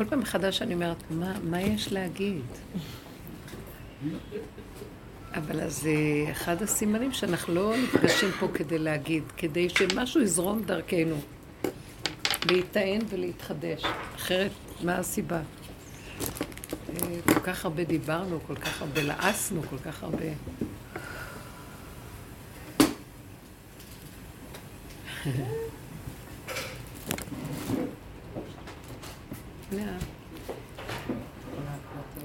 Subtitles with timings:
[0.00, 2.42] כל פעם מחדש אני אומרת, מה, מה יש להגיד?
[5.34, 11.16] אבל אז אה, אחד הסימנים שאנחנו לא נפגשים פה כדי להגיד, כדי שמשהו יזרום דרכנו.
[12.50, 13.82] להיטען ולהתחדש.
[14.16, 14.50] אחרת,
[14.82, 15.40] מה הסיבה?
[15.40, 15.44] אה,
[17.24, 20.26] כל כך הרבה דיברנו, כל כך הרבה לעסנו, כל כך הרבה...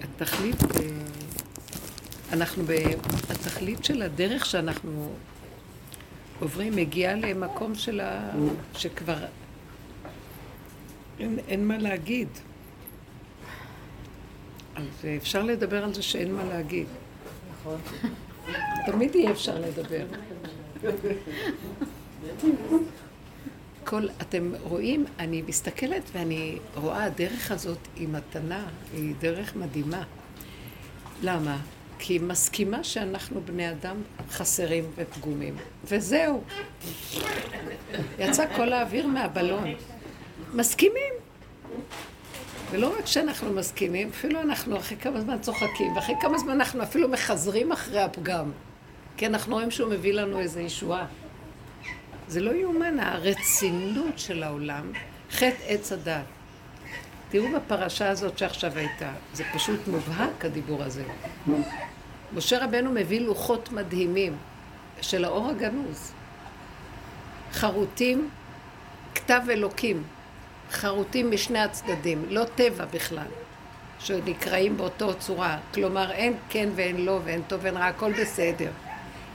[0.04, 0.68] התכלית, אה,
[2.34, 2.64] אנחנו,
[3.30, 5.10] התכלית של הדרך שאנחנו
[6.40, 8.32] עוברים מגיעה למקום של ה...
[8.74, 9.26] שכבר
[11.20, 12.28] אין, אין מה להגיד.
[14.76, 14.86] אז
[15.18, 16.88] אפשר לדבר על זה שאין מה להגיד.
[17.52, 17.80] נכון.
[18.86, 20.06] תמיד יהיה אפשר לדבר.
[23.86, 30.04] כל, אתם רואים, אני מסתכלת ואני רואה, הדרך הזאת היא מתנה, היא דרך מדהימה.
[31.24, 31.58] למה?
[32.00, 33.96] כי היא מסכימה שאנחנו בני אדם
[34.30, 35.56] חסרים ופגומים.
[35.86, 36.44] וזהו.
[38.20, 39.74] יצא כל האוויר מהבלון.
[40.54, 41.14] מסכימים.
[42.72, 47.10] ולא רק שאנחנו מסכימים, אפילו אנחנו אחרי כמה זמן צוחקים, ואחרי כמה זמן אנחנו אפילו
[47.10, 48.52] מחזרים אחרי הפגם.
[49.18, 51.06] כי אנחנו רואים שהוא מביא לנו איזו ישועה.
[52.28, 54.92] זה לא יאומן, הרצינות של העולם,
[55.32, 56.24] חטא עץ הדת.
[57.30, 61.04] תראו בפרשה הזאת שעכשיו הייתה, זה פשוט מובהק הדיבור הזה.
[62.34, 64.38] משה רבנו מביא לוחות מדהימים
[65.02, 66.12] של האור הגנוז.
[67.52, 68.30] חרוטים,
[69.16, 70.04] כתב אלוקים,
[70.72, 73.28] חרוטים משני הצדדים, לא טבע בכלל,
[74.00, 75.58] שנקראים באותו צורה.
[75.74, 78.72] כלומר, אין כן ואין לא ואין טוב ואין רע, הכל בסדר.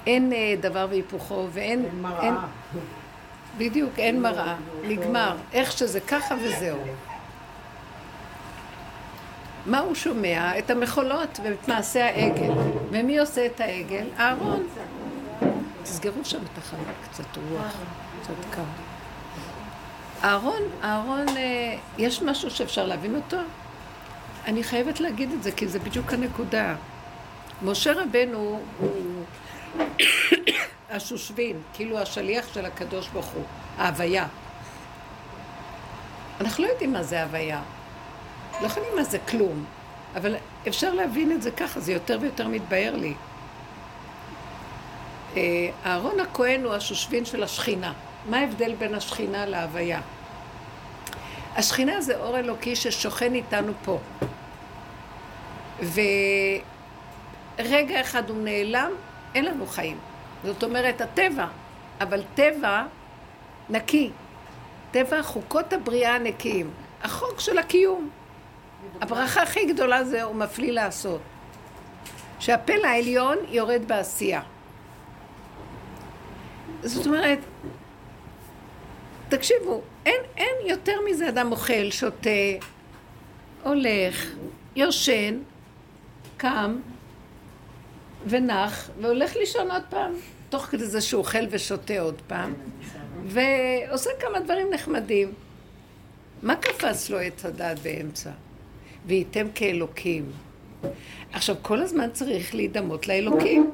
[0.07, 1.85] אין אה, דבר והיפוכו ואין...
[1.85, 2.23] אין מראה.
[2.23, 2.35] אין,
[3.59, 4.57] בדיוק, אין מראה.
[4.83, 5.37] נגמר.
[5.53, 6.79] איך שזה ככה וזהו.
[9.67, 10.59] מה הוא שומע?
[10.59, 12.53] את המחולות ואת מעשה העגל.
[12.91, 14.07] ומי עושה את העגל?
[14.19, 14.67] אהרון.
[15.83, 16.81] תסגרו שם את החלק,
[17.11, 17.77] קצת רוח,
[18.23, 18.63] קצת קר.
[20.25, 23.37] אהרון, אהרון, אה, יש משהו שאפשר להבין אותו?
[24.47, 26.75] אני חייבת להגיד את זה, כי זה בדיוק הנקודה.
[27.63, 29.25] משה רבנו הוא
[30.91, 33.45] השושבין, כאילו השליח של הקדוש ברוך הוא,
[33.79, 34.27] ההוויה.
[36.41, 37.63] אנחנו לא יודעים מה זה הוויה.
[38.61, 39.65] לא יודעים מה זה כלום,
[40.17, 40.35] אבל
[40.69, 43.15] אפשר להבין את זה ככה, זה יותר ויותר מתבהר לי.
[45.37, 47.93] אה, אהרון הכהן הוא השושבין של השכינה.
[48.29, 50.01] מה ההבדל בין השכינה להוויה?
[51.57, 53.99] השכינה זה אור אלוקי ששוכן איתנו פה.
[57.59, 58.93] ורגע אחד הוא נעלם,
[59.35, 59.99] אין לנו חיים.
[60.45, 61.47] זאת אומרת, הטבע,
[62.01, 62.85] אבל טבע
[63.71, 64.11] נקי.
[64.91, 66.71] טבע חוקות הבריאה הנקיים.
[67.03, 68.11] החוק של הקיום.
[69.01, 71.21] הברכה הכי גדולה זה הוא מפליא לעשות.
[72.39, 74.43] שהפלא העליון יורד בעשייה.
[76.83, 77.39] זאת אומרת,
[79.29, 82.31] תקשיבו, אין, אין יותר מזה אדם אוכל, שותה,
[83.63, 84.27] הולך,
[84.77, 85.39] יושן,
[86.37, 86.77] קם
[88.27, 90.13] ונח והולך לישון עוד פעם,
[90.49, 92.55] תוך כדי זה שהוא אוכל ושותה עוד פעם,
[93.27, 95.33] ועושה כמה דברים נחמדים.
[96.43, 98.31] מה קפץ לו עץ הדת באמצע?
[99.07, 100.33] וייתם כאלוקים.
[101.33, 103.71] עכשיו, כל הזמן צריך להידמות לאלוקים.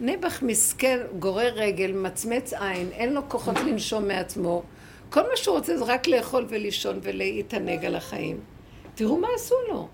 [0.00, 4.62] נעבך מסכן, גורר רגל, מצמץ עין, אין לו כוחות לנשום מעצמו.
[5.10, 8.40] כל מה שהוא רוצה זה רק לאכול ולישון ולהתענג על החיים.
[8.94, 9.88] תראו מה עשו לו.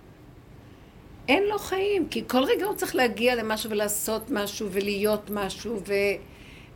[1.30, 5.92] אין לו חיים, כי כל רגע הוא צריך להגיע למשהו ולעשות משהו ולהיות משהו ו...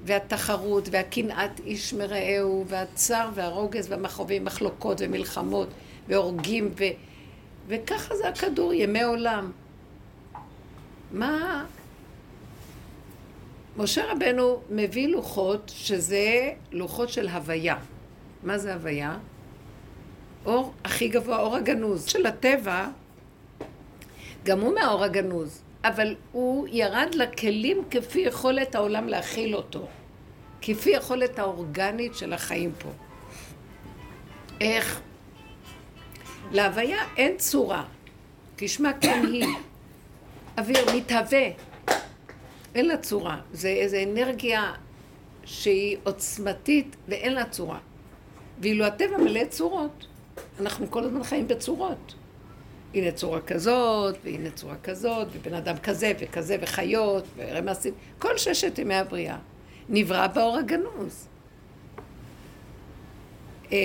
[0.04, 5.68] והתחרות והקנאת איש מרעהו והצער והרוגז והמחרובים, מחלוקות ומלחמות
[6.08, 6.84] והורגים ו...
[7.66, 9.52] וככה זה הכדור, ימי עולם.
[11.12, 11.64] מה...
[13.76, 17.76] משה רבנו מביא לוחות שזה לוחות של הוויה.
[18.42, 19.18] מה זה הוויה?
[20.46, 22.88] אור הכי גבוה, אור הגנוז של הטבע,
[24.44, 29.86] גם הוא מהאור הגנוז, אבל הוא ירד לכלים כפי יכולת העולם להכיל אותו,
[30.62, 32.88] כפי יכולת האורגנית של החיים פה.
[34.60, 35.00] איך?
[36.52, 37.84] להוויה אין צורה,
[38.56, 39.46] כשמה כן היא.
[40.58, 41.46] אוויר מתהווה,
[42.74, 43.40] אין לה צורה.
[43.52, 44.72] זה איזו אנרגיה
[45.44, 47.78] שהיא עוצמתית ואין לה צורה.
[48.60, 50.06] ואילו הטבע מלא צורות.
[50.60, 52.14] אנחנו כל הזמן חיים בצורות.
[52.94, 58.94] הנה צורה כזאת, והנה צורה כזאת, ובן אדם כזה וכזה, וחיות, ורמסים, כל ששת ימי
[58.94, 59.36] הבריאה.
[59.88, 61.28] נברא באור הגנוז.
[63.72, 63.78] אה,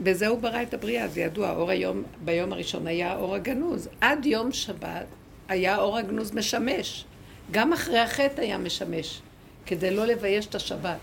[0.00, 3.88] בזה הוא ברא את הבריאה, זה ידוע, אור היום, ביום הראשון היה אור הגנוז.
[4.00, 5.06] עד יום שבת
[5.48, 7.04] היה אור הגנוז משמש.
[7.50, 9.20] גם אחרי החטא היה משמש,
[9.66, 10.98] כדי לא לבייש את השבת.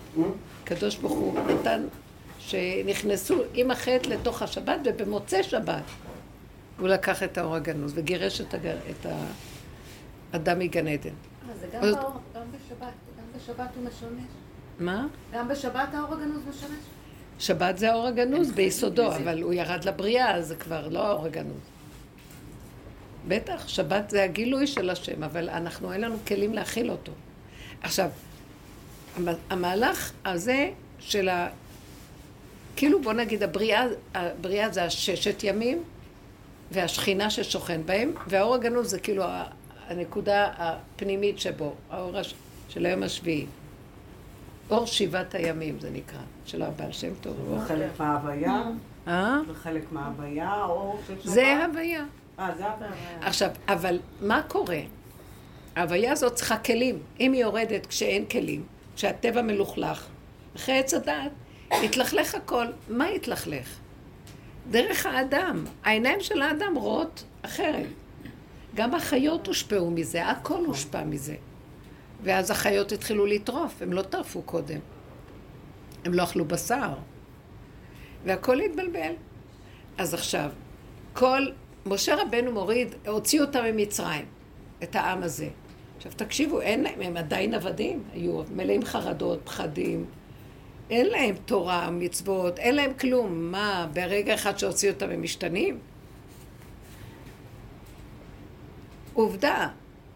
[0.64, 1.84] הקדוש ברוך הוא נתן
[2.40, 5.84] שנכנסו עם החטא לתוך השבת, ובמוצאי שבת
[6.80, 8.78] הוא לקח את האור הגנוז וגירש את, הגר...
[8.90, 9.06] את
[10.34, 11.10] האדם מגן עדן.
[11.10, 14.30] אה, זה גם, באור, גם בשבת, גם בשבת הוא משמש.
[14.80, 15.08] מה?
[15.34, 16.80] גם בשבת האור הגנוז משמש?
[17.40, 21.62] שבת זה האור הגנוז ביסודו, אבל הוא ירד לבריאה, אז זה כבר לא האור הגנוז.
[23.28, 27.12] בטח, שבת זה הגילוי של השם, אבל אנחנו, אין לנו כלים להכיל אותו.
[27.82, 28.10] עכשיו,
[29.50, 30.70] המהלך הזה
[31.00, 31.50] של ה...
[32.76, 35.84] כאילו בוא נגיד הבריאה, הבריאה זה הששת ימים
[36.76, 39.24] והשכינה ששוכן בהם, והאור הגנוז זה כאילו
[39.88, 42.12] הנקודה הפנימית שבו, האור
[42.70, 43.46] של היום השביעי.
[44.70, 47.36] אור שבעת הימים זה נקרא, של הבעל שם טוב.
[47.60, 48.64] זה חלק מההוויה?
[49.08, 49.38] אה?
[49.48, 51.34] זה חלק מההוויה, אור של שבת?
[51.34, 52.06] זה הוויה.
[52.40, 52.92] אה, זה הוויה.
[53.22, 54.80] עכשיו, אבל מה קורה?
[55.76, 57.00] ההוויה הזאת צריכה כלים.
[57.20, 58.64] אם היא יורדת כשאין כלים,
[58.96, 60.08] כשהטבע מלוכלך,
[60.56, 61.32] אחרי עץ הדעת,
[61.72, 62.66] התלכלך הכל.
[62.90, 63.78] מה התלכלך?
[64.72, 65.64] דרך האדם.
[65.84, 67.88] העיניים של האדם רואות אחרת.
[68.76, 71.36] גם החיות הושפעו מזה, הכל הושפע מזה.
[72.24, 74.80] ואז החיות התחילו לטרוף, הם לא טרפו קודם.
[76.06, 76.94] הם לא אכלו בשר.
[78.26, 79.14] והכל התבלבל.
[79.98, 80.50] אז עכשיו,
[81.14, 81.48] כל...
[81.86, 84.26] משה רבנו מוריד, הוציא אותם ממצרים,
[84.84, 85.50] את העם הזה.
[85.98, 90.06] עכשיו תקשיבו, אין להם, הם עדיין עבדים, היו מלאים חרדות, פחדים.
[90.90, 93.52] אין להם תורה, מצוות, אין להם כלום.
[93.52, 95.80] מה, ברגע אחד שהוציאו אותם הם משתנים?
[99.14, 99.68] עובדה,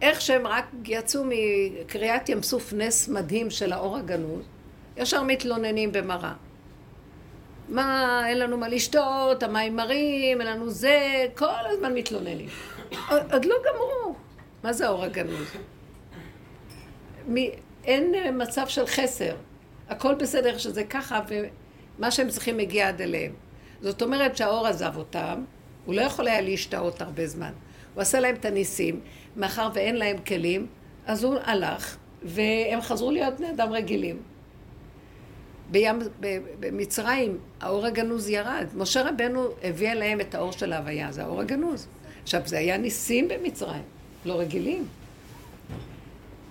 [0.01, 4.45] איך שהם רק יצאו מקריאת ים סוף נס מדהים של האור הגנוז,
[4.97, 6.33] ישר מתלוננים במראה.
[7.69, 12.49] מה, אין לנו מה לשתות, המים מרים, אין לנו זה, כל הזמן מתלוננים.
[13.09, 14.15] עוד, לא גמרו.
[14.63, 15.47] מה זה האור הגנוז?
[17.27, 17.35] מ,
[17.83, 19.35] אין מצב של חסר.
[19.89, 23.31] הכל בסדר שזה ככה, ומה שהם צריכים מגיע עד אליהם.
[23.81, 25.43] זאת אומרת שהאור עזב אותם,
[25.85, 27.51] הוא לא יכול היה להשתאות הרבה זמן.
[27.93, 28.99] הוא עשה להם את הניסים,
[29.35, 30.67] מאחר ואין להם כלים,
[31.05, 34.21] אז הוא הלך, והם חזרו להיות בני אדם רגילים.
[35.71, 35.99] בים,
[36.59, 38.67] במצרים האור הגנוז ירד.
[38.75, 41.87] משה רבנו הביא אליהם את האור של ההוויה, זה האור הגנוז.
[42.23, 43.83] עכשיו, זה היה ניסים במצרים,
[44.25, 44.87] לא רגילים.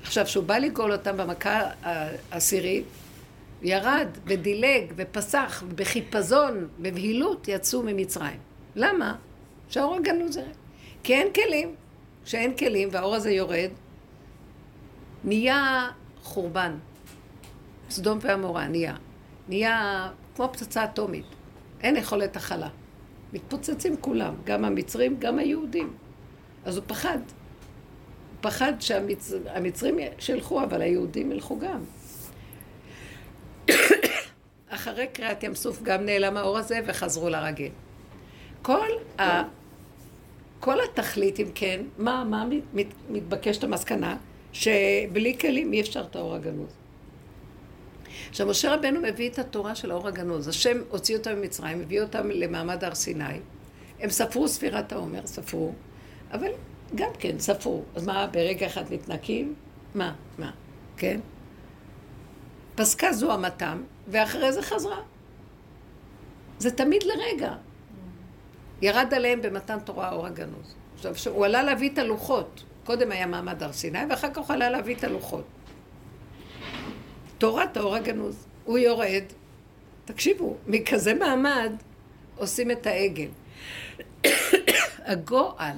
[0.03, 2.85] עכשיו, כשהוא בא לגאול אותם במכה העשירית,
[3.63, 8.39] ירד ודילג ופסח, בחיפזון, בבהילות, יצאו ממצרים.
[8.77, 9.17] למה?
[9.69, 10.49] שהאור הגנוז ירד.
[11.03, 11.75] כי אין כלים.
[12.25, 13.71] כשאין כלים והאור הזה יורד,
[15.25, 15.91] נהיה
[16.23, 16.77] חורבן.
[17.91, 18.97] סדום ועמורה נהיה.
[19.49, 21.25] נהיה כמו פצצה אטומית.
[21.81, 22.69] אין יכולת הכלה.
[23.33, 25.93] מתפוצצים כולם, גם המצרים, גם היהודים.
[26.65, 27.19] אז הוא פחד.
[27.19, 31.81] הוא פחד שהמצרים שילכו, אבל היהודים ילכו גם.
[34.69, 37.73] אחרי קריעת ים סוף גם נעלם האור הזה וחזרו לרגיל.
[38.63, 38.89] כל
[39.21, 39.43] ה...
[40.61, 44.17] כל התכלית, אם כן, מה, מה מת, מתבקשת המסקנה?
[44.53, 46.73] שבלי כלים אי אפשר את האור הגנוז.
[48.29, 50.49] עכשיו, משה רבנו מביא את התורה של האור הגנוז.
[50.49, 53.25] השם הוציא אותם ממצרים, הביא אותם למעמד הר סיני.
[54.01, 55.73] הם ספרו ספירת העומר, ספרו,
[56.33, 56.51] אבל
[56.95, 57.83] גם כן, ספרו.
[57.95, 59.55] אז מה, ברגע אחד מתנקים?
[59.95, 60.51] מה, מה,
[60.97, 61.21] כן?
[62.79, 65.01] פסקה זו המתם, ואחרי זה חזרה.
[66.59, 67.55] זה תמיד לרגע.
[68.83, 70.75] ירד עליהם במתן תורה האור הגנוז.
[70.95, 72.65] עכשיו, הוא עלה להביא את הלוחות.
[72.85, 75.45] קודם היה מעמד הר סיני, ואחר כך הוא עלה להביא את הלוחות.
[77.39, 78.47] תורת האור הגנוז.
[78.65, 79.25] הוא יורד,
[80.05, 81.73] תקשיבו, מכזה מעמד
[82.37, 83.29] עושים את העגל.
[85.11, 85.77] הגועל,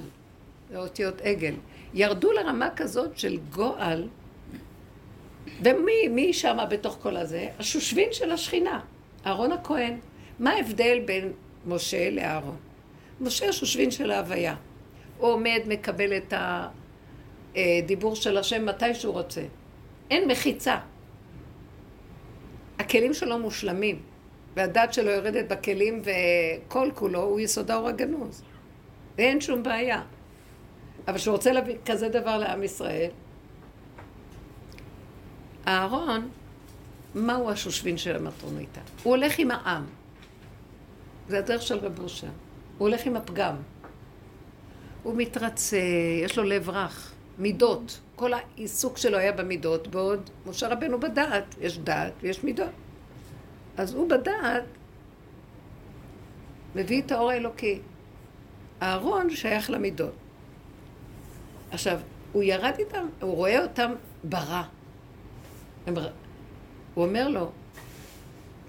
[0.69, 1.53] זה אותיות עגל,
[1.93, 4.07] ירדו לרמה כזאת של גועל,
[5.63, 7.47] ומי מי שמה בתוך כל הזה?
[7.59, 8.79] השושבין של השכינה,
[9.25, 9.99] אהרון הכהן.
[10.39, 11.31] מה ההבדל בין
[11.65, 12.57] משה לאהרון?
[13.21, 14.55] משה השושבין של ההוויה.
[15.17, 16.33] הוא עומד, מקבל את
[17.55, 19.41] הדיבור של השם מתי שהוא רוצה.
[20.09, 20.77] אין מחיצה.
[22.79, 23.99] הכלים שלו מושלמים,
[24.55, 28.43] והדת שלו יורדת בכלים וכל כולו הוא יסוד האור הגנוז.
[29.17, 30.01] ואין שום בעיה.
[31.07, 33.09] אבל כשהוא רוצה להביא כזה דבר לעם ישראל,
[35.67, 36.29] אהרון,
[37.15, 38.79] מהו השושבין של המטרוניתא?
[39.03, 39.83] הוא הולך עם העם.
[41.27, 42.27] זה הדרך של רב אושר.
[42.77, 43.55] הוא הולך עם הפגם.
[45.03, 45.77] הוא מתרצה,
[46.23, 47.99] יש לו לב רך, מידות.
[48.15, 52.69] כל העיסוק שלו היה במידות, בעוד משה רבנו בדעת, יש דעת ויש מידות.
[53.77, 54.63] אז הוא בדעת,
[56.75, 57.79] מביא את האור האלוקי.
[58.81, 60.13] הארון שייך למידות.
[61.71, 61.99] עכשיו,
[62.31, 63.91] הוא ירד איתם, הוא רואה אותם
[64.23, 64.63] ברע.
[65.87, 65.93] הם,
[66.93, 67.51] הוא אומר לו,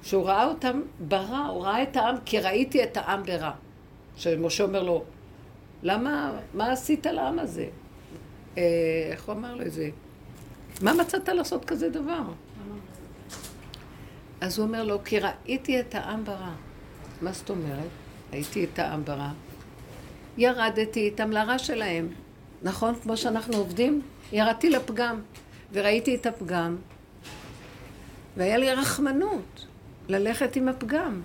[0.02, 3.50] שהוא ראה אותם ברע, הוא ראה את העם, כי ראיתי את העם ברע.
[4.16, 5.04] שמשה אומר לו,
[5.82, 7.66] למה, מה עשית לעם הזה?
[8.58, 8.62] אה,
[9.10, 9.90] איך הוא אמר לו את זה?
[10.82, 12.22] מה מצאת לעשות כזה דבר?
[14.40, 16.52] אז הוא אומר לו, כי ראיתי את העם ברע.
[17.22, 17.88] מה זאת אומרת?
[18.32, 19.30] ראיתי את העם ברע.
[20.38, 22.08] ירדתי איתם לרע שלהם.
[22.62, 22.94] נכון?
[23.02, 24.02] כמו שאנחנו עובדים,
[24.32, 25.20] ירדתי לפגם,
[25.72, 26.76] וראיתי את הפגם,
[28.36, 29.66] והיה לי רחמנות
[30.08, 31.22] ללכת עם הפגם.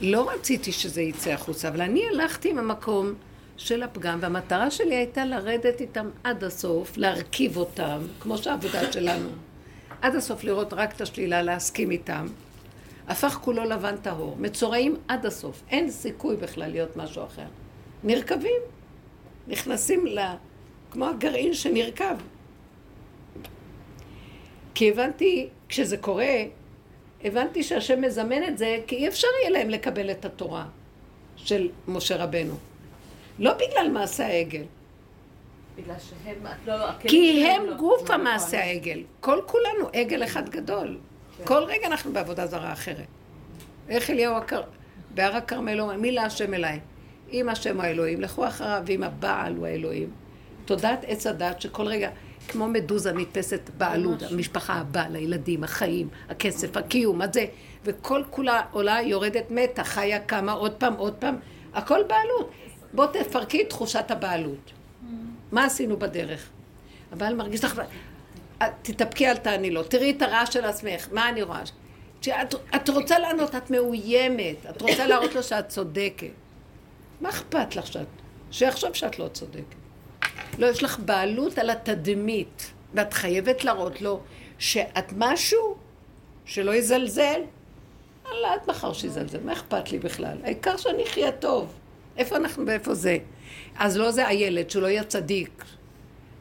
[0.00, 3.14] לא רציתי שזה יצא החוצה, אבל אני הלכתי עם המקום
[3.56, 9.28] של הפגם, והמטרה שלי הייתה לרדת איתם עד הסוף, להרכיב אותם, כמו שהעבודה שלנו.
[10.02, 12.26] עד הסוף לראות רק את השלילה, להסכים איתם.
[13.08, 15.62] הפך כולו לבן טהור, מצורעים עד הסוף.
[15.70, 17.46] אין סיכוי בכלל להיות משהו אחר.
[18.04, 18.62] נרקבים.
[19.48, 20.18] נכנסים ל...
[20.90, 22.04] כמו הגרעין שנרקב.
[24.78, 26.34] כי הבנתי, כשזה קורה,
[27.24, 30.66] הבנתי שהשם מזמן את זה, כי אי אפשר יהיה להם לקבל את התורה
[31.36, 32.54] של משה רבנו.
[33.38, 34.62] לא בגלל מעשה העגל.
[35.76, 39.02] בגלל שהם, לא, לא, כי הם גוף המעשה העגל.
[39.20, 40.98] כל כולנו עגל אחד גדול.
[41.44, 43.06] כל רגע אנחנו בעבודה זרה אחרת.
[43.88, 44.34] איך אליהו
[45.14, 46.80] בהר הכרמל אומר, מי להשם אליי?
[47.32, 50.10] אם השם הוא האלוהים, לכו אחריו, ואם הבעל הוא האלוהים.
[50.64, 52.10] תודעת עץ הדת שכל רגע,
[52.48, 57.46] כמו מדוזה נתפסת בעלות, המשפחה, הבעל, הילדים, החיים, הכסף, הקיום, הזה,
[57.84, 61.36] וכל כולה עולה, יורדת, מתה, חיה, קמה, עוד פעם, עוד פעם,
[61.74, 62.50] הכל בעלות.
[62.92, 64.72] בוא תפרקי את תחושת הבעלות.
[65.52, 66.48] מה עשינו בדרך?
[67.12, 67.82] הבעל מרגיש לך...
[68.82, 69.82] תתאפקי, אל תעני לו.
[69.82, 71.62] תראי את הרעש של עצמך, מה אני רואה?
[72.20, 76.26] את, את רוצה לענות, את מאוימת, את רוצה להראות לו שאת צודקת.
[77.20, 78.06] מה אכפת לך שאת...
[78.50, 79.77] שיחשוב שאת לא צודקת.
[80.58, 84.20] לא, יש לך בעלות על התדמית, ואת חייבת להראות לו
[84.58, 85.76] שאת משהו
[86.44, 87.40] שלא יזלזל.
[88.26, 90.38] אללה, עד מחר שיזלזל, מה אכפת לי בכלל?
[90.44, 91.74] העיקר שאני אחיה טוב.
[92.16, 93.18] איפה אנחנו ואיפה זה?
[93.78, 95.64] אז לא זה הילד, שלא יהיה צדיק.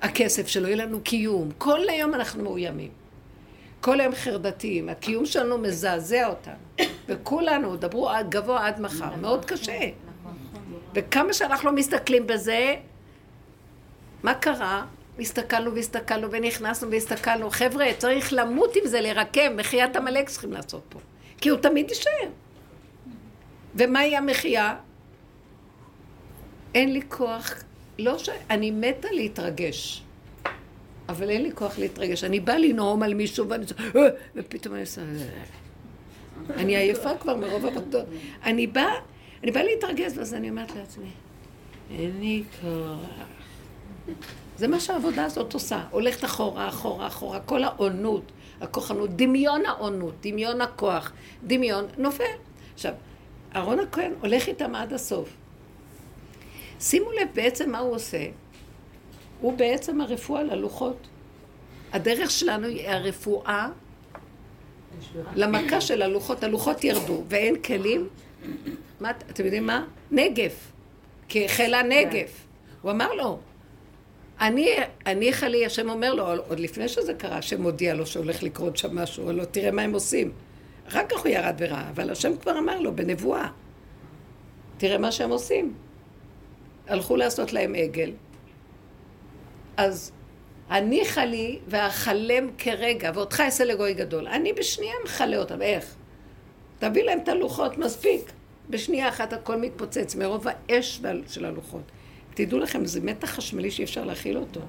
[0.02, 1.50] הכסף, שלא יהיה לנו קיום.
[1.58, 2.92] כל היום אנחנו מאוימים.
[3.82, 4.90] כל היום חרדתיים.
[4.90, 6.88] הקיום שלנו מזעזע אותנו.
[7.08, 9.16] וכולנו, דברו גבוה עד מחר.
[9.16, 9.80] מאוד קשה.
[10.94, 12.76] וכמה שאנחנו לא מסתכלים בזה,
[14.24, 14.86] מה קרה?
[15.20, 17.50] הסתכלנו והסתכלנו ונכנסנו והסתכלנו.
[17.50, 19.58] חבר'ה, צריך למות עם זה, לרקם.
[19.58, 21.00] מחיית עמלק צריכים לעשות פה.
[21.38, 22.30] כי הוא תמיד יישאר.
[23.76, 24.76] ומהי המחייה?
[26.76, 27.54] אין לי כוח,
[28.00, 28.30] לא ש...
[28.50, 30.04] אני מתה להתרגש.
[31.10, 32.24] אבל אין לי כוח להתרגש.
[32.24, 33.66] אני באה לנאום על מישהו ואני...
[33.96, 34.02] אה",
[34.36, 35.02] ופתאום אני עושה...
[35.02, 36.56] אה".
[36.56, 38.06] אני עייפה כבר מרוב עבודות.
[38.44, 38.94] אני באה...
[39.44, 41.10] אני באה להתרגז, ואז אני אומרת לעצמי,
[41.92, 43.37] אין לי כוח.
[44.58, 45.84] זה מה שהעבודה הזאת עושה.
[45.92, 47.40] הולכת אחורה, אחורה, אחורה.
[47.40, 51.12] כל העונות, הכוחנות, דמיון העונות, דמיון הכוח,
[51.44, 52.24] דמיון, נופל.
[52.74, 52.94] עכשיו,
[53.56, 55.30] אהרון הכהן הולך איתם עד הסוף.
[56.80, 58.26] שימו לב בעצם מה הוא עושה.
[59.42, 61.08] הוא בעצם הרפואה ללוחות.
[61.94, 63.70] הדרך שלנו היא הרפואה
[65.36, 66.44] למכה של הלוחות.
[66.44, 68.08] הלוחות ירדו, ואין כלים,
[69.00, 69.86] מה, אתם יודעים מה?
[70.12, 70.72] נגף.
[71.28, 72.46] כי החלה נגף.
[72.82, 73.40] הוא אמר לו,
[74.42, 74.76] אני,
[75.06, 78.96] אני חלי, השם אומר לו, עוד לפני שזה קרה, השם מודיע לו שהולך לקרות שם
[78.96, 80.32] משהו, לא תראה מה הם עושים.
[80.88, 83.48] אחר כך הוא ירד וראה, אבל השם כבר אמר לו בנבואה,
[84.78, 85.74] תראה מה שהם עושים.
[86.88, 88.12] הלכו לעשות להם עגל.
[89.78, 90.12] אז
[90.70, 94.28] הניחה לי ואכלם כרגע, ואותך אעשה לגוי גדול.
[94.28, 95.96] אני בשנייה מכלה אותם, איך?
[96.80, 98.32] תביא להם את הלוחות, מספיק.
[98.70, 101.92] בשנייה אחת הכל מתפוצץ מרוב האש של הלוחות.
[102.38, 104.60] תדעו לכם, זה מתח חשמלי שאי אפשר להכיל אותו.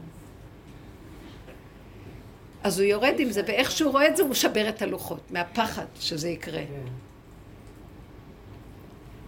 [2.62, 5.84] אז הוא יורד עם זה, ואיך שהוא רואה את זה, הוא משבר את הלוחות, מהפחד
[6.00, 6.62] שזה יקרה.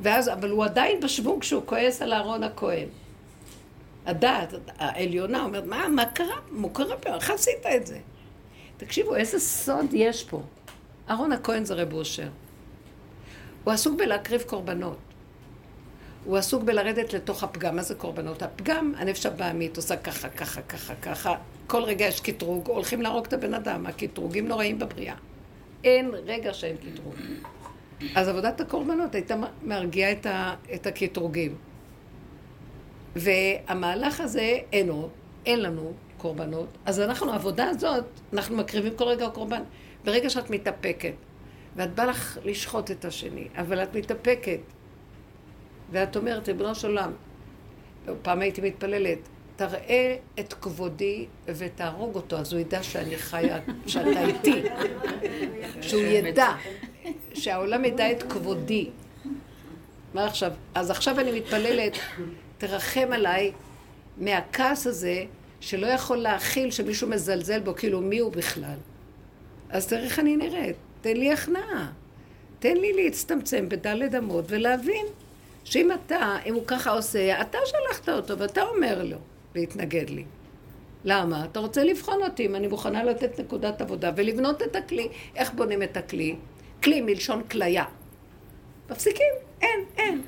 [0.02, 2.88] ואז, אבל הוא עדיין בשוונג כשהוא כועס על אהרון הכהן.
[4.06, 6.36] הדעת העליונה אומרת, מה, מה קרה?
[6.50, 7.14] מה קרה פה?
[7.14, 7.98] איך עשית את זה?
[8.76, 10.42] תקשיבו, איזה סוד יש פה.
[11.10, 12.28] אהרון הכהן זה רב אושר.
[13.64, 14.98] הוא עסוק בלהקריב קורבנות.
[16.24, 17.76] הוא עסוק בלרדת לתוך הפגם.
[17.76, 18.42] מה זה קורבנות?
[18.42, 21.34] הפגם, הנפש הבעמית עושה ככה, ככה, ככה, ככה.
[21.66, 23.86] כל רגע יש קטרוג, הולכים להרוג את הבן אדם.
[23.86, 25.14] הקטרוגים נוראים בבריאה.
[25.84, 27.14] אין רגע שאין קטרוג.
[28.14, 31.54] אז עבודת הקורבנות הייתה מרגיעה את, ה, את הקטרוגים.
[33.16, 35.08] והמהלך הזה אינו,
[35.46, 36.68] אין לנו קורבנות.
[36.84, 39.62] אז אנחנו, העבודה הזאת, אנחנו מקריבים כל רגע קורבן.
[40.04, 41.14] ברגע שאת מתאפקת,
[41.76, 44.60] ואת באה לך לשחוט את השני, אבל את מתאפקת.
[45.90, 47.12] ואת אומרת, ריבונו של עולם,
[48.22, 49.18] פעם הייתי מתפללת,
[49.56, 54.62] תראה את כבודי ותהרוג אותו, אז הוא ידע שאני חיה, שאתה איתי.
[55.80, 56.48] שהוא ידע,
[57.34, 58.90] שהעולם ידע את כבודי.
[60.14, 60.52] מה עכשיו?
[60.74, 61.92] אז עכשיו אני מתפללת,
[62.58, 63.52] תרחם עליי
[64.18, 65.24] מהכעס הזה,
[65.60, 68.76] שלא יכול להכיל שמישהו מזלזל בו, כאילו מי הוא בכלל.
[69.70, 71.92] אז תראה איך אני נראית, תן לי הכנעה.
[72.58, 75.06] תן לי להצטמצם בדלת אמות ולהבין
[75.64, 79.16] שאם אתה, אם הוא ככה עושה, אתה שלחת אותו ואתה אומר לו
[79.54, 80.24] להתנגד לי.
[81.04, 81.44] למה?
[81.44, 85.08] אתה רוצה לבחון אותי אם אני מוכנה לתת נקודת עבודה ולבנות את הכלי.
[85.36, 86.36] איך בונים את הכלי?
[86.82, 87.84] כלי מלשון כליה.
[88.90, 90.22] מפסיקים, אין, אין.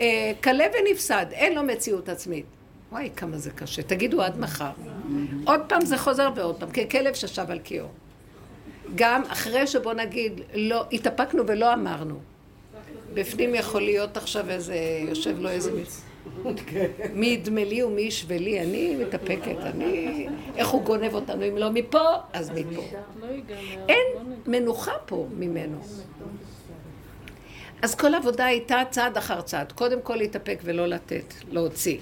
[0.00, 2.44] אה, כלה ונפסד, אין לו מציאות עצמית.
[2.92, 3.82] וואי, כמה זה קשה.
[3.82, 4.70] תגידו עד מחר.
[5.44, 7.86] עוד פעם זה חוזר ועוד פעם, ככלב ששב על קיאו.
[8.94, 12.33] גם אחרי שבוא נגיד, לא, התאפקנו ולא אמרנו.
[13.14, 14.76] בפנים יכול להיות עכשיו איזה,
[15.08, 15.70] יושב לו איזה...
[17.14, 20.26] מי ידמה לי ומי ישווה לי, אני מתאפקת, אני...
[20.56, 22.82] איך הוא גונב אותנו, אם לא מפה, אז מפה.
[23.88, 24.06] אין
[24.46, 25.78] מנוחה פה ממנו.
[27.82, 29.72] אז כל עבודה הייתה צעד אחר צעד.
[29.72, 31.98] קודם כל להתאפק ולא לתת, להוציא.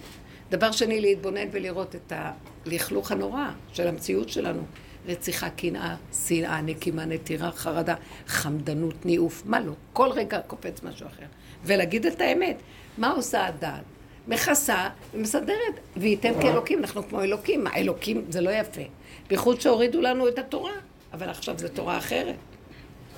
[0.50, 4.62] דבר שני, להתבונן ולראות את הלכלוך הנורא של המציאות שלנו.
[5.06, 7.94] רציחה, קנאה, שנאה, נקימה, נטירה, חרדה,
[8.26, 9.72] חמדנות, ניאוף, מה לא?
[9.92, 11.26] כל רגע קופץ משהו אחר.
[11.64, 12.56] ולהגיד את האמת,
[12.98, 13.84] מה עושה הדעת?
[14.28, 17.64] מכסה ומסדרת, וייתם כאלוקים, אנחנו כמו אלוקים.
[17.64, 18.82] מה, אלוקים זה לא יפה.
[19.28, 20.72] בייחוד שהורידו לנו את התורה,
[21.12, 22.36] אבל עכשיו זו תורה אחרת.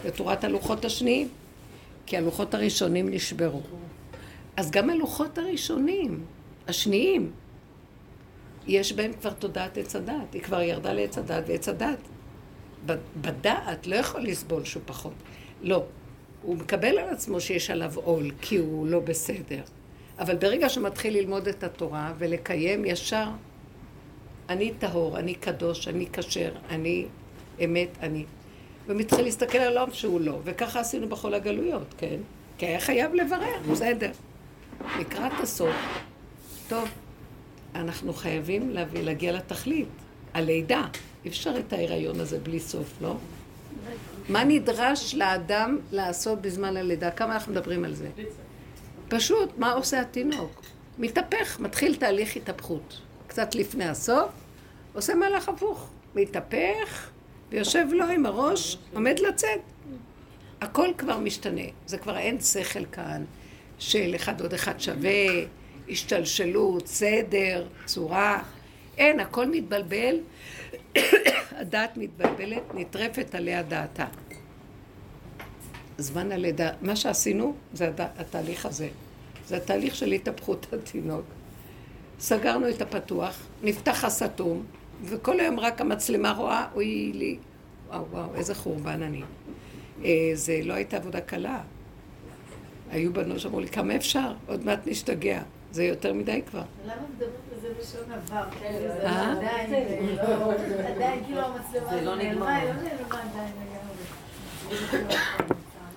[0.04, 1.28] זו תורת הלוחות השניים.
[2.06, 3.60] כי הלוחות הראשונים נשברו.
[4.56, 6.24] אז גם הלוחות הראשונים,
[6.68, 7.30] השניים,
[8.66, 11.98] יש בהם כבר תודעת עץ הדת, היא כבר ירדה לעץ הדת ועץ הדת.
[13.20, 15.12] בדעת לא יכול לסבול שהוא פחות.
[15.62, 15.84] לא.
[16.42, 19.62] הוא מקבל על עצמו שיש עליו עול, כי הוא לא בסדר.
[20.18, 23.28] אבל ברגע שהוא מתחיל ללמוד את התורה ולקיים ישר,
[24.48, 27.06] אני טהור, אני קדוש, אני כשר, אני
[27.64, 28.24] אמת, אני...
[28.86, 30.38] ומתחיל להסתכל על העולם שהוא לא.
[30.44, 32.16] וככה עשינו בכל הגלויות, כן?
[32.58, 34.10] כי היה חייב לברר, בסדר.
[35.00, 35.74] לקראת הסוף,
[36.68, 36.88] טוב,
[37.74, 39.88] אנחנו חייבים להביא, להגיע לתכלית,
[40.34, 40.86] הלידה.
[41.24, 43.16] אי אפשר את ההיריון הזה בלי סוף, לא?
[44.28, 47.10] מה נדרש לאדם לעשות בזמן הלידה?
[47.10, 48.08] כמה אנחנו מדברים על זה?
[49.08, 50.62] פשוט, מה עושה התינוק?
[50.98, 53.00] מתהפך, מתחיל תהליך התהפכות.
[53.26, 54.30] קצת לפני הסוף,
[54.92, 55.90] עושה מהלך הפוך.
[56.14, 57.10] מתהפך,
[57.50, 59.60] ויושב לו עם הראש, עומד לצאת.
[60.60, 61.62] הכל כבר משתנה.
[61.86, 63.24] זה כבר אין שכל כאן
[63.78, 65.44] של אחד עוד אחד שווה,
[65.88, 68.42] השתלשלות, סדר, צורה.
[68.98, 70.16] אין, הכל מתבלבל,
[71.60, 74.06] הדעת מתבלבלת, נטרפת עליה דעתה.
[75.98, 78.00] זמן הלידה, מה שעשינו זה הד...
[78.00, 78.88] התהליך הזה.
[79.46, 81.24] זה התהליך של התהפכות התינוק.
[82.20, 84.64] סגרנו את הפתוח, נפתח הסתום,
[85.04, 87.38] וכל היום רק המצלמה רואה, אוי לי,
[87.88, 89.22] וואו וואו, איזה חורבן אני.
[90.04, 91.60] אה, זה לא הייתה עבודה קלה.
[92.90, 94.32] היו בנות שאמרו לי, כמה אפשר?
[94.46, 95.42] עוד מעט נשתגע.
[95.74, 96.62] זה יותר מדי כבר.
[96.84, 98.44] למה מדברת על זה בשון עבר?
[98.60, 99.32] זה אה?
[99.32, 99.72] עדיין,
[100.16, 103.52] לא- כאילו המצלמה לא נעלמה, היא לא נעלמה עדיין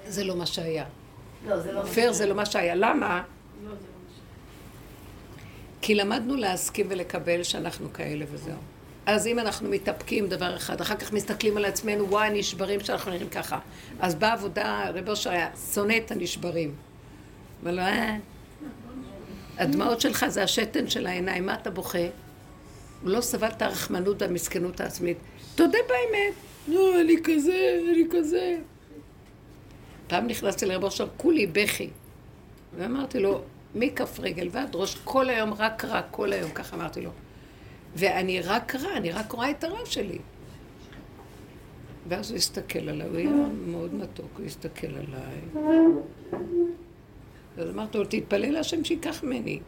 [0.07, 0.85] זה לא מה שהיה.
[1.47, 1.93] לא, זה לא מה שהיה.
[1.93, 2.75] פייר זה לא מה שהיה.
[2.75, 3.23] למה?
[5.81, 8.57] כי למדנו להסכים ולקבל שאנחנו כאלה וזהו.
[9.05, 13.29] אז אם אנחנו מתאפקים דבר אחד, אחר כך מסתכלים על עצמנו, וואי, נשברים שאנחנו נראים
[13.29, 13.59] ככה.
[13.99, 16.75] אז באה עבודה, רב אושר היה שונא את הנשברים.
[17.63, 18.17] אבל לא, אה,
[19.57, 22.07] הדמעות שלך זה השתן של העיניים, מה אתה בוכה?
[23.01, 25.17] הוא לא סבל את הרחמנות והמסכנות העצמית.
[25.55, 26.33] תודה באמת.
[26.67, 28.57] לא, אני כזה, אני כזה.
[30.07, 31.89] פעם נכנסתי לרב אושר, כולי בכי.
[32.77, 33.41] ואמרתי לו,
[33.75, 37.11] מכף רגל ועד ראש, כל היום רק רע, כל היום, ככה אמרתי לו.
[37.95, 40.17] ואני רק רע, אני רק רואה את הרע שלי.
[42.09, 43.29] ואז הוא הסתכל עליי, הוא היה
[43.67, 45.63] מאוד מתוק, הוא הסתכל עליי.
[47.57, 49.59] אז אמרתי לו, תתפלל להשם שייקח ממני.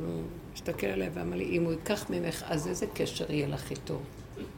[0.00, 0.22] הוא
[0.54, 3.98] הסתכל עליי ואמר לי, אם הוא ייקח ממך, אז איזה קשר יהיה לך איתו?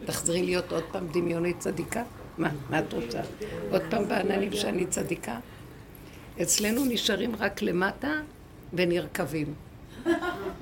[0.04, 2.02] תחזרי להיות עוד פעם דמיונית צדיקה?
[2.38, 3.20] מה, מה את רוצה?
[3.70, 5.38] עוד פעם בעננים שאני צדיקה?
[6.42, 8.12] אצלנו נשארים רק למטה
[8.72, 9.54] ונרקבים.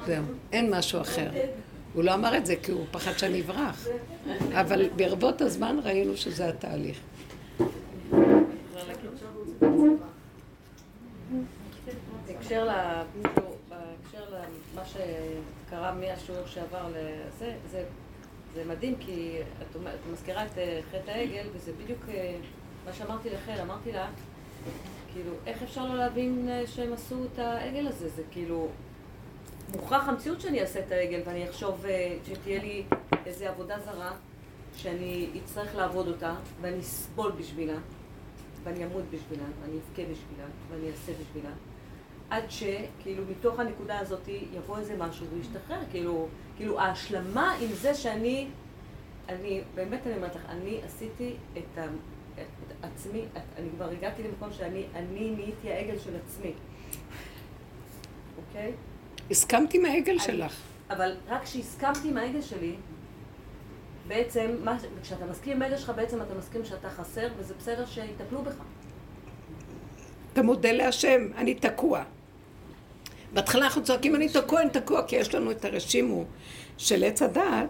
[0.07, 1.31] זהו, אין משהו אחר.
[1.95, 3.87] הוא לא אמר את זה כי הוא פחד שאני אברח,
[4.53, 6.99] אבל ברבות הזמן ראינו שזה התהליך.
[12.19, 12.69] בהקשר
[14.31, 17.85] למה שקרה מהשיעור שעבר לזה, זה,
[18.55, 22.37] זה מדהים כי את, את מזכירה את אה, חטא העגל וזה בדיוק אה,
[22.87, 24.09] מה שאמרתי לחל, אמרתי לה,
[25.13, 28.09] כאילו, איך אפשר לא להבין אה, שהם עשו את העגל הזה?
[28.09, 28.69] זה כאילו,
[29.77, 31.85] מוכרח המציאות שאני אעשה את העגל ואני אחשוב
[32.27, 32.85] שתהיה לי
[33.27, 34.13] איזו עבודה זרה,
[34.77, 37.77] שאני אצטרך לעבוד אותה, ואני אסבול בשבילה,
[38.65, 41.51] ואני אמות בשבילה, ואני אבכה בשבילה, ואני אעשה בשבילה.
[42.31, 48.47] עד שכאילו מתוך הנקודה הזאת יבוא איזה משהו וישתחרר, כאילו, כאילו ההשלמה עם זה שאני,
[49.29, 51.85] אני, באמת אני אומרת לך, אני עשיתי את, ה,
[52.35, 52.47] את
[52.83, 56.53] עצמי, את, אני כבר הגעתי למקום שאני, אני נהייתי העגל של עצמי,
[58.39, 58.73] אוקיי?
[59.31, 60.55] הסכמתי עם העגל אני- שלך.
[60.91, 62.75] אבל רק כשהסכמתי עם העגל שלי,
[64.11, 68.43] בעצם, מה, כשאתה מסכים עם העגל שלך, בעצם אתה מסכים שאתה חסר, וזה בסדר שיטפלו
[68.43, 68.55] בך.
[70.33, 72.03] אתה מודה להשם, אני תקוע.
[73.33, 76.25] בהתחלה אנחנו צועקים, אני תקוע, אני תקוע, כי יש לנו את הרשימו
[76.79, 77.69] של עץ הדעת,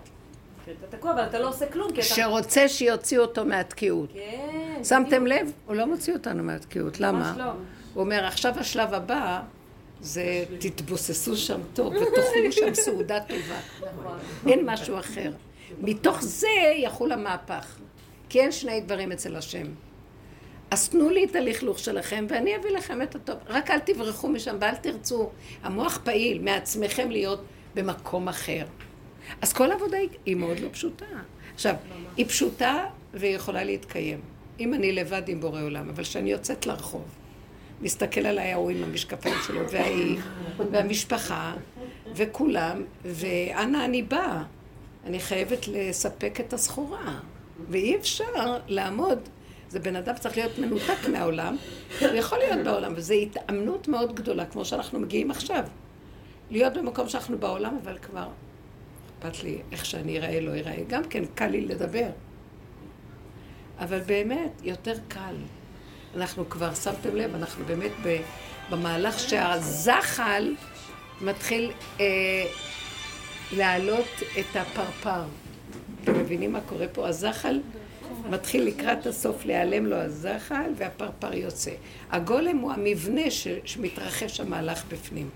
[0.64, 2.02] כי אתה תקוע, אבל אתה לא עושה כלום, כי אתה...
[2.02, 4.10] שרוצה שיוציאו אותו מהתקיעות.
[4.12, 5.52] כן, שמתם לב?
[5.66, 7.18] הוא לא מוציא אותנו מהתקיעות, למה?
[7.18, 7.44] ממש לא.
[7.94, 9.42] הוא אומר, עכשיו השלב הבא
[10.00, 13.60] זה תתבוססו שם טוב ותאכלו שם סעודה טובה.
[13.80, 14.18] נכון.
[14.46, 15.30] אין משהו אחר.
[15.78, 17.78] מתוך זה יחול המהפך.
[18.28, 19.66] כי אין שני דברים אצל השם.
[20.70, 23.36] אז תנו לי את הלכלוך שלכם ואני אביא לכם את הטוב.
[23.46, 25.30] רק אל תברחו משם ואל תרצו.
[25.62, 28.64] המוח פעיל מעצמכם להיות במקום אחר.
[29.42, 31.04] אז כל העבודה היא, מאוד לא פשוטה.
[31.54, 31.74] עכשיו,
[32.16, 34.20] היא פשוטה והיא יכולה להתקיים.
[34.60, 37.04] אם אני לבד עם בורא עולם, אבל כשאני יוצאת לרחוב,
[37.80, 40.18] מסתכל עליי ההוא עם המשקפיים שלו, והיא,
[40.70, 41.54] והמשפחה,
[42.14, 44.42] וכולם, ואנה אני באה?
[45.04, 47.18] אני חייבת לספק את הסחורה,
[47.68, 49.18] ואי אפשר לעמוד.
[49.68, 51.56] זה בן אדם צריך להיות מנותק מהעולם,
[52.00, 55.64] הוא יכול להיות בעולם, וזו התאמנות מאוד גדולה, כמו שאנחנו מגיעים עכשיו.
[56.50, 58.28] להיות במקום שאנחנו בעולם, אבל כבר
[59.18, 60.76] אכפת לי איך שאני אראה, לא אראה.
[60.88, 62.08] גם כן, קל לי לדבר.
[63.78, 65.34] אבל באמת, יותר קל.
[66.16, 67.92] אנחנו כבר, שמתם לב, אנחנו באמת
[68.70, 70.54] במהלך שהזחל
[71.20, 72.04] מתחיל אה,
[73.52, 75.22] להעלות את הפרפר.
[76.02, 77.08] אתם מבינים מה קורה פה?
[77.08, 77.60] הזחל
[78.30, 81.70] מתחיל לקראת הסוף להיעלם לו הזחל והפרפר יוצא.
[82.10, 85.28] הגולם הוא המבנה ש, שמתרחש המהלך בפנים.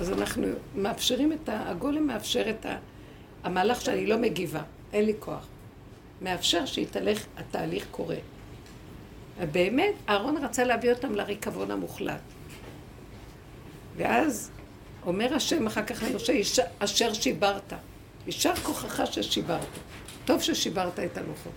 [0.00, 1.70] אז אנחנו מאפשרים את ה...
[1.70, 2.76] הגולם מאפשר את ה...
[3.44, 4.62] המהלך שאני לא מגיבה,
[4.92, 5.46] אין לי כוח.
[6.22, 8.16] מאפשר שיתהלך, התהליך קורה.
[9.52, 12.20] באמת, אהרון רצה להביא אותם לריקבון המוחלט.
[13.96, 14.50] ואז
[15.06, 17.72] אומר השם אחר כך למשה, "איש- אשר שיברת.
[18.26, 19.66] יישר כוחך ששיברת.
[20.24, 21.52] טוב ששיברת את הלוחות.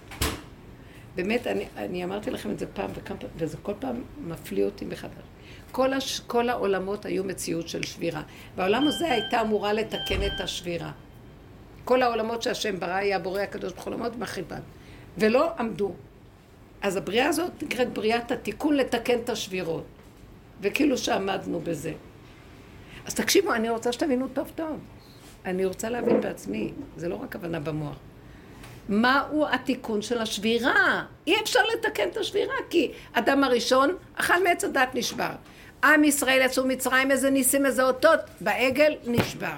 [1.15, 5.23] באמת, אני, אני אמרתי לכם את זה פעם וכמה וזה כל פעם מפליא אותי מחדש.
[5.71, 8.21] כל, הש, כל העולמות היו מציאות של שבירה.
[8.55, 10.91] והעולם הזה הייתה אמורה לתקן את השבירה.
[11.85, 14.59] כל העולמות שהשם ברא היה בורא הקדוש הוא עולמות מחריבן.
[15.17, 15.91] ולא עמדו.
[16.81, 19.85] אז הבריאה הזאת נקראת בריאת התיקון לתקן את השבירות.
[20.61, 21.93] וכאילו שעמדנו בזה.
[23.05, 24.79] אז תקשיבו, אני רוצה שתבינו טוב טוב.
[25.45, 27.95] אני רוצה להבין בעצמי, זה לא רק הבנה במוח.
[28.89, 31.03] מהו התיקון של השבירה?
[31.27, 35.31] אי אפשר לתקן את השבירה, כי אדם הראשון אכל מעץ הדת נשבר.
[35.83, 39.55] עם ישראל יצאו מצרים, איזה ניסים, איזה אותות, בעגל נשבר.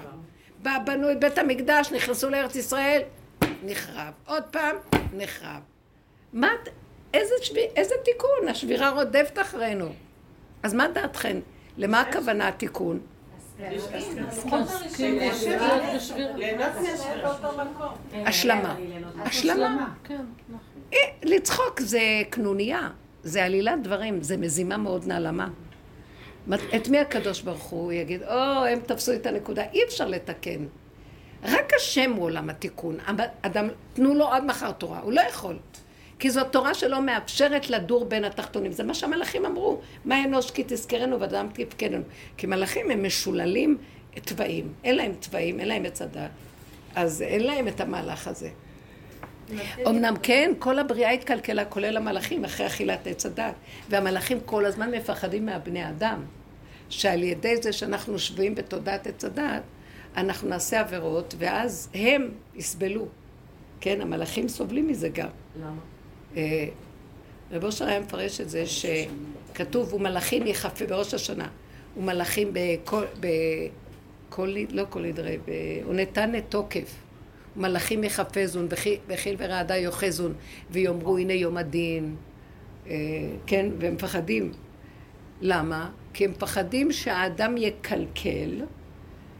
[0.62, 3.02] בנו את בית המקדש, נכנסו לארץ ישראל,
[3.64, 4.12] נחרב.
[4.26, 4.76] עוד פעם,
[5.12, 5.60] נחרב.
[6.32, 6.48] מה,
[7.14, 8.48] איזה, שבי, איזה תיקון?
[8.48, 9.88] השבירה רודפת אחרינו.
[10.62, 11.36] אז מה דעתכן?
[11.78, 13.00] למה הכוונה התיקון?
[18.26, 18.76] השלמה.
[19.24, 19.94] השלמה.
[20.92, 22.88] אה, לצחוק זה קנוניה,
[23.22, 25.48] זה עלילת דברים, זה מזימה מאוד נעלמה.
[26.76, 30.66] את מי הקדוש ברוך הוא יגיד, או, הם תפסו את הנקודה, אי אפשר לתקן.
[31.44, 32.96] רק השם הוא עולם התיקון.
[33.42, 35.58] אדם, תנו לו עד מחר תורה, הוא לא יכול.
[36.18, 38.72] כי זו תורה שלא מאפשרת לדור בין התחתונים.
[38.72, 39.80] זה מה שהמלאכים אמרו.
[40.04, 42.02] מה אנוש כי תזכרנו ואדם תפקדנו.
[42.36, 43.78] כי מלאכים הם משוללים
[44.24, 44.72] תוואים.
[44.84, 46.30] אין להם תוואים, אין להם עץ הדת.
[46.94, 48.48] אז אין להם את המהלך הזה.
[49.86, 53.54] אמנם כן, כל הבריאה התקלקלה, כולל המלאכים, אחרי אכילת עץ הדת.
[53.88, 56.24] והמלאכים כל הזמן מפחדים מהבני אדם.
[56.88, 59.62] שעל ידי זה שאנחנו שבויים בתודעת עץ הדת,
[60.16, 63.06] אנחנו נעשה עבירות, ואז הם יסבלו.
[63.80, 65.28] כן, המלאכים סובלים מזה גם.
[65.60, 65.95] למה?
[66.36, 66.66] אה,
[67.50, 71.48] רב אושר היה מפרש את זה שכתוב, ומלאכים יחפה בראש השנה,
[71.96, 75.38] ומלאכים בכל, בכל, לא כל נדרי,
[75.84, 77.06] הוא נתן את תוקף.
[77.56, 78.68] מלאכים יחפזון,
[79.08, 80.34] וחיל ורעדה יאחזון,
[80.70, 82.16] ויאמרו הנה יום הדין,
[82.86, 82.94] אה,
[83.46, 84.52] כן, והם מפחדים.
[85.40, 85.90] למה?
[86.14, 88.62] כי הם מפחדים שהאדם יקלקל,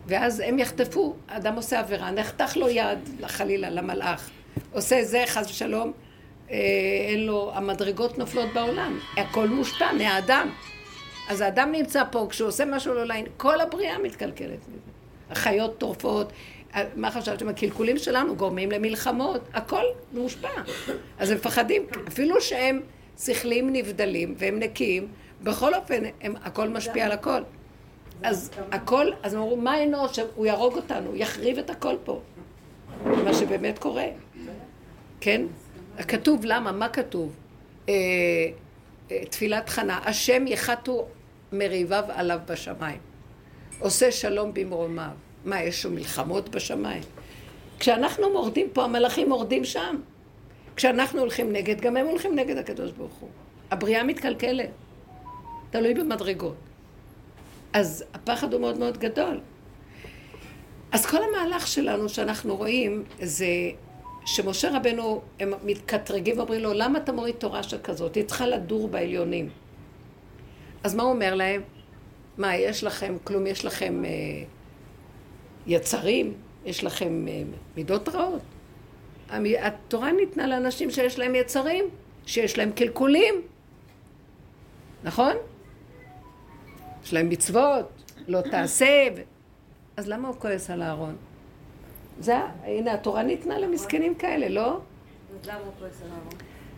[0.06, 4.30] ואז הם יחטפו, האדם עושה עבירה, נחתך לו יד, חלילה, למלאך.
[4.72, 5.92] עושה זה, חס ושלום,
[6.48, 10.50] אין לו, המדרגות נופלות בעולם, הכל מושפע מהאדם.
[11.28, 14.90] אז האדם נמצא פה, כשהוא עושה משהו לא לעין, כל הבריאה מתקלקלת מזה.
[15.30, 16.32] החיות טורפות,
[16.96, 17.48] מה חשבתם?
[17.48, 19.82] הקלקולים שלנו גורמים למלחמות, הכל
[20.12, 20.48] מושפע.
[21.18, 22.80] אז הם מפחדים, אפילו שהם
[23.18, 25.08] שכליים נבדלים והם נקיים,
[25.42, 27.40] בכל אופן, הם, הכל משפיע על הכל.
[28.22, 30.18] אז הכל, אז הם אמרו, מה אנוש?
[30.34, 32.20] הוא יהרוג אותנו, יחריב את הכל פה.
[33.04, 34.06] מה שבאמת קורה.
[35.20, 35.42] כן?
[36.02, 36.72] כתוב, למה?
[36.72, 37.36] מה כתוב?
[37.88, 37.94] אה,
[39.10, 41.08] אה, תפילת חנה, השם יחתו
[41.52, 42.98] מריביו עליו בשמיים.
[43.78, 45.10] עושה שלום במרומיו.
[45.44, 47.02] מה, יש לו מלחמות בשמיים?
[47.78, 49.96] כשאנחנו מורדים פה, המלאכים מורדים שם.
[50.76, 53.28] כשאנחנו הולכים נגד, גם הם הולכים נגד הקדוש ברוך הוא.
[53.70, 54.70] הבריאה מתקלקלת.
[55.70, 56.56] תלוי במדרגות.
[57.72, 59.40] אז הפחד הוא מאוד מאוד גדול.
[60.92, 63.46] אז כל המהלך שלנו שאנחנו רואים זה
[64.26, 68.14] שמשה רבנו, הם מתקטרגים ואומרים לו, למה אתה מוריד תורה שכזאת?
[68.14, 69.50] היא צריכה לדור בעליונים.
[70.84, 71.62] אז מה הוא אומר להם?
[72.38, 73.46] מה, יש לכם כלום?
[73.46, 74.10] יש לכם אה,
[75.66, 76.34] יצרים?
[76.64, 77.42] יש לכם אה,
[77.76, 78.42] מידות רעות?
[79.58, 81.84] התורה ניתנה לאנשים שיש להם יצרים,
[82.26, 83.34] שיש להם קלקולים,
[85.04, 85.32] נכון?
[87.04, 87.88] יש להם מצוות,
[88.28, 89.08] לא תעשה.
[89.96, 91.16] אז למה הוא כועס על אהרון?
[92.20, 94.80] זה, הנה, התורה ניתנה למסכנים כאלה, לא?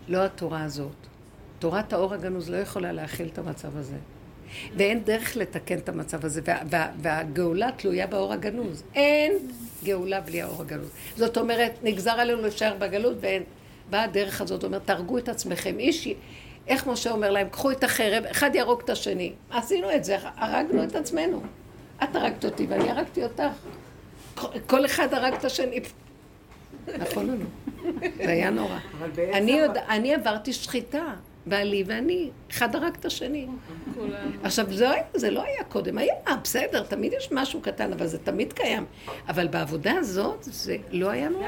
[0.08, 1.06] לא התורה הזאת.
[1.58, 3.96] תורת האור הגנוז לא יכולה להכיל את המצב הזה.
[4.76, 8.82] ואין דרך לתקן את המצב הזה, וה, וה, והגאולה תלויה באור הגנוז.
[8.94, 9.32] אין
[9.84, 10.90] גאולה בלי האור הגנוז.
[11.16, 13.42] זאת אומרת, נגזר עלינו להישאר בגלות, ואין.
[13.90, 15.78] באה הדרך הזאת, אומרת, תהרגו את עצמכם.
[15.78, 16.08] איש,
[16.66, 19.32] איך משה אומר להם, קחו את החרב, אחד יהרוג את השני.
[19.50, 21.42] עשינו את זה, הרגנו את עצמנו.
[22.04, 23.42] את הרגת אותי ואני הרגתי אותך.
[24.66, 25.80] כל אחד הרג את השני.
[26.98, 27.44] נכון או לא?
[28.16, 28.78] זה היה נורא.
[29.32, 31.14] אני, יודע, אני עברתי שחיטה,
[31.46, 33.46] בעלי ואני, אחד הרג את השני.
[34.42, 38.52] עכשיו, זה, זה לא היה קודם, היה בסדר, תמיד יש משהו קטן, אבל זה תמיד
[38.52, 38.84] קיים.
[39.28, 41.46] אבל בעבודה הזאת, זה לא היה נורא.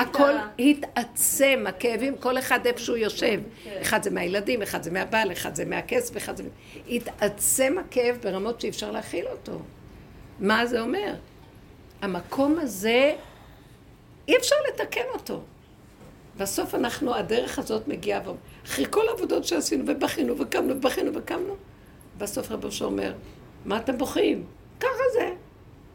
[0.00, 3.40] הכל התעצם, הכאבים, כל אחד איפה שהוא יושב.
[3.82, 6.42] אחד זה מהילדים, אחד זה מהבעל, אחד זה מהכסף, אחד זה...
[6.90, 9.58] התעצם הכאב ברמות שאי אפשר להכיל אותו.
[10.40, 11.14] מה זה אומר?
[12.02, 13.14] המקום הזה,
[14.28, 15.40] אי אפשר לתקן אותו.
[16.36, 18.20] בסוף אנחנו, הדרך הזאת מגיעה,
[18.64, 21.56] אחרי כל העבודות שעשינו, ובכינו, וקמנו, ובכינו, וקמנו,
[22.18, 23.14] בסוף רבו שאומר,
[23.64, 24.44] מה אתם בוכים?
[24.80, 25.34] ככה זה.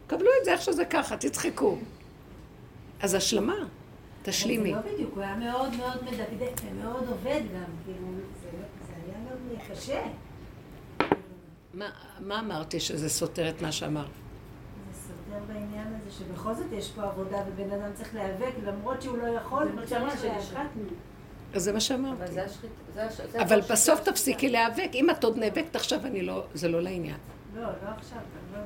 [0.08, 1.78] קבלו את זה איך שזה ככה, תצחקו.
[3.02, 3.56] אז השלמה,
[4.24, 4.70] תשלימי.
[4.74, 8.08] זה לא בדיוק, הוא היה מאוד מאוד מדקדק, ומאוד עובד גם, כאילו,
[8.42, 8.66] זה לא-
[9.08, 10.02] היה מאוד קשה.
[12.20, 14.06] מה אמרתי שזה סותר את מה שאמרת?
[15.36, 19.28] יותר בעניין הזה, שבכל זאת יש פה עבודה ובן אדם צריך להיאבק, למרות שהוא לא
[19.28, 20.70] יכול, הוא צריך להיאבק.
[21.54, 22.24] אז זה מה שאמרתי.
[23.42, 24.90] אבל בסוף תפסיקי להיאבק.
[24.94, 27.18] אם את עוד נאבקת עכשיו, אני לא, זה לא לעניין.
[27.56, 27.68] לא, לא
[27.98, 28.18] עכשיו,
[28.54, 28.60] לא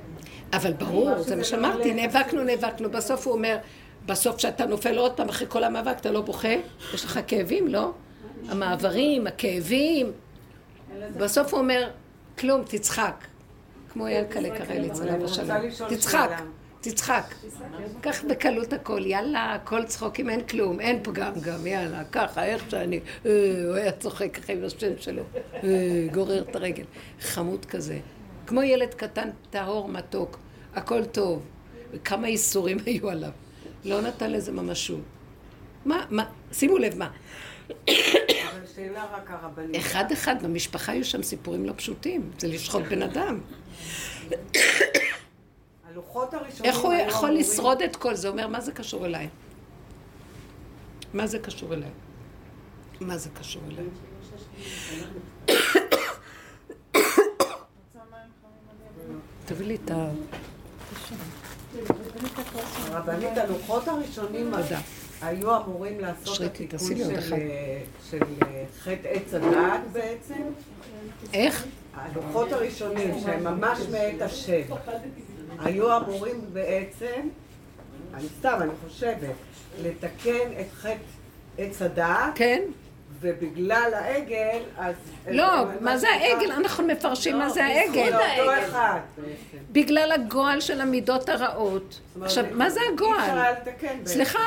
[0.53, 2.91] אבל ברור, זה מה שאמרתי, נאבקנו, נאבקנו.
[2.91, 3.57] בסוף הוא אומר,
[4.05, 6.55] בסוף כשאתה נופל עוד פעם אחרי כל המאבק, אתה לא בוכה?
[6.93, 7.91] יש לך כאבים, לא?
[8.49, 10.11] המעברים, הכאבים.
[11.17, 11.89] בסוף הוא אומר,
[12.37, 13.25] כלום, תצחק.
[13.93, 15.57] כמו ינקלה קרא לי צלב השלום.
[15.89, 16.29] תצחק.
[16.81, 17.33] תצחק.
[18.01, 22.69] קח בקלות הכל, יאללה, הכל צחוק, אם אין כלום, אין פגם גם, יאללה, ככה, איך
[22.69, 23.31] שאני, אה,
[23.67, 25.23] הוא היה צוחק ככה עם השם שלו,
[25.63, 26.83] אה, גורר את הרגל.
[27.21, 27.99] חמוד כזה.
[28.47, 30.39] כמו ילד קטן, טהור, מתוק,
[30.75, 31.45] הכל טוב.
[31.91, 33.31] וכמה ייסורים היו עליו.
[33.85, 35.01] לא נתן לזה ממשות.
[35.85, 37.09] מה, מה, שימו לב מה.
[39.77, 43.39] אחד אחד, במשפחה היו שם סיפורים לא פשוטים, זה לשחוט בן אדם.
[45.99, 46.71] הלוחות הראשונים...
[46.71, 48.27] איך הוא יכול לשרוד את כל זה?
[48.27, 49.29] אומר, מה זה קשור אליי?
[51.13, 51.89] מה זה קשור אליי?
[53.01, 53.85] מה זה קשור אליי?
[59.45, 60.09] תביא לי את ה...
[62.91, 64.51] הרבנית, הלוחות הראשונים
[65.21, 66.79] היו אמורים לעשות את התיקון
[68.09, 68.19] של
[68.83, 70.43] חטא עץ הדעת בעצם.
[71.33, 71.65] איך?
[71.93, 74.61] הלוחות הראשונים, שהם ממש מאת השם.
[75.59, 77.29] היו אמורים בעצם,
[78.13, 79.35] אני סתם, אני חושבת,
[79.83, 80.93] לתקן את חטא
[81.57, 82.31] עץ הדעת.
[82.35, 82.61] כן.
[83.21, 84.95] ובגלל העגל, אז...
[85.31, 85.45] לא,
[85.81, 86.51] מה זה העגל?
[86.51, 88.13] אנחנו מפרשים מה זה העגל.
[88.13, 88.99] אותו אחד.
[89.71, 91.99] בגלל הגועל של המידות הרעות.
[92.21, 93.53] עכשיו, מה זה הגועל?
[94.05, 94.39] סליחה,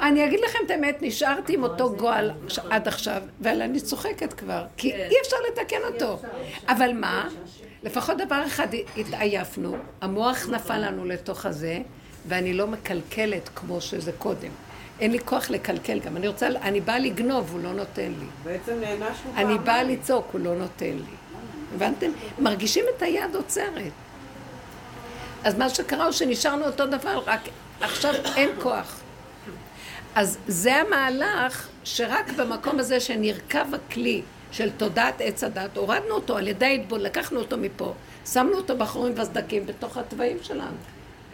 [0.00, 2.30] אני אגיד לכם את האמת, נשארתי עם אותו גועל
[2.70, 5.08] עד עכשיו, אבל אני צוחקת כבר, כי כן.
[5.10, 6.18] אי אפשר לתקן אותו.
[6.68, 7.28] אבל מה?
[7.84, 8.66] לפחות דבר אחד
[8.96, 11.78] התעייפנו, המוח נפל לנו לתוך הזה,
[12.28, 14.48] ואני לא מקלקלת כמו שזה קודם.
[15.00, 16.16] אין לי כוח לקלקל גם.
[16.16, 18.26] אני רוצה, אני באה לגנוב, הוא לא נותן לי.
[18.44, 19.48] בעצם נענשנו פעמיים.
[19.48, 21.14] אני באה לצעוק, הוא לא נותן לי.
[21.74, 22.10] הבנתם?
[22.38, 23.92] מרגישים את היד עוצרת.
[25.44, 27.40] אז מה שקרה הוא שנשארנו אותו דבר, רק
[27.80, 29.00] עכשיו אין כוח.
[30.14, 34.22] אז זה המהלך שרק במקום הזה שנרקב הכלי
[34.54, 37.94] של תודעת עץ הדת, הורדנו אותו על ידי העדבון, לקחנו אותו מפה,
[38.26, 40.76] שמנו אותו בחורים והסדקים בתוך התוואים שלנו.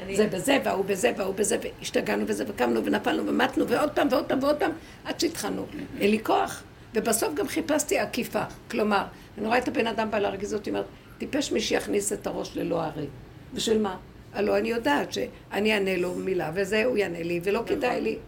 [0.02, 0.16] אני...
[0.16, 4.42] זה בזה, והוא בזה, והוא בזה, והשתגענו בזה, וקמנו ונפלנו ומתנו, ועוד פעם ועוד פעם
[4.42, 4.70] ועוד פעם,
[5.04, 5.66] עד שהתחלנו.
[6.00, 6.62] אין לי כוח.
[6.94, 8.42] ובסוף גם חיפשתי עקיפה.
[8.70, 9.04] כלומר,
[9.38, 10.87] אני רואה את הבן אדם בא להרגיז אותי, אומרת,
[11.18, 13.06] טיפש מי שיכניס את הראש ללא הרי.
[13.54, 13.96] בשביל מה?
[14.35, 18.18] הלוא אני יודעת שאני אענה לו מילה, וזה הוא יענה לי, ולא כדאי לי.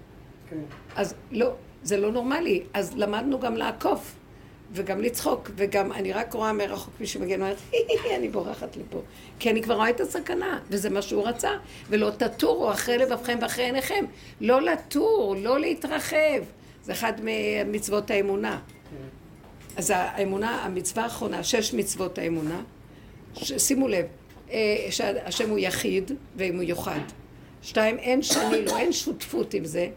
[0.50, 0.56] כן.
[0.96, 1.52] אז לא,
[1.82, 2.62] זה לא נורמלי.
[2.74, 4.14] אז למדנו גם לעקוף.
[4.72, 7.56] וגם לצחוק, וגם אני רק רואה מרחוק מי שמגיע, אני אומרת,
[8.18, 9.00] אני בורחת לפה.
[9.38, 11.50] כי אני כבר רואה את הסכנה, וזה מה שהוא רצה.
[11.88, 14.04] ולא תטורו אחרי לבבכם ואחרי עיניכם.
[14.40, 16.42] לא לטור, לא להתרחב.
[16.84, 18.60] זה אחד ממצוות האמונה.
[19.76, 22.62] אז האמונה, המצווה האחרונה, שש מצוות האמונה,
[23.34, 24.06] ש, שימו לב,
[24.50, 27.00] אה, שהשם הוא יחיד ואם הוא יוחד.
[27.62, 29.88] שתיים, אין שני לו, אין שותפות עם זה.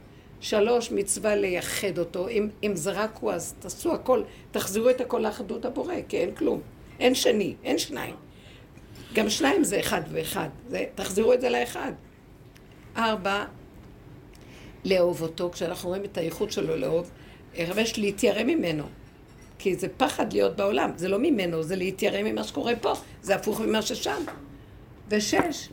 [0.45, 2.27] שלוש, מצווה לייחד אותו.
[2.27, 6.35] אם, אם זה רק הוא, אז תעשו הכל, תחזירו את הכל לאחדות הבורא, כי אין
[6.35, 6.61] כלום.
[6.99, 8.15] אין שני, אין שניים.
[9.13, 10.49] גם שניים זה אחד ואחד.
[10.67, 11.91] זה, תחזירו את זה לאחד.
[12.97, 13.45] ארבע,
[14.85, 17.11] לאהוב אותו, כשאנחנו רואים את האיכות שלו לאהוב,
[17.55, 18.83] יש להתיירא ממנו.
[19.59, 23.61] כי זה פחד להיות בעולם, זה לא ממנו, זה להתיירא ממה שקורה פה, זה הפוך
[23.61, 24.23] ממה ששם.
[25.09, 25.69] ושש,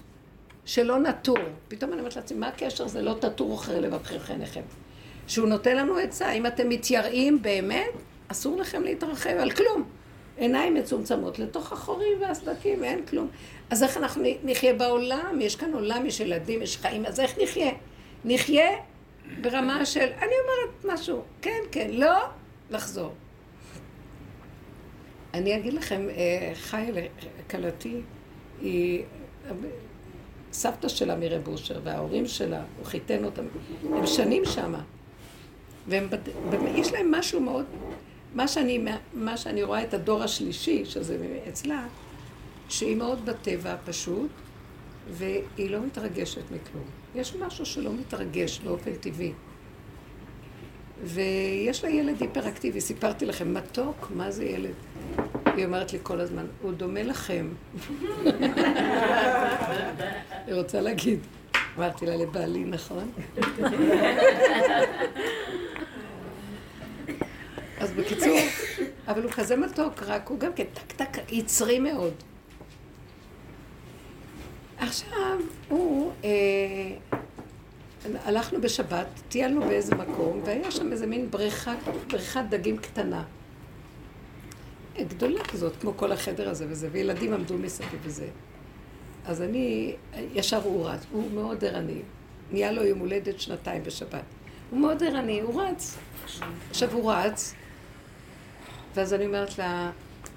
[0.64, 1.38] שלא נטור.
[1.68, 2.88] פתאום אני אומרת לעצמי, מה הקשר?
[2.88, 4.62] זה לא תטור אחרי לבבכם עיניכם.
[5.26, 7.90] שהוא נותן לנו עצה, אם אתם מתייראים באמת,
[8.28, 9.84] אסור לכם להתרחב על כלום.
[10.36, 13.28] עיניים מצומצמות לתוך החורים והסדקים, אין כלום.
[13.70, 15.38] אז איך אנחנו נחיה בעולם?
[15.40, 17.70] יש כאן עולם, יש ילדים, יש חיים, אז איך נחיה?
[18.24, 18.70] נחיה
[19.40, 22.18] ברמה של, אני אומרת משהו, כן, כן, לא,
[22.70, 23.12] לחזור.
[25.34, 26.90] אני אגיד לכם, אה, חי
[27.50, 28.00] כלתי,
[28.60, 29.04] היא
[30.52, 33.44] סבתא שלה מרב אושר, וההורים שלה, הוא חיתן אותם,
[33.84, 34.80] הם שנים שמה.
[35.88, 37.64] ויש להם משהו מאוד,
[38.34, 38.84] מה שאני,
[39.14, 41.86] מה שאני רואה את הדור השלישי, שזה אצלה,
[42.68, 44.30] שהיא מאוד בטבע פשוט,
[45.10, 46.84] והיא לא מתרגשת מכלום.
[47.14, 49.32] יש משהו שלא מתרגש באופן טבעי.
[51.04, 54.74] ויש לה ילד היפראקטיבי, סיפרתי לכם, מתוק, מה זה ילד?
[55.56, 57.48] היא אומרת לי כל הזמן, הוא דומה לכם.
[60.46, 61.18] היא רוצה להגיד.
[61.78, 63.10] אמרתי לה, לבעלי, נכון?
[67.80, 68.38] אז בקיצור,
[69.08, 72.14] אבל הוא כזה מתוק, רק הוא גם כן טק טק יצרי מאוד.
[74.78, 75.38] עכשיו,
[75.68, 77.20] הוא, אה,
[78.24, 81.74] הלכנו בשבת, טיילנו באיזה מקום, והיה שם איזה מין בריכה,
[82.10, 83.22] בריכת דגים קטנה.
[85.00, 88.26] גדולה כזאת, כמו כל החדר הזה וזה, וילדים עמדו מסביב וזה.
[89.26, 89.96] אז אני,
[90.34, 92.02] ישר הוא רץ, הוא מאוד ערני.
[92.50, 94.22] נהיה לו יום הולדת שנתיים בשבת.
[94.70, 95.98] הוא מאוד ערני, הוא רץ.
[96.70, 97.54] עכשיו הוא רץ,
[98.94, 99.90] ואז אני אומרת לה,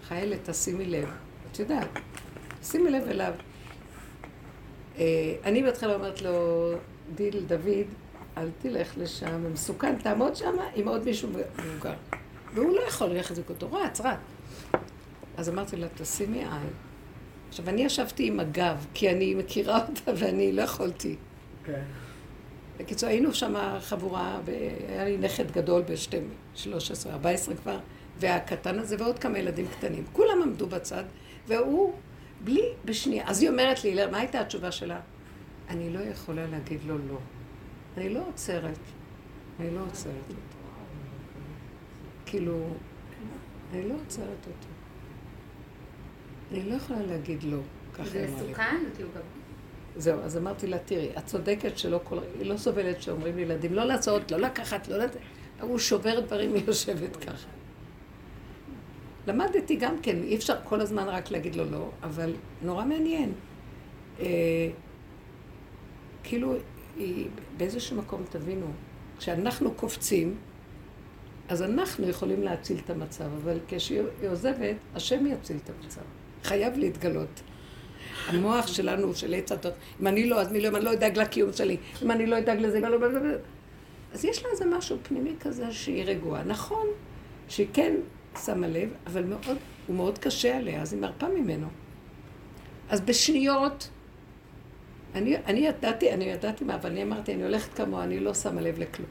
[0.07, 1.09] חיילת, תשימי לב.
[1.51, 1.87] את יודעת,
[2.63, 3.33] שימי לב אליו.
[4.97, 6.71] אה, אני בהתחלה אומרת לו,
[7.15, 7.87] דיל, דוד,
[8.37, 11.93] אל תלך לשם, מסוכן, תעמוד שם עם עוד מישהו מבוגר.
[12.53, 14.17] והוא לא יכול להחזיק אותו, רץ, רץ.
[15.37, 16.69] אז אמרתי לה, תשימי עין.
[17.49, 21.15] עכשיו, אני ישבתי עם הגב, כי אני מכירה אותה ואני לא יכולתי.
[21.65, 21.81] כן.
[22.79, 27.79] בקיצור, היינו שם חבורה, והיה לי נכד גדול ב-13, 14 כבר,
[28.19, 30.03] והקטן הזה ועוד כמה ילדים קטנים.
[30.13, 31.03] כולם עמדו בצד,
[31.47, 31.93] והוא,
[32.43, 33.23] בלי, בשנייה.
[33.27, 34.99] אז היא אומרת לי, מה הייתה התשובה שלה?
[35.69, 37.17] אני לא יכולה להגיד לו לא.
[37.97, 38.79] אני לא עוצרת.
[39.59, 40.41] אני לא עוצרת אותו.
[42.25, 42.67] כאילו,
[43.73, 44.74] אני לא עוצרת אותו.
[46.51, 47.57] אני לא יכולה להגיד לא.
[48.03, 48.83] זה מסוכן?
[49.97, 52.19] זהו, אז אמרתי לה, תראי, את צודקת שלא כל...
[52.39, 55.19] היא לא סובלת שאומרים לילדים לא לעשות, לא לקחת, לא לתת.
[55.61, 57.47] הוא שובר דברים, היא יושבת ככה.
[59.27, 63.31] למדתי גם כן, אי אפשר כל הזמן רק להגיד לו לא, אבל נורא מעניין.
[64.19, 64.25] אה,
[66.23, 66.53] כאילו,
[66.97, 68.67] היא, באיזשהו מקום, תבינו,
[69.17, 70.37] כשאנחנו קופצים,
[71.49, 76.01] אז אנחנו יכולים להציל את המצב, אבל כשהיא עוזבת, השם יציל את המצב.
[76.45, 77.41] חייב להתגלות.
[78.27, 81.19] המוח שלנו, של עץ הדת, אם אני לא, אז מי לא, אם אני לא אדאג
[81.19, 83.35] לקיום שלי, אם אני לא אדאג לזה, לא, לא, לא.
[84.13, 86.43] אז יש לה איזה משהו פנימי כזה שהיא רגועה.
[86.43, 86.87] נכון
[87.47, 87.95] שהיא כן
[88.45, 91.67] שמה לב, אבל מאוד, הוא מאוד קשה עליה, אז היא מרפה ממנו.
[92.89, 93.89] אז בשניות
[95.15, 98.61] אני, אני ידעתי, אני ידעתי מה, אבל אני אמרתי, אני הולכת כמוה, אני לא שמה
[98.61, 99.09] לב לכלום.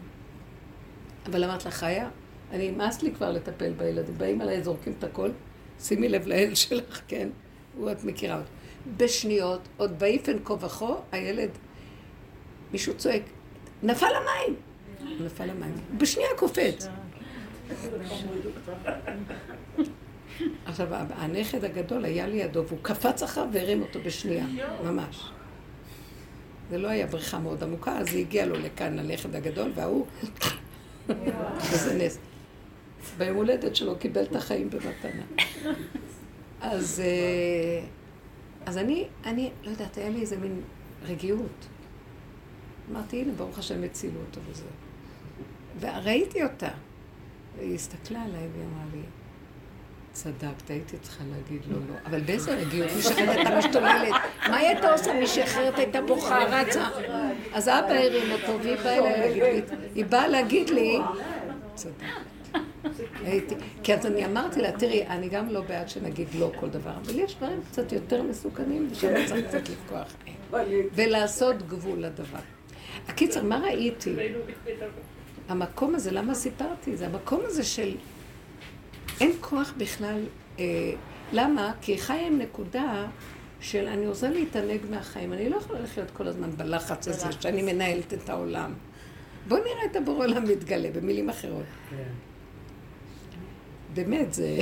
[1.26, 2.08] אבל אמרת לה, חיה,
[2.50, 5.30] אני נמאס לי כבר לטפל בילדים, באים עליי, זורקים את הכל,
[5.80, 7.28] שימי לב לאל שלך, כן?
[7.76, 8.48] הוא, את מכירה אותו.
[8.96, 11.50] בשניות, עוד באיפן כה וכה, הילד,
[12.72, 13.22] מישהו צועק,
[13.82, 14.56] נפל למים!
[15.20, 15.74] נפל למים.
[15.98, 16.88] בשנייה קופץ.
[20.66, 24.46] עכשיו, הנכד הגדול היה לידו, והוא קפץ אחריו והרים אותו בשנייה,
[24.84, 25.30] ממש.
[26.70, 30.06] זה לא היה בריכה מאוד עמוקה, אז היא הגיעה לו לכאן, לנכד הגדול, וההוא...
[31.72, 32.18] וזה נס.
[33.18, 35.22] ביום הולדת שלו קיבל את החיים במתנה.
[36.60, 37.86] אז, אה,
[38.66, 40.60] אז אני, אני, לא יודעת, היה לי איזה מין
[41.02, 41.66] רגיעות.
[42.90, 44.64] אמרתי, הנה, ברוך השם הצילו אותו וזה.
[45.80, 46.68] וראיתי אותה.
[47.60, 49.02] היא הסתכלה עליי ואמרה לי,
[50.12, 51.94] צדקת, הייתי צריכה להגיד לו לא.
[52.06, 54.14] אבל באיזה רגיעות, מי שאחרת הייתה משתוללת.
[54.48, 55.14] מה היא הייתה עושה?
[55.14, 56.88] מי שאחרת הייתה בוכה, רצה.
[57.52, 59.62] אז אבא הרים אותו, והיא באה להגיד לי,
[59.94, 60.98] היא באה להגיד לי,
[61.74, 62.33] צדקת.
[63.24, 66.92] הייתי, כי אז אני אמרתי לה, תראי, אני גם לא בעד שנגיד לא כל דבר,
[67.06, 70.14] אבל יש דברים קצת יותר מסוכנים, ושאני צריך קצת לפקוח
[70.94, 72.38] ולעשות גבול לדבר.
[73.08, 74.16] הקיצר, מה ראיתי?
[75.48, 76.96] המקום הזה, למה סיפרתי?
[76.96, 77.94] זה המקום הזה של
[79.20, 80.20] אין כוח בכלל.
[80.58, 80.64] אה,
[81.32, 81.72] למה?
[81.80, 83.06] כי חיה עם נקודה
[83.60, 85.32] של אני רוצה להתענג מהחיים.
[85.32, 88.72] אני לא יכולה לחיות כל הזמן בלחץ הזה שאני מנהלת את העולם.
[89.48, 91.64] בואו נראה את הבורא עולם מתגלה, במילים אחרות.
[93.94, 94.56] באמת, זה...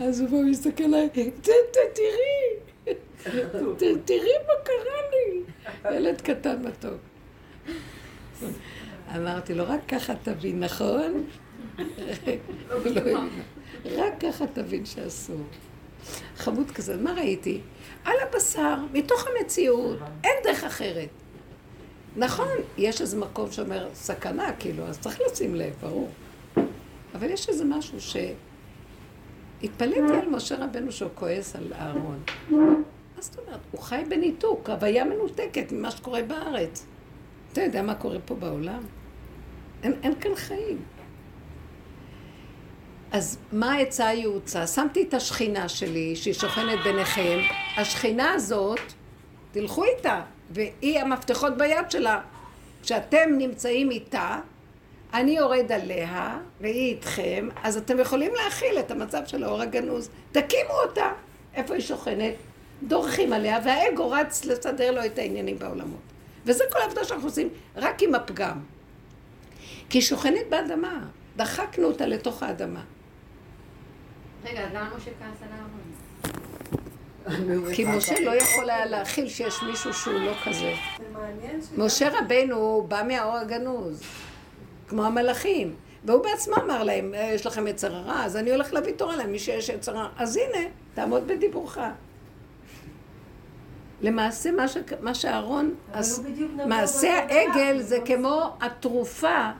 [0.00, 1.30] אז הוא בא ומסתכל עליי, תראי,
[4.04, 5.42] תראי מה קרה לי.
[5.96, 7.00] ילד קטן מתוק.
[9.16, 11.26] אמרתי לו, רק ככה תבין, נכון?
[13.84, 15.42] לא רק ככה תבין שאסור.
[16.36, 17.60] חמוד כזה, מה ראיתי?
[18.04, 21.08] על הבשר, מתוך המציאות, אין דרך אחרת.
[22.16, 22.48] נכון,
[22.78, 26.10] יש איזה מקום שאומר סכנה, כאילו, אז צריך לשים לב, ברור.
[27.14, 28.16] אבל יש איזה משהו ש...
[29.62, 32.22] התפלאתי על משה רבנו שהוא כועס על אהרון.
[32.50, 33.60] מה זאת אומרת?
[33.70, 36.86] הוא חי בניתוק, הוויה מנותקת ממה שקורה בארץ.
[37.52, 38.82] אתה יודע מה קורה פה בעולם?
[39.82, 40.78] אין, אין כאן חיים.
[43.12, 44.66] אז מה העצה היעוצה?
[44.66, 47.38] שמתי את השכינה שלי, שהיא שוכנת ביניכם.
[47.76, 48.80] השכינה הזאת,
[49.52, 52.20] תלכו איתה, והיא המפתחות ביד שלה.
[52.82, 54.38] כשאתם נמצאים איתה,
[55.14, 60.10] אני יורד עליה, והיא איתכם, אז אתם יכולים להכיל את המצב של האור הגנוז.
[60.32, 61.12] תקימו אותה.
[61.54, 62.34] איפה היא שוכנת?
[62.82, 66.00] דורכים עליה, והאגו רץ לסדר לו את העניינים בעולמות.
[66.44, 68.58] וזה כל העבודה שאנחנו עושים, רק עם הפגם.
[69.88, 71.04] כי היא שוכנת באדמה.
[71.36, 72.82] דחקנו אותה לתוך האדמה.
[74.44, 75.48] רגע, אז למה משה כעס על?
[77.74, 80.72] כי משה לא יכול היה להכיל שיש מישהו שהוא לא כזה.
[81.76, 84.02] משה רבנו בא מהאור הגנוז,
[84.88, 85.74] כמו המלאכים.
[86.04, 89.32] והוא בעצמו אמר להם, אה, יש לכם יצר הרע, אז אני הולך להביא תורה להם,
[89.32, 90.08] מי שיש יצר הרע.
[90.16, 91.78] אז הנה, תעמוד בדיבורך.
[94.02, 94.76] למעשה מה, ש...
[95.00, 96.26] מה שאהרון, אז...
[96.66, 99.50] מעשה העגל זה כמו התרופה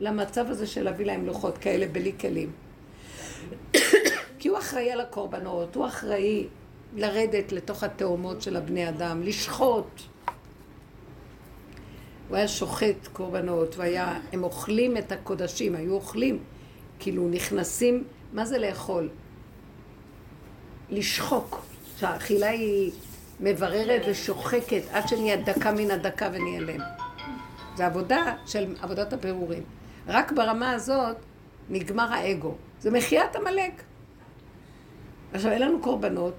[0.00, 2.52] למצב הזה של להביא להם לוחות כאלה בלי כלים.
[4.38, 6.46] כי הוא אחראי על הקורבנות, הוא אחראי
[6.94, 10.00] לרדת לתוך התאומות של הבני אדם, לשחוט.
[12.28, 16.38] הוא היה שוחט קורבנות, והיה, הם אוכלים את הקודשים, היו אוכלים,
[16.98, 19.08] כאילו נכנסים, מה זה לאכול?
[20.90, 21.62] לשחוק,
[21.98, 22.92] שהאכילה היא
[23.40, 26.60] מבררת ושוחקת עד שנהיה דקה מן הדקה ונהיה
[27.76, 29.62] זה עבודה של עבודת הפירורים.
[30.08, 31.16] רק ברמה הזאת
[31.68, 32.54] נגמר האגו.
[32.80, 33.82] זה מחיית עמלק.
[35.32, 36.34] עכשיו, אין לנו קורבנות,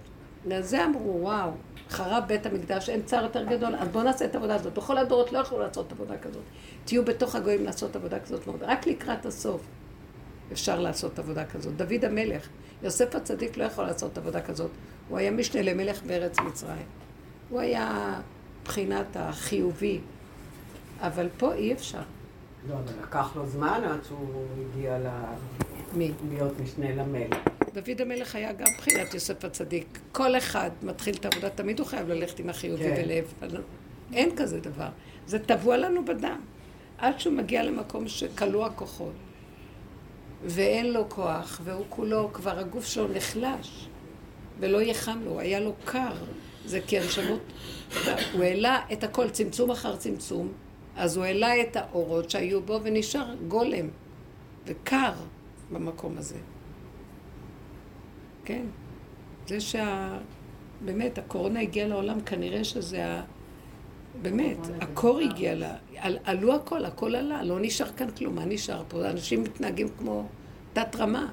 [0.45, 1.51] לזה אמרו, וואו,
[1.89, 4.73] חרב בית המקדש, אין צער יותר גדול, אז בואו נעשה את העבודה הזאת.
[4.73, 6.43] בכל הדורות לא יכלו לעשות עבודה כזאת.
[6.85, 8.63] תהיו בתוך הגויים לעשות עבודה כזאת מאוד.
[8.63, 9.61] רק לקראת הסוף
[10.51, 11.75] אפשר לעשות עבודה כזאת.
[11.75, 12.47] דוד המלך,
[12.83, 14.71] יוסף הצדיק לא יכול לעשות עבודה כזאת.
[15.09, 16.85] הוא היה משנה למלך בארץ מצרים.
[17.49, 18.19] הוא היה
[18.61, 19.99] מבחינת החיובי,
[21.01, 22.01] אבל פה אי אפשר.
[22.69, 25.07] לא, אבל לקח לו זמן עד שהוא הגיע ל...
[25.93, 26.11] מי?
[26.29, 27.37] להיות משנה למלך.
[27.75, 29.99] דוד המלך היה גם מבחינת יוסף הצדיק.
[30.11, 33.07] כל אחד מתחיל את העבודה, תמיד הוא חייב ללכת עם החיובי כן.
[33.41, 33.61] בלב.
[34.13, 34.89] אין כזה דבר.
[35.27, 36.41] זה טבוע לנו בדם.
[36.97, 39.13] עד שהוא מגיע למקום שכלוא הכוחות.
[40.45, 43.87] ואין לו כוח, והוא כולו, כבר הגוף שלו נחלש.
[44.59, 46.13] ולא יהיה חם לו, היה לו קר.
[46.65, 47.41] זה כי הנשמות,
[48.33, 50.51] הוא העלה את הכל, צמצום אחר צמצום,
[50.95, 53.89] אז הוא העלה את האורות שהיו בו ונשאר גולם
[54.65, 55.13] וקר
[55.71, 56.54] במקום הזה.
[58.45, 58.65] כן,
[59.47, 60.17] זה שה...
[60.85, 63.23] באמת, הקורונה הגיעה לעולם, כנראה שזה ה...
[64.21, 68.83] באמת, הקור הגיע לה, על, עלו הכל, הכל עלה, לא נשאר כאן כלום, מה נשאר
[68.87, 69.09] פה?
[69.09, 70.27] אנשים מתנהגים כמו
[70.73, 71.27] תת רמה.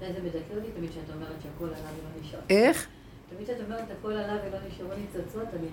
[0.00, 2.38] זה מדכא אותי תמיד שאת אומרת שהכל עלה ולא נשאר.
[2.50, 2.88] איך?
[3.30, 5.66] תמיד כשאת אומרת הכל עלה ולא נשארו ניצוצות, אני,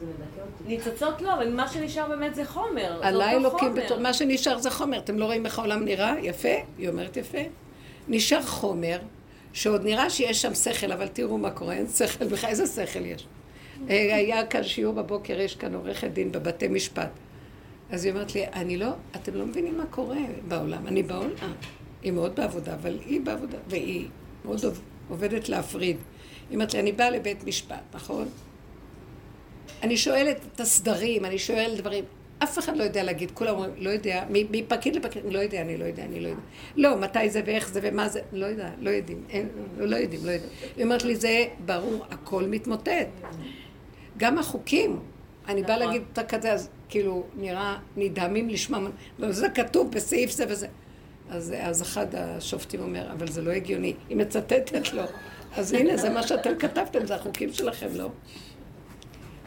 [0.00, 0.64] זה מדכא אותי.
[0.66, 3.00] ניצוצות לא, אבל מה שנשאר באמת זה חומר.
[3.02, 4.98] עלה אלוקים בתור, מה שנשאר זה חומר.
[4.98, 6.14] אתם לא רואים איך העולם נראה?
[6.22, 6.48] יפה?
[6.78, 7.38] היא אומרת יפה.
[8.08, 8.98] נשאר חומר,
[9.58, 13.26] שעוד נראה שיש שם שכל, אבל תראו מה קורה, אין שכל בכלל, איזה שכל יש?
[13.90, 17.10] אה, היה כאן שיעור בבוקר, יש כאן עורכת דין בבתי משפט.
[17.90, 20.16] אז היא אומרת לי, אני לא, אתם לא מבינים מה קורה
[20.48, 20.86] בעולם.
[20.86, 21.52] אני בעולם.
[22.02, 24.08] היא מאוד בעבודה, אבל היא בעבודה, והיא
[24.44, 24.60] מאוד
[25.08, 25.96] עובדת להפריד.
[26.50, 28.28] היא אומרת לי, אני באה לבית משפט, נכון?
[29.82, 32.04] אני שואלת את הסדרים, אני שואלת דברים.
[32.42, 35.84] אף אחד לא יודע להגיד, כולם אומרים, לא יודע, מפקיד לפקיד, לא יודע, אני לא
[35.84, 36.40] יודע, אני לא יודע.
[36.76, 40.30] לא, מתי זה ואיך זה ומה זה, לא יודע, לא יודעים, אין, לא יודעים, לא
[40.30, 40.52] יודעים.
[40.76, 43.08] היא אומרת לי, זה ברור, הכל מתמוטט.
[44.16, 45.00] גם החוקים,
[45.48, 48.80] אני באה להגיד אותה כזה, אז כאילו, נראה, נדהמים לשמוע,
[49.18, 50.66] לא, זה כתוב בסעיף זה וזה.
[51.30, 55.02] אז, אז אחד השופטים אומר, אבל זה לא הגיוני, היא מצטטת לו.
[55.56, 58.10] אז הנה, זה מה שאתם כתבתם, זה החוקים שלכם, לא?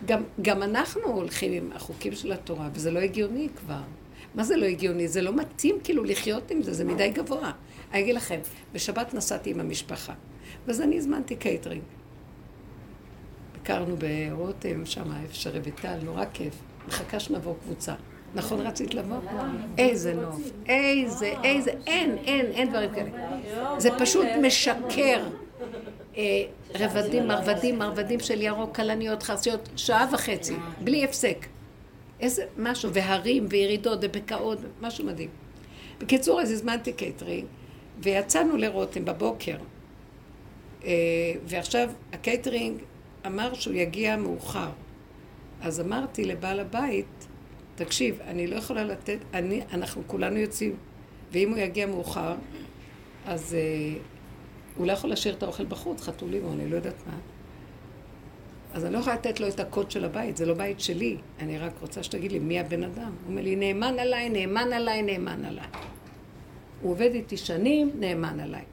[0.06, 3.82] גם, גם אנחנו הולכים עם החוקים של התורה, וזה לא הגיוני כבר.
[4.36, 5.08] מה זה לא הגיוני?
[5.08, 7.52] זה לא מתאים כאילו לחיות עם זה, זה מדי גבוה.
[7.94, 8.40] אני אגיד לכם,
[8.74, 10.14] בשבת נסעתי עם המשפחה,
[10.68, 11.82] ואז אני הזמנתי קייטרינג.
[13.54, 16.54] ביקרנו ברותם, שם איפה שרויטל, נורא כיף.
[16.88, 17.94] מחכה שנבוא כקבוצה.
[18.36, 19.18] נכון רצית לבוא?
[19.78, 23.10] איזה נוף, איזה, איזה, אין, אין, אין דברים כאלה.
[23.78, 25.28] זה פשוט משקר.
[26.18, 26.44] אה,
[26.80, 31.46] רבדים, מרבדים, מרבדים של ירוק, כלניות, חרסיות, שעה וחצי, בלי הפסק.
[32.20, 35.30] איזה משהו, והרים וירידות ובקעות, משהו מדהים.
[36.00, 37.46] בקיצור, אז הזמנתי קייטרינג,
[38.00, 39.58] ויצאנו לרותם בבוקר.
[40.86, 40.92] אה,
[41.46, 42.82] ועכשיו הקייטרינג
[43.26, 44.70] אמר שהוא יגיע מאוחר.
[45.62, 47.28] אז אמרתי לבעל הבית,
[47.76, 50.76] תקשיב, אני לא יכולה לתת, אני, אנחנו כולנו יוצאים,
[51.32, 52.36] ואם הוא יגיע מאוחר,
[53.26, 54.11] אז uh,
[54.78, 57.18] הוא לא יכול להשאיר את האוכל בחוץ, חתולים או אני לא יודעת מה.
[58.74, 61.18] אז אני לא יכולה לתת לו את הקוד של הבית, זה לא בית שלי.
[61.40, 63.04] אני רק רוצה שתגיד לי מי הבן אדם.
[63.04, 65.68] הוא אומר לי, נאמן עליי, נאמן עליי, נאמן עליי.
[66.82, 68.64] הוא עובד איתי שנים, נאמן עליי.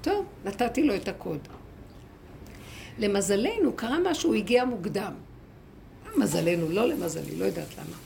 [0.00, 1.48] טוב, נתתי לו את הקוד.
[2.98, 5.12] למזלנו, קרה משהו, הוא הגיע מוקדם.
[6.16, 7.96] מזלנו, לא למזלי, לא יודעת למה.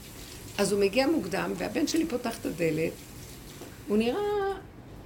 [0.58, 2.92] אז הוא מגיע מוקדם, והבן שלי פותח את הדלת,
[3.88, 4.20] הוא נראה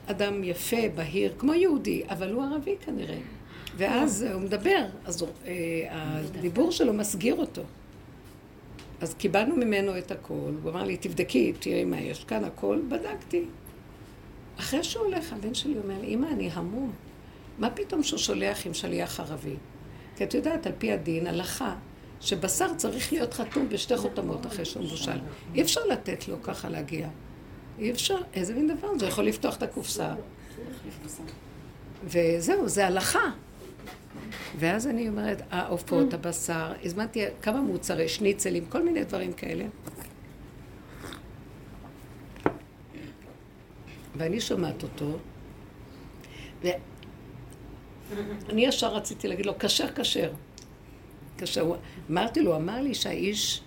[0.06, 3.18] אדם יפה, בהיר, כמו יהודי, אבל הוא ערבי כנראה.
[3.76, 5.52] ואז הוא מדבר, אז אה,
[5.90, 7.62] הדיבור שלו מסגיר אותו.
[9.00, 13.44] אז קיבלנו ממנו את הכל, הוא אמר לי, תבדקי, תראי מה יש כאן, הכל, בדקתי.
[14.58, 16.92] אחרי שהוא הולך, הבן שלי אומר לי, אמא, אני המום.
[17.58, 19.56] מה פתאום שהוא שולח עם שליח ערבי?
[20.16, 21.74] כי את יודעת, על פי הדין, הלכה,
[22.20, 25.18] שבשר צריך להיות חתום בשתי חותמות אחרי שהוא מבושל.
[25.54, 27.08] אי אפשר לתת לו ככה להגיע.
[27.78, 29.06] אי אפשר, איזה מין דבר זה?
[29.06, 30.14] יכול לפתוח את הקופסה.
[32.04, 33.30] וזהו, זה הלכה.
[34.58, 39.64] ואז אני אומרת, העופות, הבשר, הזמנתי כמה מוצרי שניצלים, כל מיני דברים כאלה.
[44.16, 45.18] ואני שומעת אותו,
[46.62, 50.32] ואני ישר רציתי להגיד לו, כשר, כשר.
[51.38, 51.72] כשר.
[52.10, 53.62] אמרתי לו, אמר לי שהאיש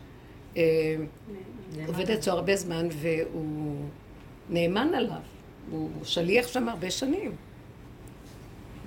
[0.58, 0.96] אה,
[1.88, 3.59] עובד אצלו הרבה זמן והוא
[4.50, 5.20] נאמן עליו.
[5.72, 7.36] הוא שליח שם הרבה שנים.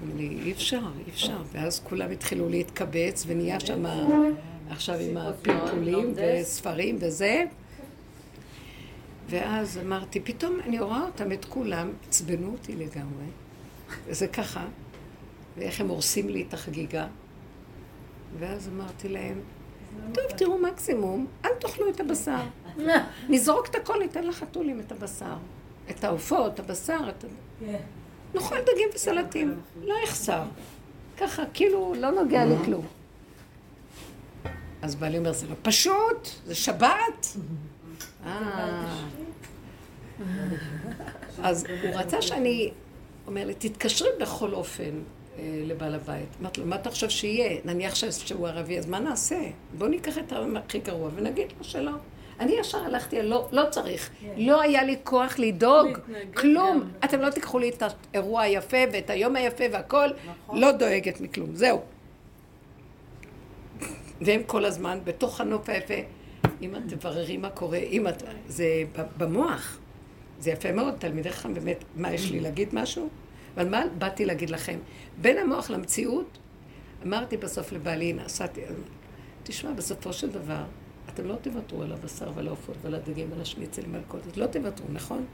[0.04, 1.42] אמר לי, אי אפשר, אי אפשר.
[1.52, 3.84] ואז כולם התחילו להתקבץ ונהיה שם
[4.70, 7.44] עכשיו עם הפלפולים וספרים וזה.
[9.28, 13.26] ואז אמרתי, פתאום אני רואה אותם, את כולם, עצבנו אותי לגמרי.
[14.06, 14.64] וזה ככה,
[15.56, 17.06] ואיך הם הורסים לי את החגיגה.
[18.38, 19.40] ואז אמרתי להם,
[20.12, 22.42] טוב, תראו מקסימום, אל תאכלו את הבשר.
[23.28, 25.36] נזרוק את הכל, ניתן לחתולים את הבשר.
[25.90, 27.24] את העופות, הבשר, את...
[28.34, 30.42] נאכל דגים וסלטים, לא יחסר.
[31.16, 32.86] ככה, כאילו, לא נוגע לכלום.
[34.82, 37.26] אז בעלי אומר, זה לא פשוט, זה שבת.
[38.26, 38.96] אה.
[41.42, 42.72] אז הוא רצה שאני,
[43.26, 45.02] אומר לי, תתקשרי בכל אופן
[45.38, 46.28] אה, לבעל הבית.
[46.40, 47.60] אמרתי לו, מה אתה חושב שיהיה?
[47.64, 49.40] נניח שהוא ערבי, אז מה נעשה?
[49.78, 51.92] בואו ניקח את הכי גרוע ונגיד לו שלא.
[52.42, 54.08] אני ישר הלכתי, לא, לא צריך.
[54.08, 54.24] Yeah.
[54.36, 54.42] כן.
[54.42, 55.98] לא היה לי כוח לדאוג,
[56.34, 56.80] כלום.
[56.80, 56.88] גם.
[57.04, 57.82] אתם לא תיקחו לי את
[58.12, 60.60] האירוע היפה ואת היום היפה והכל, נכון.
[60.60, 61.80] לא דואגת מכלום, זהו.
[64.20, 65.94] והם כל הזמן בתוך הנוף היפה.
[66.62, 68.22] אם את תבררי מה קורה, אם את...
[68.46, 68.66] זה
[69.16, 69.78] במוח.
[70.40, 73.08] זה יפה מאוד, תלמידי חכם באמת, מה יש לי להגיד משהו?
[73.54, 74.78] אבל מה באתי להגיד לכם?
[75.20, 76.38] בין המוח למציאות,
[77.06, 78.60] אמרתי בסוף לבעלי, נסעתי,
[79.42, 80.62] תשמע, בסופו של דבר,
[81.14, 84.46] אתם לא תוותרו על הבשר ועל העופות ועל הדגים ועל השניצלים ועל כל זה, לא
[84.46, 85.24] תוותרו, נכון?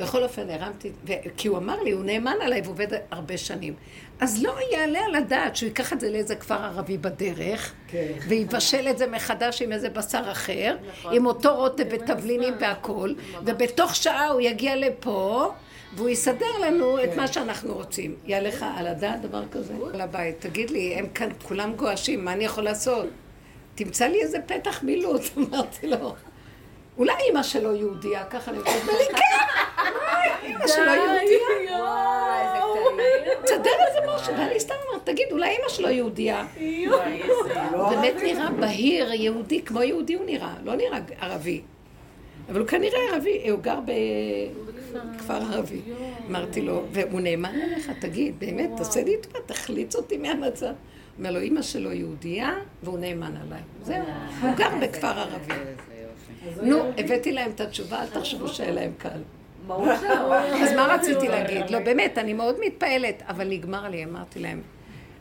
[0.00, 1.12] בכל אופן, הרמתי, ו...
[1.36, 3.74] כי הוא אמר לי, הוא נאמן עליי ועובד הרבה שנים.
[4.20, 8.12] אז לא יעלה על הדעת שהוא ייקח את זה לאיזה כפר ערבי בדרך, כן.
[8.28, 11.14] ויבשל את זה מחדש עם איזה בשר אחר, נכון.
[11.14, 13.14] עם אותו רוטב ותבלינים והכול,
[13.44, 15.52] ובתוך שעה הוא יגיע לפה,
[15.96, 17.10] והוא יסדר לנו כן.
[17.10, 18.14] את מה שאנחנו רוצים.
[18.24, 19.74] יהיה לך על הדעת דבר כזה?
[19.94, 23.06] על הבית, תגיד לי, הם כאן כולם גועשים, מה אני יכול לעשות?
[23.84, 26.14] תמצא לי איזה פתח מילוט, אמרתי לו.
[26.98, 29.24] אולי אימא שלו יהודייה, ככה אני אומרת, לי כן,
[30.42, 31.38] אימא שלו יהודייה.
[33.42, 36.46] תסדר איזה משהו, ואני סתם אומרת, תגיד, אולי אימא שלו יהודייה.
[37.90, 41.60] באמת נראה בהיר, יהודי, כמו יהודי הוא נראה, לא נראה ערבי.
[42.48, 45.80] אבל הוא כנראה ערבי, הוא גר בכפר ערבי.
[46.28, 50.72] אמרתי לו, והוא נאמן עליך, תגיד, באמת, תעשה לי טובה, תחליץ אותי מהמצב.
[51.20, 53.60] אומר לו, אימא שלו יהודייה, והוא נאמן עליי.
[53.82, 54.04] זהו,
[54.42, 55.54] הוא גר בכפר ערבי.
[56.62, 59.20] נו, הבאתי להם את התשובה, אל תחשבו שהיה להם קל.
[60.62, 61.70] אז מה רציתי להגיד?
[61.70, 64.62] לא, באמת, אני מאוד מתפעלת, אבל נגמר לי, אמרתי להם.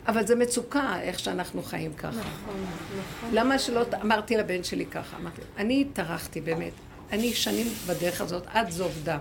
[0.07, 2.09] אבל זה מצוקה, איך שאנחנו חיים ככה.
[2.09, 2.65] נכון,
[2.99, 3.29] נכון.
[3.33, 3.81] למה שלא...
[4.01, 6.73] אמרתי לבן שלי ככה, אמרתי, אני טרחתי באמת.
[7.11, 9.19] אני שנים בדרך הזאת, עד זוב דם.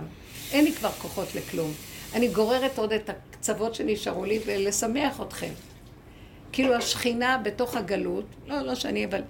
[0.51, 1.71] אין לי כבר כוחות לכלום.
[2.13, 5.51] אני גוררת עוד את הקצוות שנשארו לי ולשמח אתכם.
[6.51, 9.21] כאילו השכינה בתוך הגלות, לא, לא שאני, אבל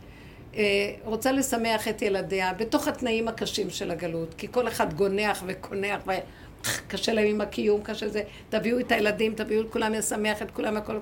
[0.55, 6.01] אה, רוצה לשמח את ילדיה בתוך התנאים הקשים של הגלות, כי כל אחד גונח וקונח
[6.07, 10.77] וקשה להם עם הקיום, קשה זה, תביאו את הילדים, תביאו את כולם לשמח את כולם,
[10.77, 10.97] הכל,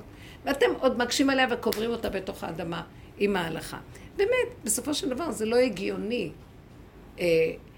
[0.46, 2.82] ואתם עוד מקשים עליה וקוברים אותה בתוך האדמה
[3.18, 3.78] עם ההלכה.
[4.18, 6.32] באמת, בסופו של דבר זה לא הגיוני.
[7.20, 7.26] אה,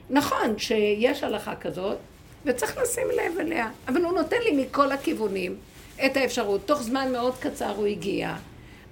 [0.10, 1.98] נכון שיש הלכה כזאת,
[2.46, 5.56] וצריך לשים לב אליה, אבל הוא נותן לי מכל הכיוונים
[6.06, 6.62] את האפשרות.
[6.66, 8.36] תוך זמן מאוד קצר הוא הגיע.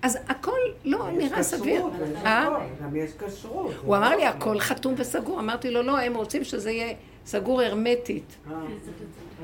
[0.01, 1.85] אז הכל לא נראה סביר.
[2.25, 2.47] אה?
[2.83, 3.71] גם יש כשרות.
[3.81, 5.39] הוא אמר לי, הכל חתום וסגור.
[5.39, 6.93] אמרתי לו, לא, הם רוצים שזה יהיה
[7.25, 8.35] סגור הרמטית.
[8.51, 8.55] אה.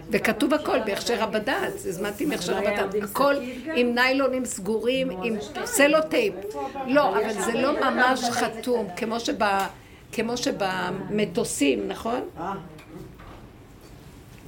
[0.10, 3.36] וכתוב הכל בהכשר הבד"ץ, הזמנתי מהכשר הבד"ץ, הכל
[3.76, 5.36] עם ניילונים סגורים, עם
[5.66, 6.34] סלוטייפ.
[6.88, 8.88] לא, אבל זה לא ממש חתום,
[10.12, 12.22] כמו שבמטוסים, נכון?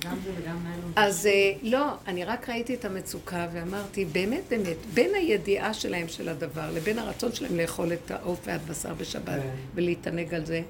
[0.08, 1.06] אה.
[1.06, 6.30] אז אה, לא, אני רק ראיתי את המצוקה ואמרתי, באמת באמת, בין הידיעה שלהם של
[6.30, 9.50] הדבר לבין הרצון שלהם לאכול את העוף והבשר בשבת כן.
[9.76, 10.62] ולהתענג על זה,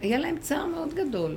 [0.00, 1.36] היה להם צער מאוד גדול.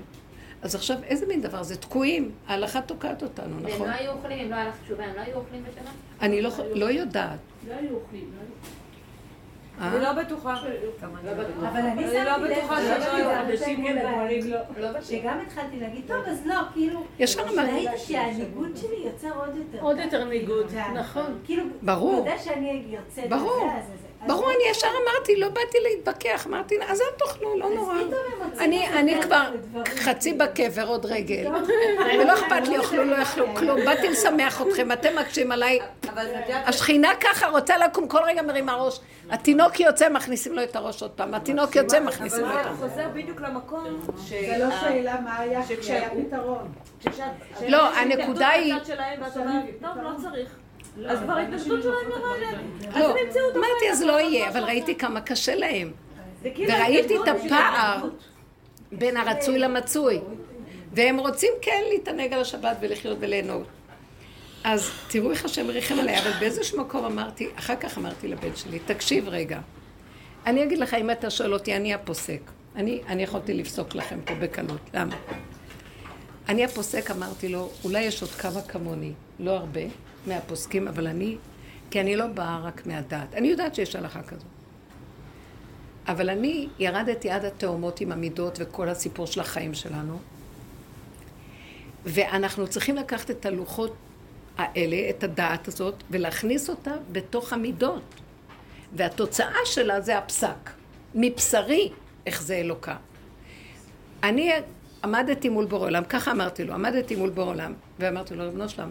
[0.61, 1.63] אז עכשיו, איזה מין דבר?
[1.63, 3.81] זה תקועים, ההלכה תוקעת אותנו, נכון?
[3.81, 5.93] והם לא היו אוכלים, אם לא היה לך תשובה, הם לא היו אוכלים בשבת?
[6.21, 7.39] אני לא, לא יודעת.
[7.67, 8.84] לא היו אוכלים, לא היו אה?
[9.81, 10.57] אני לא בטוחה.
[11.61, 12.03] אבל אני
[13.57, 13.93] שמתי
[14.77, 17.03] לב שגם התחלתי להגיד, טוב, אז לא, כאילו,
[17.57, 19.81] ראית שהניגוד שלי יוצר עוד יותר.
[19.81, 20.65] עוד יותר ניגוד,
[20.95, 21.39] נכון.
[21.43, 22.13] כאילו, ברור.
[22.13, 23.69] אתה יודע שאני יוצאת ברור.
[24.27, 27.95] ברור, אני ישר אמרתי, לא באתי להתווכח, אמרתי, אז אל תאכלו, לא נורא.
[28.59, 29.49] אני כבר
[29.85, 31.47] חצי בקבר, עוד רגל.
[32.19, 33.85] ולא אכפת לי, אוכלו, לא יאכלו כלום.
[33.85, 35.79] באתי לשמח אתכם, אתם מקשים עליי.
[36.49, 38.99] השכינה ככה רוצה לקום, כל רגע מרימה ראש.
[39.29, 41.33] התינוק יוצא, מכניסים לו את הראש עוד פעם.
[41.33, 42.65] התינוק יוצא, מכניסים לו את הראש.
[42.65, 44.29] אבל חוזר בדיוק למקום ש...
[44.29, 46.71] זה לא שאלה מה היה, כשהיה פתרון.
[47.67, 48.73] לא, הנקודה היא...
[49.81, 50.64] טוב, לא צריך.
[51.07, 52.95] אז כבר ההתנגדות שלהם לא מעניינת.
[52.95, 53.15] לא,
[53.55, 55.91] אמרתי, אז לא יהיה, אבל ראיתי כמה קשה להם.
[56.43, 58.09] כאילו וראיתי את הפער
[58.91, 60.19] בין הרצוי למצוי.
[60.91, 63.67] והם רוצים כן להתענג על השבת ולחיות וליהנות.
[64.63, 68.79] אז תראו איך השם ריחם עליי, אבל באיזשהו מקום אמרתי, אחר כך אמרתי לבן שלי,
[68.79, 69.59] תקשיב רגע,
[70.45, 72.41] אני אגיד לך, אם אתה שואל אותי, אני הפוסק.
[72.75, 74.81] אני, אני יכולתי לפסוק לכם פה בקלות.
[74.93, 75.15] למה?
[76.49, 79.81] אני הפוסק, אמרתי לו, אולי יש עוד כמה כמוני, לא הרבה,
[80.27, 81.37] מהפוסקים, אבל אני,
[81.91, 83.33] כי אני לא באה רק מהדעת.
[83.33, 84.45] אני יודעת שיש הלכה כזאת.
[86.07, 90.19] אבל אני ירדתי עד התאומות עם המידות וכל הסיפור של החיים שלנו,
[92.05, 93.95] ואנחנו צריכים לקחת את הלוחות
[94.57, 98.03] האלה, את הדעת הזאת, ולהכניס אותה בתוך המידות.
[98.95, 100.69] והתוצאה שלה זה הפסק.
[101.15, 101.91] מבשרי
[102.39, 102.95] זה אלוקה.
[104.23, 104.51] אני
[105.03, 108.89] עמדתי מול בור עולם, ככה אמרתי לו, עמדתי מול בור עולם, ואמרתי לו, רבנו שלם,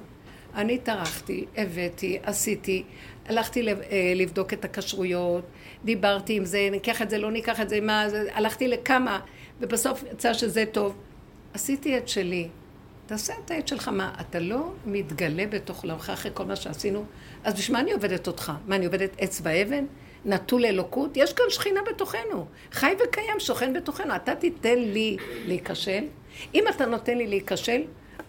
[0.55, 2.83] אני טרחתי, הבאתי, עשיתי,
[3.27, 3.75] הלכתי אה,
[4.17, 5.45] לבדוק את הכשרויות,
[5.85, 9.21] דיברתי עם זה, ניקח את זה, לא ניקח את זה, מה, הלכתי לכמה,
[9.61, 10.97] ובסוף יצא שזה טוב.
[11.55, 12.49] עשיתי את שלי.
[13.07, 13.89] תעשה את העת שלך.
[13.89, 17.05] מה, אתה לא מתגלה בתוך עולמך אחרי כל מה שעשינו?
[17.45, 18.53] אז בשביל מה אני עובדת אותך?
[18.67, 19.85] מה, אני עובדת עץ ואבן?
[20.25, 21.17] נטול אלוקות?
[21.17, 22.47] יש כאן שכינה בתוכנו.
[22.73, 24.17] חי וקיים, שוכן בתוכנו.
[24.17, 26.05] אתה תיתן לי להיכשל?
[26.55, 27.83] אם אתה נותן לי להיכשל,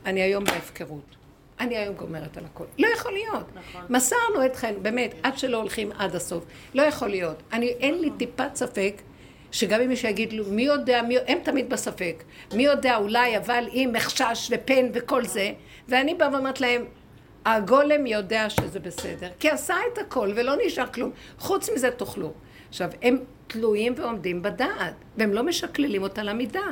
[0.06, 1.16] אני היום בהפקרות.
[1.60, 2.64] אני היום גומרת על הכל.
[2.80, 3.45] לא יכול להיות.
[3.56, 3.82] נכון.
[3.89, 6.45] מסרנו אתכם, באמת, עד שלא הולכים עד הסוף.
[6.74, 7.43] לא יכול להיות.
[7.53, 9.01] אני, אין לי טיפת ספק
[9.51, 12.24] שגם אם מישהו יגיד לו, מי יודע, מי, הם תמיד בספק.
[12.53, 15.51] מי יודע, אולי, אבל אם מחשש ופן וכל זה,
[15.88, 16.86] ואני באה ואומרת להם,
[17.45, 21.12] הגולם יודע שזה בסדר, כי עשה את הכל ולא נשאר כלום.
[21.39, 22.34] חוץ מזה תאכלו.
[22.70, 26.66] עכשיו, הם תלויים ועומדים בדעת, והם לא משקללים אותה למידה.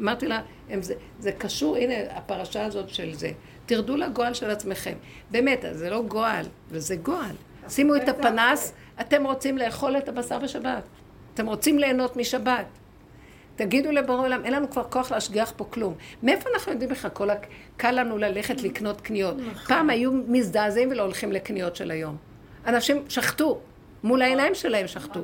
[0.00, 3.30] אמרתי לה, הם, זה, זה קשור, הנה הפרשה הזאת של זה.
[3.66, 4.94] תרדו לגועל של עצמכם.
[5.30, 7.36] באמת, זה לא גועל, וזה גועל.
[7.68, 10.82] שימו את הפנס, אתם רוצים לאכול את הבשר בשבת.
[11.34, 12.66] אתם רוצים ליהנות משבת.
[13.56, 15.94] תגידו לבורא עולם, אין לנו כבר כוח להשגיח פה כלום.
[16.22, 17.10] מאיפה אנחנו יודעים בכלל?
[17.10, 17.46] כל הק...
[17.76, 19.36] קל לנו ללכת לקנות קניות.
[19.36, 19.64] נכון.
[19.66, 22.16] פעם היו מזדעזעים ולא הולכים לקניות של היום.
[22.66, 23.60] אנשים שחטו,
[24.04, 25.20] מול העיניים שלהם שחטו.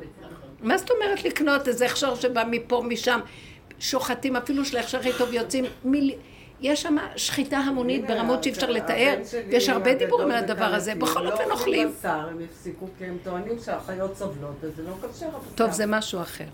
[0.60, 3.20] מה זאת אומרת לקנות איזה הכשר שבא מפה, משם?
[3.78, 6.14] שוחטים, אפילו של הכשר הכי טוב יוצאים מיל...
[6.62, 9.14] יש שם שחיטה המונית ברמות שאי אפשר לתאר,
[9.50, 11.92] ויש הרבה דיבורים על הדבר הזה, בכל אופן לא אוכלים.
[12.02, 15.26] הם הפסיקו כי הם טוענים שהחיות סובלות, וזה לא כשר.
[15.54, 16.44] טוב, זה משהו אחר.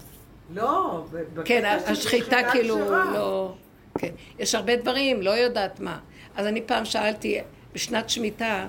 [0.54, 1.04] לא,
[1.44, 3.54] כן, השחיטה כאילו לא...
[3.98, 5.98] כן, יש הרבה דברים, לא יודעת מה.
[6.36, 7.38] אז אני פעם שאלתי,
[7.74, 8.66] בשנת שמיטה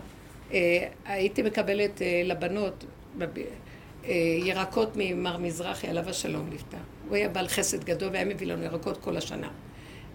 [0.54, 2.86] אה, הייתי מקבלת אה, לבנות
[3.22, 4.14] אה,
[4.44, 6.78] ירקות ממר מזרחי, עליו השלום נפטר.
[7.08, 9.48] הוא היה בעל חסד גדול והיה מביא לנו ירקות כל השנה.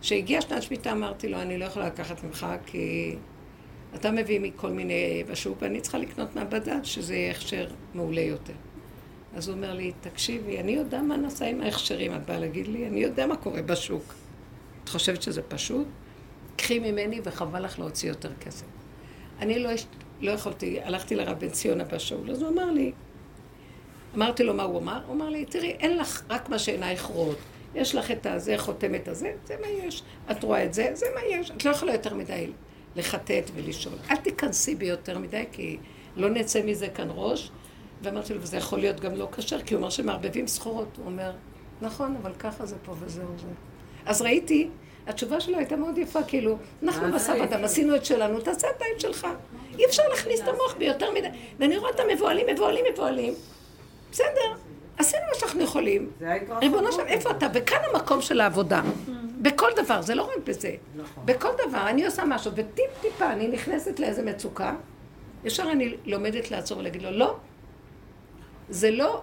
[0.05, 3.17] כשהגיעה שנת שמיטה אמרתי לו, אני לא יכולה לקחת ממך כי
[3.95, 8.53] אתה מביא מכל מיני בשוק ואני צריכה לקנות מהבדד שזה יהיה הכשר מעולה יותר.
[9.37, 12.87] אז הוא אומר לי, תקשיבי, אני יודע מה נעשה עם ההכשרים, את באה להגיד לי,
[12.87, 14.15] אני יודע מה קורה בשוק.
[14.85, 15.87] את חושבת שזה פשוט?
[16.57, 18.67] קחי ממני וחבל לך להוציא יותר כסף.
[19.41, 19.71] אני לא,
[20.21, 22.93] לא יכולתי, הלכתי לרב בן ציונה בשאול, אז הוא אמר לי,
[24.15, 27.39] אמרתי לו מה הוא אמר, הוא אמר לי, תראי, אין לך רק מה שעינייך רואות.
[27.75, 30.03] יש לך את הזה, חותמת הזה, זה מה יש.
[30.31, 31.51] את רואה את זה, זה מה יש.
[31.51, 32.51] את לא יכולה יותר מדי
[32.97, 33.95] לחטט ולשאול.
[34.11, 35.79] אל תיכנסי בי יותר מדי, כי
[36.17, 37.51] לא נצא מזה כאן ראש.
[38.03, 40.89] ואמרתי לו, וזה יכול להיות גם לא כשר, כי הוא אומר שמערבבים סחורות.
[40.97, 41.33] הוא אומר,
[41.81, 43.49] נכון, אבל ככה זה פה וזהו זה.
[44.07, 44.69] אז ראיתי,
[45.07, 48.99] התשובה שלו הייתה מאוד יפה, כאילו, אנחנו בסף אדם, עשינו את שלנו, תעשה את העין
[48.99, 49.27] שלך.
[49.79, 51.29] אי אפשר להכניס את המוח ביותר מדי.
[51.59, 53.35] ואני רואה את המבוהלים, מבוהלים, מבוהלים.
[54.13, 54.55] בסדר,
[54.99, 56.11] עשינו מה שאנחנו יכולים.
[56.61, 57.47] ריבונו שלם, איפה אתה?
[57.55, 58.83] וכאן המקום של העבודה.
[59.43, 60.75] בכל דבר, זה לא רק בזה.
[60.97, 61.27] נכון.
[61.27, 64.75] בכל דבר, אני עושה משהו, וטיפ טיפה אני נכנסת לאיזה מצוקה,
[65.45, 67.37] ישר אני לומדת לעצור ולהגיד לו, לא,
[68.69, 69.23] זה לא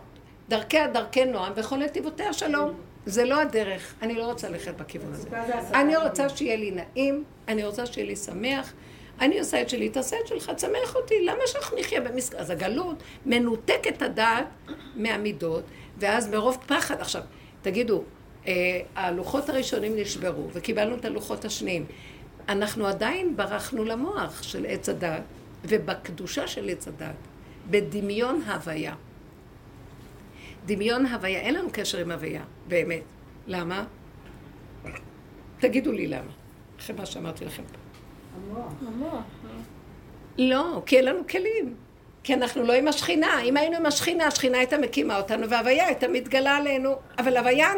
[0.49, 2.73] דרכיה דרכי נועם וכל נתיבותיה שלום.
[3.05, 5.29] זה לא הדרך, אני לא רוצה ללכת בכיוון הזה.
[5.73, 8.73] אני רוצה שיהיה לי נעים, אני רוצה שיהיה לי שמח.
[9.19, 12.41] אני עושה את שלי, תעשה את שלך, תשמח אותי, למה שאנחנו נחיה במסגרת?
[12.41, 14.47] אז הגלות מנותקת הדעת
[14.95, 15.63] מהמידות,
[15.97, 17.21] ואז מרוב פחד, עכשיו,
[17.61, 18.03] תגידו,
[18.47, 18.53] אה,
[18.95, 21.85] הלוחות הראשונים נשברו, וקיבלנו את הלוחות השניים.
[22.49, 25.21] אנחנו עדיין ברחנו למוח של עץ הדת,
[25.65, 27.15] ובקדושה של עץ הדת,
[27.69, 28.95] בדמיון הוויה.
[30.65, 33.03] דמיון הוויה, אין לנו קשר עם הוויה, באמת.
[33.47, 33.85] למה?
[35.59, 36.31] תגידו לי למה,
[36.79, 37.80] אחרי מה שאמרתי לכם פה.
[38.87, 39.23] המוח.
[40.37, 41.75] לא, כי אין לנו כלים.
[42.23, 43.41] כי אנחנו לא עם השכינה.
[43.41, 46.95] אם היינו עם השכינה, השכינה הייתה מקימה אותנו, והוויה הייתה מתגלה עלינו.
[47.17, 47.69] אבל הוויה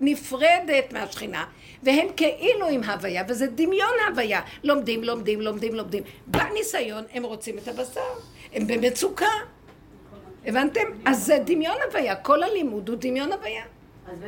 [0.00, 1.44] נפרדת מהשכינה,
[1.82, 4.40] והם כאילו עם הוויה, וזה דמיון הוויה.
[4.64, 6.02] לומדים, לומדים, לומדים, לומדים.
[6.26, 8.00] בניסיון הם רוצים את הבשר.
[8.52, 9.26] הם במצוקה.
[10.46, 10.80] הבנתם?
[11.04, 13.62] אז זה דמיון הוויה, כל הלימוד הוא דמיון הוויה.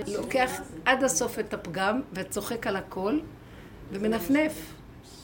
[0.06, 3.18] לוקח עד הסוף את הפגם וצוחק על הכל
[3.92, 4.52] ומנפנף.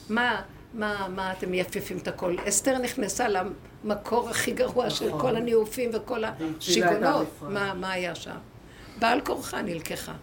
[0.09, 0.41] מה,
[0.73, 2.35] מה, מה אתם מייפפים את הכל?
[2.47, 7.27] אסתר נכנסה למקור הכי גרוע של כל הניאופים וכל השיגונות.
[7.41, 8.37] מה, מה היה שם?
[8.99, 10.13] בעל כורחה נלקחה.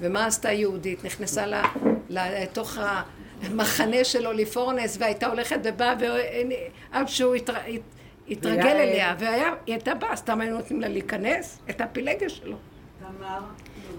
[0.00, 1.04] ומה עשתה יהודית?
[1.04, 1.44] נכנסה
[2.10, 2.78] לתוך
[3.42, 5.94] המחנה של אוליפורנס והייתה הולכת ובאה
[6.92, 7.34] עד שהוא
[8.28, 12.56] התרגל אליה, והיא הייתה באה, סתם היינו נותנים לה להיכנס, את הפילגה שלו.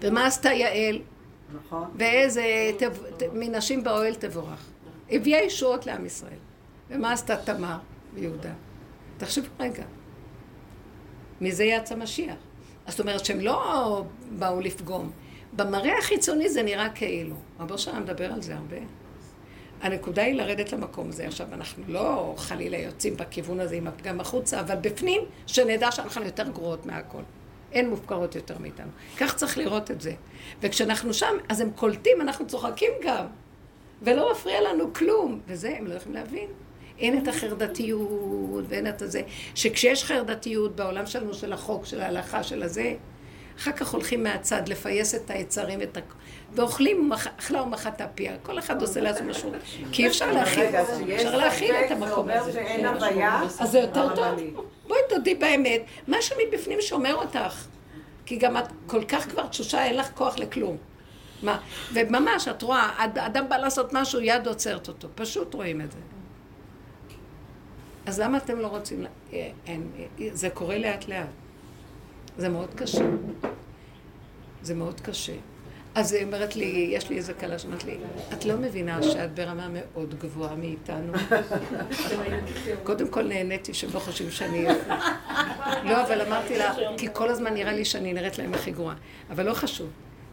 [0.02, 1.00] ומה עשתה יעל?
[1.56, 1.92] נכון.
[1.96, 2.72] ואיזה
[3.34, 4.66] מנשים באוהל תבורך.
[5.12, 6.40] הביאה ישועות לעם ישראל.
[6.90, 7.78] ומה עשתה תמר
[8.14, 8.54] ויהודה?
[9.18, 9.84] תחשבו רגע.
[11.42, 12.36] מזה יצא משיח.
[12.88, 15.12] זאת אומרת שהם לא באו לפגום.
[15.54, 17.36] במראה החיצוני זה נראה כאילו.
[17.60, 18.78] רבו שלם מדבר על זה הרבה.
[19.82, 21.28] הנקודה היא לרדת למקום הזה.
[21.28, 26.50] עכשיו, אנחנו לא חלילה יוצאים בכיוון הזה עם הפגם החוצה, אבל בפנים, שנדע שאנחנו יותר
[26.50, 27.22] גרועות מהכל.
[27.72, 28.92] אין מופקרות יותר מאיתנו.
[29.18, 30.14] כך צריך לראות את זה.
[30.62, 33.26] וכשאנחנו שם, אז הם קולטים, אנחנו צוחקים גם.
[34.02, 35.40] ולא מפריע לנו כלום.
[35.48, 36.48] וזה, הם לא יכולים להבין.
[37.00, 39.22] אין את החרדתיות ואין את הזה.
[39.56, 42.94] שכשיש חרדתיות בעולם שלנו, של החוק, של ההלכה, של הזה,
[43.58, 46.00] אחר כך הולכים מהצד לפייס את היצרים ואת ה...
[46.54, 48.34] ואוכלים, אכלה ומחתה פיה.
[48.44, 49.52] כל אחד עושה לעצמו משהו.
[49.92, 50.66] כי אפשר להכיל,
[51.16, 52.66] אפשר להכיל את המקום הזה.
[53.60, 54.26] אז זה יותר טוב.
[54.88, 57.66] בואי תודי באמת, משהו מבפנים שומר אותך.
[58.26, 60.78] כי גם את כל כך כבר תשושה, אין לך כוח לכלום.
[61.44, 61.60] מה?
[61.94, 65.08] וממש, את רואה, אדם בא לעשות משהו, יד עוצרת אותו.
[65.16, 65.98] פשוט רואים את זה.
[68.06, 69.06] אז למה אתם לא רוצים...
[69.34, 69.92] אה, אין,
[70.34, 71.28] זה קורה לאט לאט.
[72.38, 73.06] זה מאוד קשה.
[74.62, 75.34] זה מאוד קשה.
[75.96, 77.98] אז היא אומרת לי, יש לי איזה כלה שאומרת לי,
[78.34, 81.14] את לא מבינה שאת ברמה מאוד גבוהה מאיתנו?
[82.84, 84.66] קודם כל נהניתי שהם לא חושבים שאני...
[85.84, 88.96] לא, אבל אמרתי לה, כי כל הזמן נראה לי שאני נראית להם הכי גרועה.
[89.30, 89.90] אבל לא חשוב.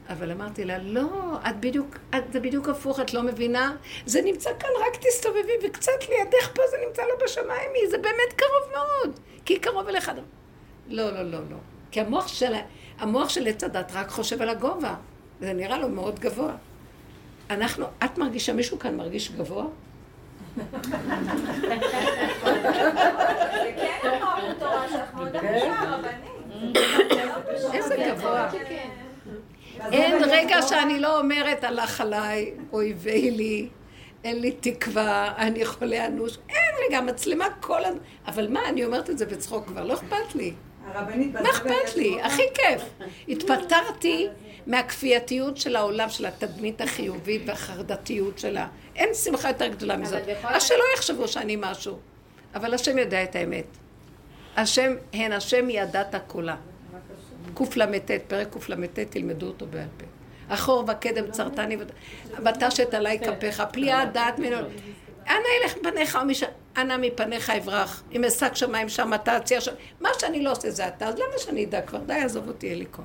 [0.08, 3.76] אבל אמרתי לה, לא, את בדיוק, את, זה בדיוק הפוך, את לא מבינה?
[4.06, 8.72] זה נמצא כאן, רק תסתובבי, וקצת לידך פה זה נמצא לא בשמיים, זה באמת קרוב
[8.72, 10.12] מאוד, כי קרוב אליך.
[10.88, 11.56] לא, לא, לא, לא.
[11.90, 12.52] כי המוח של,
[12.98, 14.94] המוח של עץ הדת רק חושב על הגובה.
[15.40, 16.54] זה נראה לו מאוד גבוה.
[17.50, 19.64] אנחנו, את מרגישה, מישהו כאן מרגיש גבוה?
[27.72, 28.48] איזה גבוה.
[29.92, 33.68] אין רגע שאני לא אומרת הלך עליי, אויבי לי,
[34.24, 38.00] אין לי תקווה, אני חולה אנוש, אין לי גם מצלמה כל הזמן.
[38.26, 40.52] אבל מה, אני אומרת את זה בצחוק כבר, לא אכפת לי.
[41.32, 42.22] מה אכפת לי?
[42.22, 42.82] הכי כיף.
[43.28, 44.28] התפטרתי
[44.66, 48.68] מהכפייתיות של העולם, של התדמית החיובית והחרדתיות שלה.
[48.96, 50.22] אין שמחה יותר גדולה מזאת.
[50.44, 51.98] אז שלא יחשבו שאני משהו.
[52.54, 53.64] אבל השם יודע את האמת.
[54.56, 56.56] השם, הן השם ידעת כולה.
[57.64, 60.06] קל"ט, פרק קל"ט, תלמדו אותו בעל פה.
[60.48, 61.76] אחור וקדם צרתני
[62.44, 64.66] ותשת עלי כפיך, פליאה דעת ממנו.
[65.26, 66.46] אנא ילך פניך ומשם,
[66.76, 68.02] אנא מפניך אברח.
[68.12, 69.72] אם אשק שמיים שם אתה אציע שם.
[70.00, 71.98] מה שאני לא עושה זה אתה, אז למה שאני אדע כבר?
[71.98, 73.04] די, עזוב אותי, אין לי כוח.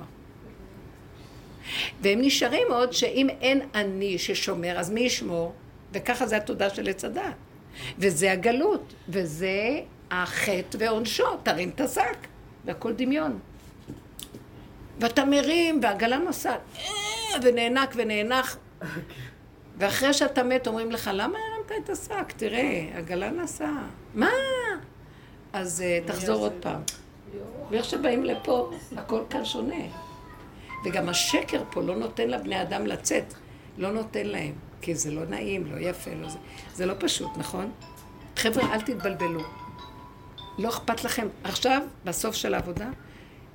[2.00, 5.52] והם נשארים עוד שאם אין אני ששומר, אז מי ישמור?
[5.92, 7.22] וככה זה התודה של עץ הדת.
[7.98, 9.80] וזה הגלות, וזה
[10.10, 12.16] החטא ועונשו, תרים את השק,
[12.64, 13.38] והכל דמיון.
[15.02, 16.84] ואתה מרים, והעגלה נוסעת, אה,
[17.42, 18.56] ונאנק ונאנח.
[19.78, 22.32] ואחרי שאתה מת, אומרים לך, למה הרמת את השק?
[22.36, 23.86] תראה, עגלה נסעה.
[24.14, 24.30] מה?
[25.52, 26.80] אז uh, תחזור עוד פעם.
[27.70, 29.84] ואיך שבאים לפה, הכל כאן שונה.
[30.84, 33.34] וגם השקר פה לא נותן לבני אדם לצאת.
[33.78, 34.52] לא נותן להם.
[34.82, 36.38] כי זה לא נעים, לא יפה, לא זה.
[36.74, 37.70] זה לא פשוט, נכון?
[38.36, 39.40] חבר'ה, אל תתבלבלו.
[40.58, 41.28] לא אכפת לכם.
[41.44, 42.90] עכשיו, בסוף של העבודה,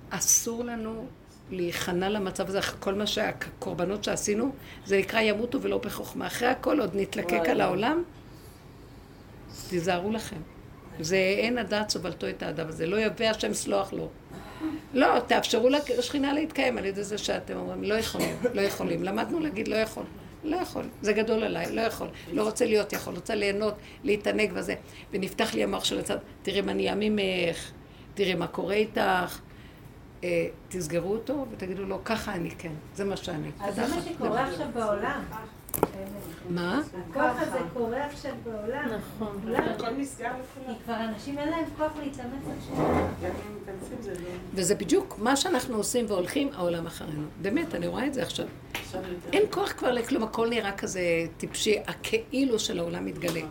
[0.10, 1.08] אסור לנו
[1.52, 4.52] להיכנע למצב הזה, כל מה שהקורבנות שעשינו,
[4.86, 6.28] זה נקרא ימותו ולא בחוכמה.
[6.28, 8.04] אחרי הכל עוד נתלקק על העולם,
[9.70, 10.40] תיזהרו לכם.
[11.00, 14.10] זה אין הדעת סובלתו את האדם הזה, לא יבא השם סלוח לו.
[14.94, 19.04] לא, תאפשרו לשכינה להתקיים על ידי זה שאתם אומרים, לא יכולים, לא יכולים.
[19.04, 20.04] למדנו להגיד לא יכול.
[20.44, 23.74] לא יכול, זה גדול עליי, לא יכול, לא רוצה להיות יכול, רוצה ליהנות,
[24.04, 24.76] להתענג וזה.
[25.12, 27.72] ונפתח לי המוח של הצד, תראי מה נהיה ממך,
[28.14, 29.40] תראי מה קורה איתך,
[30.70, 33.52] תסגרו אותו ותגידו לו, ככה אני כן, זה מה שאני.
[33.62, 35.22] אז זה מה שקורה עכשיו בעולם.
[36.50, 36.82] מה?
[37.10, 38.86] הכוח הזה קורה עכשיו בעולם.
[38.86, 39.54] נכון.
[39.76, 42.44] הכל נסגר כי כבר אנשים אין להם כוח להתאמץ
[42.78, 42.84] לא-
[44.54, 47.24] וזה בדיוק מה שאנחנו עושים והולכים, העולם אחרינו.
[47.42, 48.46] באמת, אני רואה את זה עכשיו.
[49.34, 51.02] אין כוח כבר לכלום, הכל נראה כזה
[51.38, 53.42] טיפשי, הכאילו של העולם מתגלה.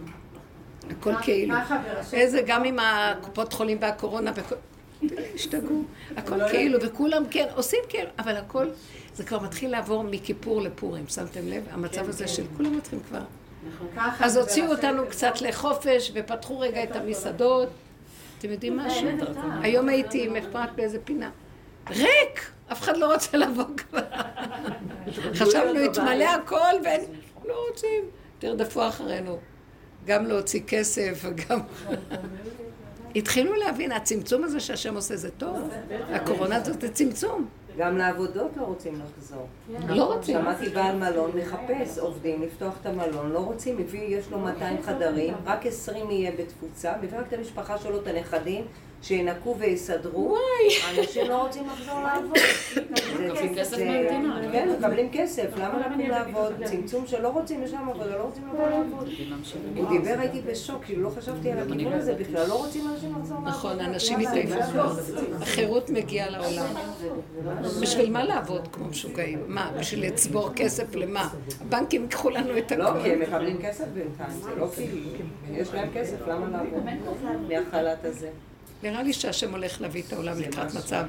[0.90, 1.54] הכל כאילו.
[2.12, 4.32] איזה, גם עם הקופות חולים והקורונה,
[5.34, 5.84] השתגעו.
[6.16, 8.66] הכל לא כאילו, וכולם כן, עושים כאילו, אבל הכל,
[9.14, 11.64] זה כבר מתחיל לעבור מכיפור לפורים, שמתם לב?
[11.70, 12.30] המצב כן, הזה כן.
[12.30, 13.22] של כולם מתחילים כבר.
[13.68, 13.88] נכון.
[14.20, 17.68] אז הוציאו אותנו קצת לחופש, ופתחו רגע את המסעדות.
[18.38, 19.08] אתם יודעים משהו?
[19.62, 21.30] היום הייתי עם אפרת באיזה פינה.
[21.90, 22.50] ריק!
[22.72, 24.00] אף אחד לא רוצה לבוא כבר.
[25.38, 27.00] חשבנו, התמלא הכל, והם
[27.44, 28.04] לא רוצים.
[28.38, 29.38] תרדפו אחרינו.
[30.06, 31.60] גם להוציא כסף, וגם...
[33.16, 35.56] התחילו להבין, הצמצום הזה שהשם עושה זה טוב.
[36.10, 37.46] הקורונה הזאת זה צמצום.
[37.78, 39.48] גם לעבודות לא רוצים לחזור.
[39.88, 40.38] לא רוצים.
[40.40, 45.34] שמעתי בעל מלון מחפש עובדים לפתוח את המלון, לא רוצים, מביא, יש לו 200 חדרים,
[45.46, 48.64] רק 20 יהיה בתפוצה, מביא רק את המשפחה שלו, את הנכדים,
[49.02, 50.28] שינקו ויסדרו.
[50.28, 50.98] וואי.
[50.98, 52.36] אנשים לא רוצים לחזור לעבוד.
[53.24, 54.40] מקבלים כסף מהמדינה.
[54.52, 56.52] כן, מקבלים כסף, למה לקום לעבוד?
[56.64, 59.08] צמצום שלא רוצים לשם עבודה, לא רוצים לבוא לעבוד.
[59.76, 63.36] הוא דיבר, הייתי בשוק, כאילו לא חשבתי על הכיוון הזה בכלל, לא רוצים אנשים לחזור
[63.36, 63.48] לעבוד.
[63.48, 64.60] נכון, אנשים התעייפו.
[65.40, 66.66] החירות מגיעה לעולם.
[67.82, 69.44] בשביל מה לעבוד כמו משוגעים?
[69.46, 71.28] מה, בשביל לצבור כסף למה?
[71.60, 72.84] הבנקים ייקחו לנו את הכול.
[72.84, 74.98] לא, כי הם מקבלים כסף בינתיים, זה לא כאילו,
[75.52, 76.82] יש להם כסף, למה לעבוד
[77.48, 78.28] מהחל"ת הזה?
[78.90, 81.04] נראה לי שהשם הולך להביא את העולם לקראת מצב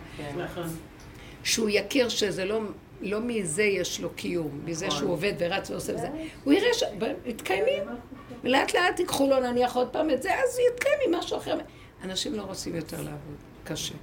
[1.44, 2.62] שהוא יכיר שזה לא,
[3.02, 6.08] לא מזה יש לו קיום, מזה שהוא עובד ורץ ועושה וזה,
[6.44, 7.84] הוא יראה שמתקיימים,
[8.44, 11.58] ולאט לאט ייקחו לו נניח עוד פעם את זה, אז יתקיים עם משהו אחר.
[12.04, 13.94] אנשים לא רוצים יותר לעבוד, קשה.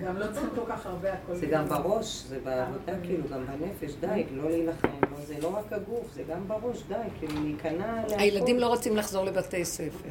[0.00, 1.34] גם לא צריך כל כך הרבה הכל.
[1.34, 5.72] זה גם בראש, זה בעבודה כאילו, גם בנפש, די, לא להילחם, לא, זה לא רק
[5.72, 8.20] הגוף, זה גם בראש, די, כאילו להיכנע להכל.
[8.20, 10.08] הילדים לא רוצים לחזור לבתי ספר.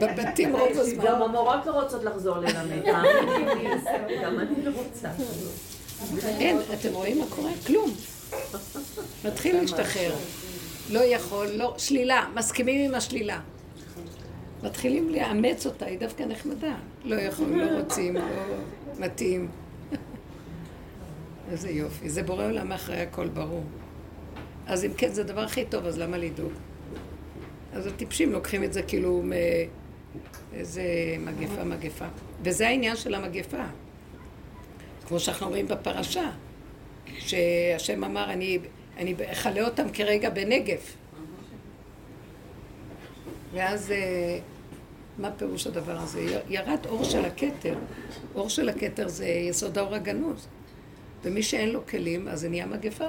[0.00, 1.04] בבתים רוב הזמן.
[1.04, 2.84] גם המורות לא רוצות לחזור ללמד.
[4.22, 5.08] גם אני לא רוצה.
[6.24, 7.50] אין, אתם רואים מה קורה?
[7.66, 7.90] כלום.
[9.24, 10.12] מתחיל להשתחרר.
[10.90, 13.40] לא יכול, לא, שלילה, מסכימים עם השלילה.
[14.62, 16.74] מתחילים לאמץ אותה, היא דווקא נחמדה.
[17.04, 18.22] לא יכול, לא רוצים, לא
[18.98, 19.48] מתאים.
[21.50, 22.08] איזה יופי.
[22.08, 23.64] זה בורא עולם אחרי הכל ברור.
[24.66, 26.52] אז אם כן, זה הדבר הכי טוב, אז למה לדאוג?
[27.72, 29.22] אז הטיפשים לוקחים את זה כאילו
[30.52, 30.82] מאיזה
[31.18, 32.04] מגפה, מגפה.
[32.42, 33.64] וזה העניין של המגפה.
[35.08, 36.30] כמו שאנחנו רואים בפרשה,
[37.18, 38.58] שהשם אמר, אני,
[38.96, 40.96] אני אכלה אותם כרגע בנגף.
[43.52, 44.38] ואז אה,
[45.18, 46.40] מה פירוש הדבר הזה?
[46.48, 47.78] ירד אור של הכתר.
[48.34, 50.48] אור של הכתר זה יסוד האור הגנוז.
[51.22, 53.08] ומי שאין לו כלים, אז זה נהיה מגפה.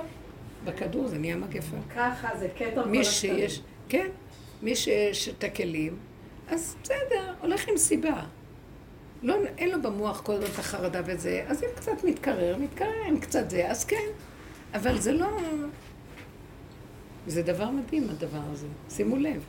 [0.65, 1.77] בכדור זה נהיה מגפה.
[1.95, 4.07] ככה, זה כתר כל שיש, כן,
[4.61, 5.97] מי שיש את הכלים,
[6.49, 8.23] אז בסדר, הולך עם סיבה.
[9.23, 13.19] לא, אין לו במוח כל הזמן את החרדה וזה, אז אם קצת מתקרר, מתקרר, אם
[13.19, 14.07] קצת זה, אז כן.
[14.73, 15.27] אבל זה לא...
[17.27, 19.43] זה דבר מדהים הדבר הזה, שימו לב.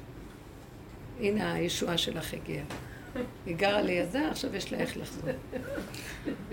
[1.21, 2.65] הנה הישועה שלך הגיעה.
[3.47, 5.31] היא גרה לידה, עכשיו יש לה איך לחזור.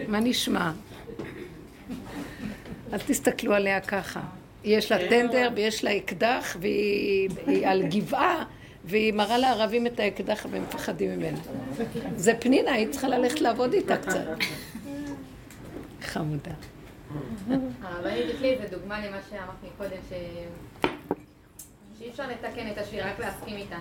[0.07, 0.72] מה נשמע?
[2.93, 4.22] אל תסתכלו עליה ככה.
[4.64, 8.45] יש לה טנדר ויש לה אקדח והיא על גבעה
[8.86, 11.38] והיא מראה לערבים את האקדח והם מפחדים ממנה.
[12.16, 14.26] זה פנינה, היא צריכה ללכת לעבוד איתה קצת.
[16.01, 16.51] חמודה.
[17.82, 20.01] הרבנית דקלי זה דוגמה למה שאמרת מקודם,
[21.99, 23.78] שאי אפשר לתקן את השיר, רק להסכים איתה.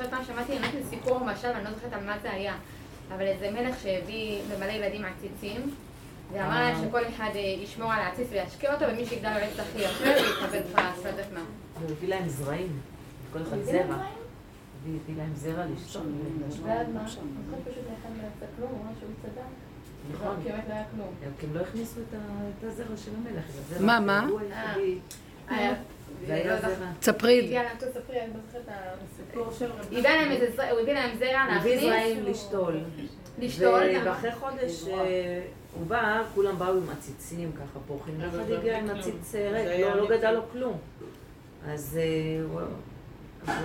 [0.00, 2.54] חושבת פעם שמעתי באמת סיפור משל, אני לא זוכרת על מה זה היה,
[3.14, 5.60] אבל איזה מלך שהביא למלא ילדים עציצים,
[6.32, 6.88] ואמר להם.
[6.88, 11.04] שכל אחד אה, ישמור על העציץ וישקיע אותו, ומי שיגדל באמת הכי יפה, ויקבל פרס,
[11.04, 11.40] לא יודעת מה.
[11.80, 12.80] הוא הביא להם זרעים,
[13.32, 14.04] כל אחד זרע.
[14.84, 16.02] הביא להם זרע לשתות.
[16.62, 17.04] ועד מה?
[17.04, 19.42] אז פשוט אחד לא יצא כלום, הוא אמר שהוא צדק.
[20.12, 20.36] נכון.
[26.28, 27.48] לא היה כלום.
[27.48, 29.92] כי הם לא הכניסו את הזרע של המלך.
[29.92, 30.46] מה, מה?
[30.46, 30.70] תספרי.
[30.70, 31.60] הוא הביא להם זרע להכניס.
[31.60, 32.80] הביא זרעים לשתול.
[33.38, 33.82] לשתול.
[34.04, 35.42] ואחרי חודש אה,
[35.74, 38.20] הוא בא, כולם באו עם עציצים ככה פורחים.
[38.20, 40.78] אחד הגיע עם עציץ אה, ריק, לא, לא גדל לו כלום.
[41.66, 42.60] אז אה, הוא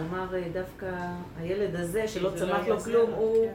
[0.09, 0.91] אמר דווקא
[1.39, 3.47] הילד הזה שלא צמח לו כלום, הוא...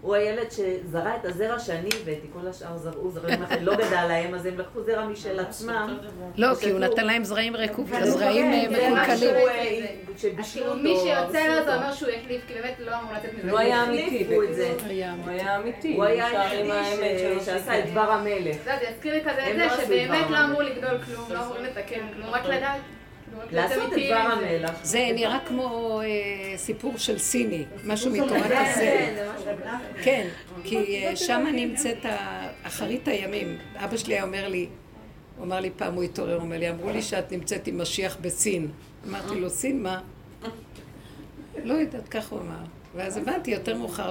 [0.00, 4.34] הוא הילד שזרע את הזרע שאני הבאתי, כל השאר זרעו זרעים אחרים, לא גדל להם,
[4.34, 5.98] אז הם לקחו זרע משל עצמם.
[6.36, 7.52] לא, כי הוא נתן להם זרעים
[8.04, 9.34] זרעים אה, מקולקלים.
[10.52, 13.50] כאילו מי שיוצא לו זה אומר שהוא החליף, כי באמת לא אמור לצאת מזה.
[13.50, 14.42] הוא היה אמיתי, הוא
[15.26, 15.94] היה אמיתי.
[15.96, 18.56] הוא היה היחידי שעשה את דבר המלך.
[18.64, 22.00] זה יזכיר לי כזה את זה, לא שבאמת לא אמור לגדול כלום, לא אמור לתקן
[22.14, 22.80] כלום, רק לדעת.
[23.50, 24.74] לעשות את דבר המלח.
[24.82, 29.24] זה נראה כמו אה, סיפור של סיני, משהו מתורת הזה.
[30.02, 30.28] כן,
[30.64, 32.06] כי אה, שם נמצאת
[32.62, 33.58] אחרית הימים.
[33.76, 34.68] אבא שלי היה אומר לי,
[35.36, 38.16] הוא אמר לי פעם, הוא התעורר, הוא אומר לי, אמרו לי שאת נמצאת עם משיח
[38.20, 38.68] בסין.
[39.08, 40.00] אמרתי לו, סין מה?
[41.64, 42.64] לא יודעת, כך הוא אמר.
[42.94, 44.10] ואז הבנתי יותר מאוחר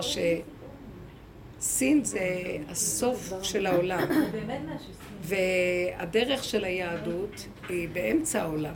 [1.62, 2.20] שסין זה
[2.70, 4.08] הסוף של העולם.
[5.22, 8.74] והדרך של היהדות היא באמצע העולם.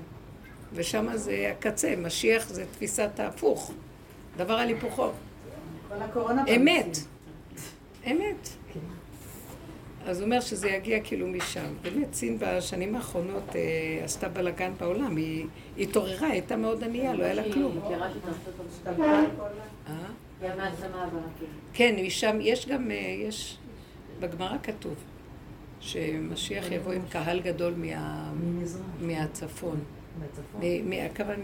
[0.73, 3.71] ושם זה הקצה, משיח זה תפיסת ההפוך,
[4.37, 5.09] דבר על היפוכו.
[6.55, 6.97] אמת,
[8.11, 8.49] אמת.
[10.05, 11.73] אז הוא אומר שזה יגיע כאילו משם.
[11.81, 15.15] באמת, סין בשנים האחרונות אה, עשתה בלאגן בעולם.
[15.15, 15.47] היא
[15.77, 17.79] התעוררה, היא הייתה מאוד ענייה, לא היה לה כלום.
[19.87, 19.93] אה?
[21.73, 22.95] כן, משם, יש גם, אה,
[23.27, 23.57] יש,
[24.19, 24.95] בגמרא כתוב
[25.79, 27.73] שמשיח יבוא עם קהל גדול
[29.01, 29.79] מהצפון.
[30.83, 31.39] מהכוון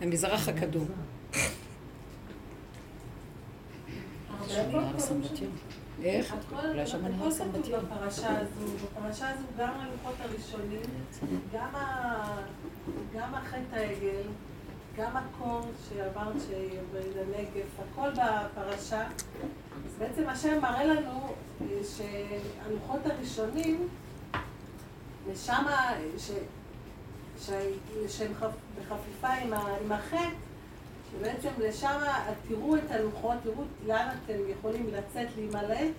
[0.00, 0.88] מהמזרח הקדום.
[6.02, 6.34] איך?
[6.52, 7.84] אולי שם נהר סמבטיון.
[7.84, 10.82] בפרשה הזו, בפרשה הזו גם הלוחות הראשונים,
[13.14, 14.28] גם החטא העגל,
[14.96, 19.06] גם הקור שאמרת שבנגף, הכל בפרשה.
[19.86, 23.88] אז בעצם השם מראה לנו אה, שהלוחות הראשונים,
[25.26, 25.64] ושם,
[28.08, 28.32] שהם
[28.78, 29.28] בחפיפה
[29.84, 30.16] עם החטא,
[31.10, 31.98] שבעצם לשם
[32.48, 35.92] תראו את הלוחות, תראו לאן אתם יכולים לצאת, להימלט,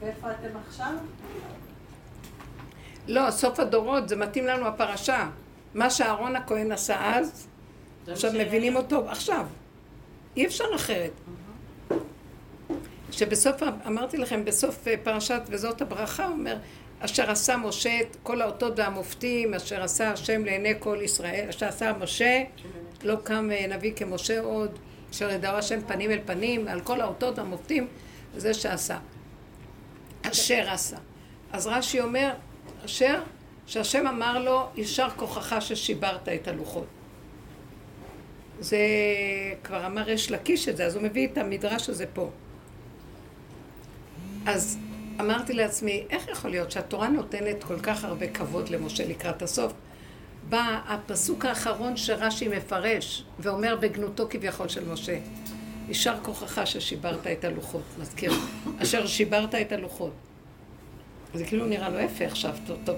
[0.00, 0.92] ואיפה אתם עכשיו?
[3.08, 5.28] לא, סוף הדורות, זה מתאים לנו הפרשה.
[5.74, 7.46] מה שאהרון הכהן עשה אז,
[8.08, 9.46] עכשיו מבינים אותו עכשיו.
[10.36, 11.10] אי אפשר אחרת.
[13.10, 16.56] שבסוף, אמרתי לכם, בסוף אה, פרשת וזאת הברכה, הוא אומר,
[17.00, 21.92] אשר עשה משה את כל האותות והמופתים, אשר עשה השם לעיני כל ישראל, אשר עשה
[21.92, 22.42] משה,
[23.02, 24.78] לא קם אה, נביא כמשה עוד,
[25.10, 27.86] אשר ידעו השם פנים אל פנים, על כל האותות והמופתים,
[28.36, 28.98] זה שעשה.
[30.22, 30.96] אשר עשה.
[31.52, 32.32] אז רש"י אומר,
[32.84, 33.20] אשר,
[33.66, 36.86] שהשם אמר לו, יישר כוחך ששיברת את הלוחות.
[38.60, 38.78] זה
[39.64, 42.30] כבר אמר יש לקיש את זה, אז הוא מביא את המדרש הזה פה.
[44.46, 44.78] אז
[45.20, 49.72] אמרתי לעצמי, איך יכול להיות שהתורה נותנת כל כך הרבה כבוד למשה לקראת הסוף?
[50.48, 55.18] בא הפסוק האחרון שרש"י מפרש ואומר בגנותו כביכול של משה,
[55.88, 58.32] יישר כוחך ששיברת את הלוחות, מזכיר,
[58.82, 60.12] אשר שיברת את הלוחות.
[61.34, 62.96] זה כאילו נראה לו הפך עכשיו, טוב, טוב,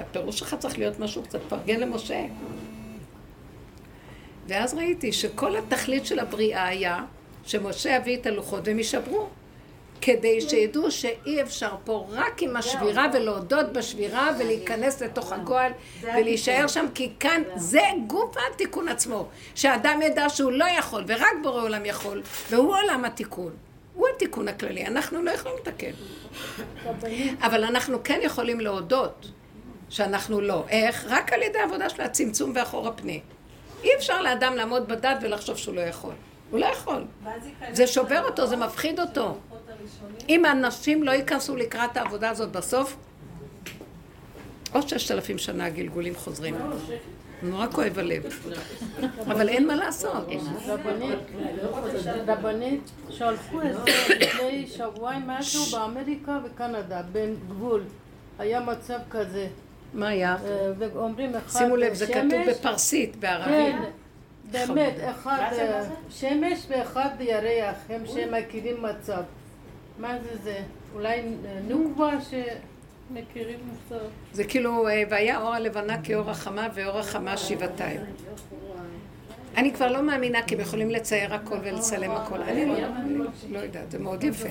[0.00, 2.24] הפירוש שלך צריך להיות משהו קצת פרגן למשה.
[4.48, 7.04] ואז ראיתי שכל התכלית של הבריאה היה
[7.44, 9.28] שמשה יביא את הלוחות והם יישברו.
[10.00, 15.72] כדי שידעו שאי אפשר פה רק עם השבירה ולהודות בשבירה ולהיכנס לתוך הגועל
[16.02, 21.62] ולהישאר שם כי כאן זה גוף התיקון עצמו שאדם ידע שהוא לא יכול ורק בורא
[21.62, 23.52] עולם יכול והוא עולם התיקון
[23.94, 25.90] הוא התיקון הכללי, אנחנו לא יכולים לתקן
[27.42, 29.26] אבל אנחנו כן יכולים להודות
[29.90, 30.64] שאנחנו לא.
[30.68, 31.06] איך?
[31.08, 33.20] רק על ידי העבודה של הצמצום ואחורה פני.
[33.82, 36.14] אי אפשר לאדם לעמוד בדת ולחשוב שהוא לא יכול.
[36.50, 37.04] הוא לא יכול.
[37.72, 39.38] זה שובר אותו, זה מפחיד אותו.
[40.28, 42.96] אם האנשים לא ייכנסו לקראת העבודה הזאת בסוף,
[44.72, 46.54] עוד ששת אלפים שנה הגלגולים חוזרים.
[47.42, 48.22] נורא כואב הלב.
[49.32, 50.28] אבל אין מה לעשות.
[52.26, 57.82] רבנית שלחו את זה לפני שבועיים משהו באמריקה וקנדה, בין גבול.
[58.38, 59.46] היה מצב כזה.
[59.94, 60.36] מה היה?
[60.44, 63.74] אה, ואומרים אחד שימו לב, זה כתוב בפרסית, בערבית.
[64.52, 69.22] כן, באמת, אחד אה, שמש ואחד ירח, הם שמכירים מצב.
[70.00, 70.58] מה זה זה?
[70.94, 71.22] אולי
[71.68, 74.04] נוקבה שמכירים מצב?
[74.32, 78.00] זה כאילו, אה, והיה אור הלבנה כאור החמה ואור החמה שבעתיים.
[79.56, 82.42] אני כבר לא מאמינה כי הם יכולים לצייר הכל ולצלם הכל.
[82.42, 82.74] אני לא,
[83.50, 84.48] לא יודעת, זה מאוד יפה.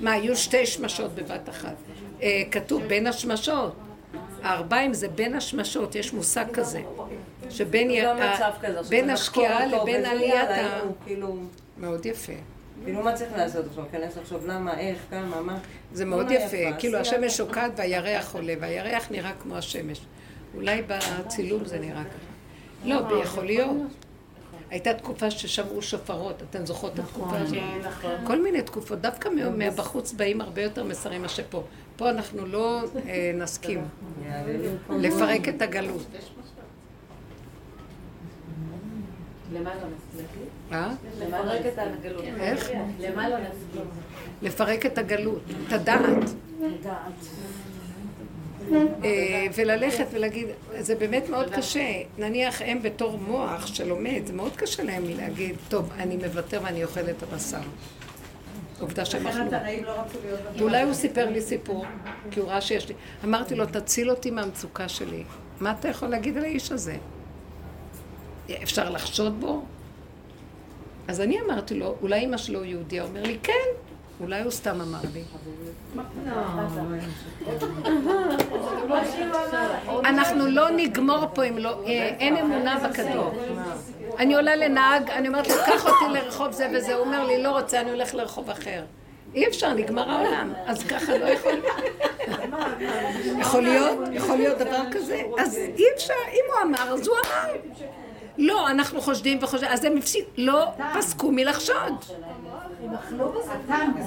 [0.00, 1.74] מה, היו שתי שמשות בבת אחת.
[2.22, 3.76] אה, כתוב בין השמשות.
[4.42, 6.82] הארבעים זה בין השמשות, יש מושג כזה.
[7.50, 7.90] שבין
[8.88, 10.80] בין השקיעה לבין עליית ה...
[11.06, 11.36] כאילו-
[11.78, 12.32] מאוד יפה.
[12.84, 13.84] כאילו מה צריך לעשות עכשיו?
[13.92, 15.58] להיכנס לחשוב למה, איך, כמה, מה?
[15.92, 16.56] זה מאוד יפה.
[16.78, 20.00] כאילו השמש שוקעת והירח עולה, והירח נראה כמו השמש.
[20.54, 22.30] אולי בצילום זה נראה ככה.
[22.84, 23.76] לא, יכול להיות.
[24.70, 27.54] הייתה תקופה ששמעו שופרות, אתן זוכרות את התקופה הזאת?
[27.54, 28.26] כן, נכון.
[28.26, 31.62] כל מיני תקופות, דווקא מהבחוץ באים הרבה יותר מסרים מאשר פה.
[31.96, 33.84] פה אנחנו לא אה, נסכים
[34.90, 36.06] לפרק את הגלות.
[39.52, 40.59] למה לא נסכים?
[40.72, 40.92] אה?
[41.18, 42.24] לפרק את הגלות.
[42.40, 42.70] איך?
[43.00, 43.82] למה לא נסכים?
[44.42, 46.30] לפרק את הגלות, את הדעת.
[49.04, 50.46] אה, וללכת ולהגיד,
[50.78, 52.02] זה באמת מאוד קשה.
[52.18, 57.00] נניח הם בתור מוח שלומד, זה מאוד קשה להם להגיד, טוב, אני מוותר ואני אוכל
[57.00, 57.60] את הבשר.
[58.80, 59.44] עובדה שהם אכלו.
[60.58, 61.84] ואולי הוא סיפר לי סיפור,
[62.30, 62.94] כי הוא ראה שיש לי.
[63.24, 65.24] אמרתי לו, תציל אותי מהמצוקה שלי.
[65.60, 66.96] מה אתה יכול להגיד על האיש הזה?
[68.62, 69.62] אפשר לחשוד בו?
[71.10, 73.02] אז אני אמרתי לו, אולי אמא שלו יהודייה?
[73.02, 73.68] הוא אומר לי, כן.
[74.20, 75.22] אולי הוא סתם אמר לי.
[80.04, 81.82] אנחנו לא נגמור פה אם לא...
[81.86, 83.32] אה, אין אמונה בכדור.
[84.18, 86.94] אני עולה לנהג, אני אומרת לו, קח אותי לרחוב זה וזה.
[86.94, 88.84] הוא אומר לי, לא רוצה, אני הולך לרחוב אחר.
[89.34, 90.52] אי אפשר, נגמר העולם.
[90.66, 91.52] אז ככה לא יכול...
[93.38, 93.98] יכול להיות?
[94.12, 95.22] יכול להיות דבר כזה?
[95.38, 97.52] אז אי אפשר, אם הוא אמר, אז הוא אמר.
[98.40, 100.66] לא, אנחנו חושדים וחושדים, אז הם הפסיק, לא
[100.98, 101.94] פסקו מלחשוד.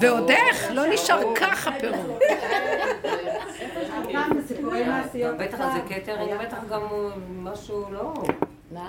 [0.00, 2.18] ועוד איך, לא נשאר ככה פירוט.
[5.38, 6.82] בטח זה קייטרינג, בטח גם
[7.42, 8.14] משהו לא...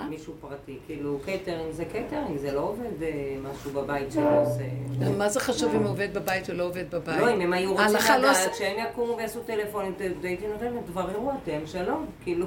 [0.08, 4.64] מישהו פרטי, כאילו קייטרינג זה קייטרינג, זה לא עובד אה, משהו בבית שלו עושה.
[5.18, 7.20] מה זה חשוב אם עובד בבית או לא עובד בבית?
[7.20, 11.66] לא, אם הם היו רוצים לא לדעת שהם יקומו ויעשו טלפונים, הייתי נותנת תבררו אתם,
[11.66, 12.46] שלום, כאילו.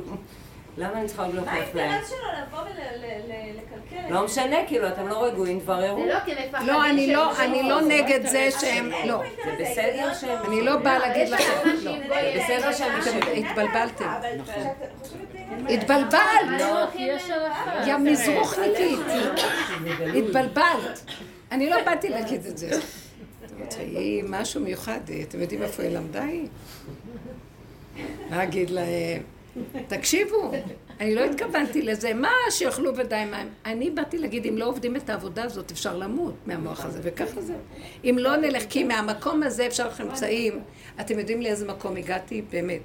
[0.79, 1.87] למה אני צריכה עוד להוכיח להם?
[1.87, 4.13] מה האינטרס שלו לבוא ולקלקל?
[4.13, 6.03] לא משנה, כאילו, אתם לא רגועים, תבררו.
[6.03, 9.21] זה לא כי מפחדים לא, אני לא, אני לא נגד זה שהם, לא.
[9.45, 10.45] זה בסדר שהם...
[10.47, 11.91] אני לא באה להגיד לכם, לא.
[12.37, 12.91] בסדר שהם...
[13.35, 14.09] התבלבלתם.
[15.69, 16.93] התבלבלת!
[17.85, 18.99] יא מזרוחניקית.
[20.17, 21.05] התבלבלת.
[21.51, 22.69] אני לא באתי להגיד את זה.
[23.79, 26.47] היא משהו מיוחד, אתם יודעים איפה היא למדה היא?
[28.29, 29.21] להגיד להם,
[29.87, 30.51] תקשיבו,
[30.99, 33.49] אני לא התכוונתי לזה, מה שיאכלו ודי מים.
[33.65, 37.53] אני באתי להגיד, אם לא עובדים את העבודה הזאת, אפשר למות מהמוח הזה, וככה זה.
[38.03, 40.59] אם לא נלך, כי מהמקום הזה אפשר לך אמצעים.
[40.99, 42.41] אתם יודעים לאיזה מקום הגעתי?
[42.51, 42.81] באמת.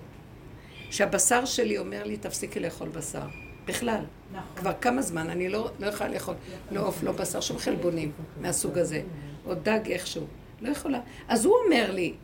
[0.90, 3.26] שהבשר שלי אומר לי, תפסיקי לאכול בשר.
[3.66, 4.00] בכלל.
[4.32, 4.42] נכון.
[4.56, 6.34] כבר כמה זמן, אני לא, לא יכולה לאכול,
[6.72, 9.02] לא עוף, לא בשר, שום חלבונים מהסוג הזה.
[9.46, 10.26] או דג איכשהו.
[10.60, 11.00] לא יכולה.
[11.28, 12.14] אז הוא אומר לי,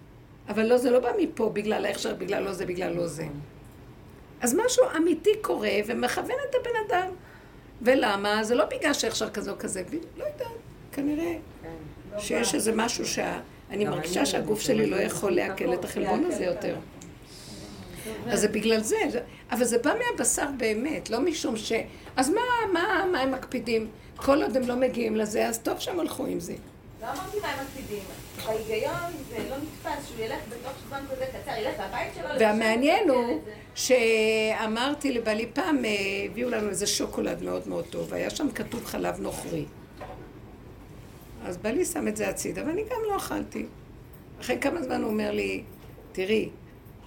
[0.48, 3.26] אבל לא, זה לא בא מפה, בגלל איך בגלל לא זה, בגלל לא זה.
[4.40, 7.08] אז משהו אמיתי קורה ומכוון את הבן אדם.
[7.82, 8.44] ולמה?
[8.44, 9.82] זה לא בגלל שהכשר כזה או כזה,
[10.16, 10.48] לא יודעת,
[10.92, 11.36] כנראה.
[12.18, 16.76] שיש איזה משהו שאני מרגישה שהגוף שלי לא יכול לעכל את החלבון הזה יותר.
[18.26, 18.96] אז זה בגלל זה,
[19.50, 21.72] אבל זה בא מהבשר באמת, לא משום ש...
[22.16, 22.40] אז מה,
[22.72, 23.88] מה, מה הם מקפידים?
[24.16, 26.54] כל עוד הם לא מגיעים לזה, אז טוב שהם הלכו עם זה.
[27.02, 28.02] לא אמרתי מה הם מקפידים.
[28.46, 32.28] בהיגיון זה לא נתפס שהוא ילך בתוך זמן כזה קצר, ילך לבית שלו...
[32.40, 33.40] והמעניין הוא
[33.74, 35.90] שאמרתי לבעלי פעם, אה,
[36.26, 39.64] הביאו לנו איזה שוקולד מאוד מאוד טוב, היה שם כתוב חלב נוכרי.
[41.44, 43.66] אז בעלי שם את זה הצידה, ואני גם לא אכלתי.
[44.40, 45.62] אחרי כמה זמן הוא אומר לי,
[46.12, 46.48] תראי,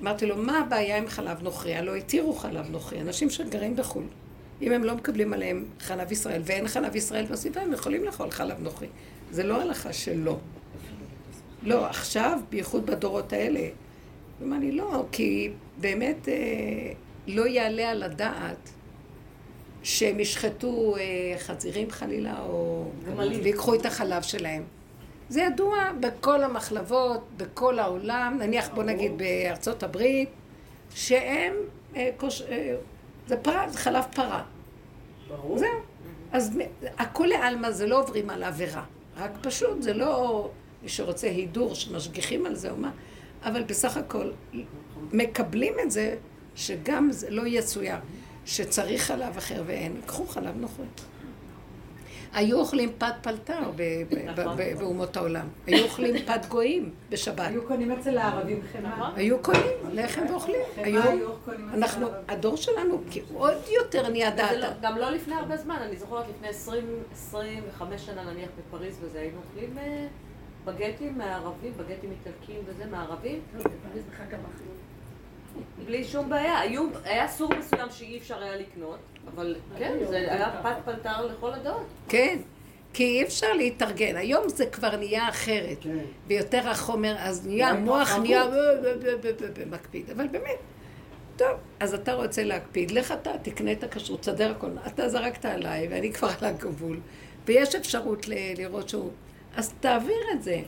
[0.02, 1.76] אמרתי לו, מה הבעיה עם חלב נוכרי?
[1.76, 4.04] הלוא התירו חלב נוכרי, אנשים שגרים בחו"ל.
[4.62, 8.60] אם הם לא מקבלים עליהם חלב ישראל, ואין חלב ישראל בסביבה, הם יכולים לאכול חלב
[8.60, 8.88] נוכרי.
[9.32, 10.38] זה לא הלכה שלא.
[11.64, 13.68] לא, עכשיו, בייחוד בדורות האלה.
[14.40, 16.34] הוא אמר לי, לא, כי באמת אה,
[17.28, 18.70] לא יעלה על הדעת
[19.84, 22.86] שהם ישחטו אה, חזירים חלילה, או...
[23.44, 24.64] ויקחו את החלב שלהם.
[25.30, 30.30] זה ידוע בכל המחלבות, בכל העולם, נניח בוא נגיד בארצות הברית,
[30.96, 31.54] שהם,
[31.96, 32.10] אה,
[32.50, 32.76] אה,
[33.28, 34.44] זה פרה, זה חלב פרה.
[35.28, 35.58] ברור.
[35.58, 35.70] זהו.
[36.32, 36.60] אז
[36.98, 38.84] הכולי עלמא זה לא עוברים על עבירה,
[39.18, 40.50] רק פשוט זה לא
[40.84, 42.92] מי שרוצה הידור שמשגיחים על זה או מה,
[43.44, 44.32] אבל בסך הכל
[45.14, 46.16] מקבלים את זה
[46.56, 47.96] שגם זה לא יצויר,
[48.46, 50.86] שצריך חלב אחר ואין, קחו חלב נוכרי.
[52.34, 53.60] היו אוכלים פת פלטר
[54.26, 54.58] נכון.
[54.80, 55.48] באומות העולם.
[55.68, 57.40] היו אוכלים פת גויים בשבת.
[57.50, 59.12] היו קונים אצל הערבים חמאה.
[59.16, 59.62] היו קונים
[59.92, 60.62] לחם ואוכלים.
[60.78, 61.02] היו
[61.74, 63.02] אנחנו, הדור שלנו
[63.34, 64.58] עוד יותר נהיה דעת.
[64.58, 66.74] לא- גם לא לפני הרבה זמן, אני זוכרת לפני
[67.30, 70.08] 20-25 שנה נניח בפריז וזה, היינו אוכלים אה,
[70.66, 73.42] בגטים מערבים, בגטים איטלקיים וזה, מערבים.
[73.58, 73.64] לא,
[75.86, 76.60] בלי שום בעיה.
[77.04, 79.00] היה סוג מסוים שאי אפשר היה לקנות,
[79.34, 81.86] אבל כן, זה היה פת פלטר לכל הדעות.
[82.08, 82.38] כן.
[82.94, 84.16] כי אי אפשר להתארגן.
[84.16, 85.78] היום זה כבר נהיה אחרת.
[85.82, 85.98] כן.
[86.28, 88.46] ויותר החומר, אז נהיה, המוח נהיה
[89.72, 90.10] מקפיד.
[90.10, 90.58] אבל באמת,
[91.38, 94.70] טוב, אז אתה רוצה להקפיד, לך אתה, תקנה את הכשרות, תסדר הכל.
[94.88, 97.00] אתה זרקת עליי, ואני כבר על הגבול,
[97.46, 99.12] ויש אפשרות לראות שהוא...
[99.56, 100.62] אז תעביר את זה.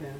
[0.00, 0.12] כן.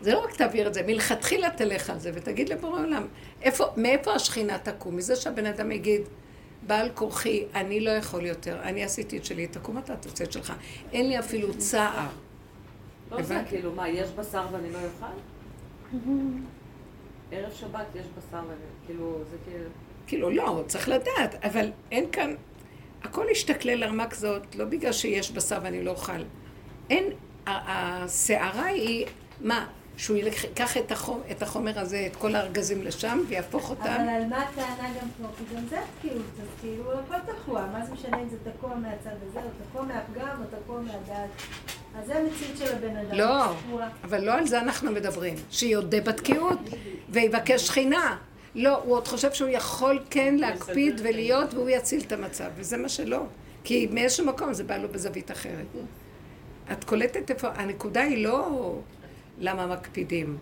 [0.00, 3.06] זה לא רק תעביר את זה, מלכתחילה תלך על זה ותגיד לבורא עולם,
[3.42, 4.96] איפה, מאיפה השכינה תקום?
[4.96, 6.02] מזה שהבן אדם יגיד,
[6.66, 10.52] בעל כורחי, אני לא יכול יותר, אני עשיתי את שלי, תקום אתה, תעשה את שלך.
[10.92, 12.08] אין לי אפילו צער.
[13.10, 15.06] לא זה כאילו, מה, יש בשר ואני לא אוכל?
[17.32, 19.64] ערב שבת יש בשר ואני, כאילו, זה כאילו...
[20.06, 22.34] כאילו, לא, צריך לדעת, אבל אין כאן,
[23.02, 26.22] הכל השתכלל לרמה כזאת, לא בגלל שיש בשר ואני לא אוכל.
[26.90, 27.04] אין,
[27.48, 29.06] הסערה היא,
[29.40, 29.66] מה,
[29.96, 33.82] שהוא ייקח את, החומר, את החומר הזה, את כל הארגזים לשם, ויהפוך אותם.
[33.82, 35.28] אבל על מה הטענה גם פה?
[35.38, 39.16] כי גם זה תקיעות, אז כאילו הכל תקוע, מה זה משנה אם זה תקוע מהצד
[39.28, 41.30] הזה, או תקוע מהפגם, או תקוע מהדעת.
[41.98, 43.18] אז זה המציאות של הבן אדם.
[43.18, 43.52] לא,
[44.04, 45.34] אבל לא על זה אנחנו מדברים.
[45.50, 46.58] שיודה בתקיעות,
[47.08, 48.16] ויבקש שכינה.
[48.54, 52.88] לא, הוא עוד חושב שהוא יכול כן להקפיד ולהיות, והוא יציל את המצב, וזה מה
[52.88, 53.22] שלא.
[53.64, 55.66] כי מאיזשהו מקום זה בא לו בזווית אחרת.
[56.72, 58.74] את קולטת איפה, הנקודה היא לא...
[59.40, 60.38] למה מקפידים.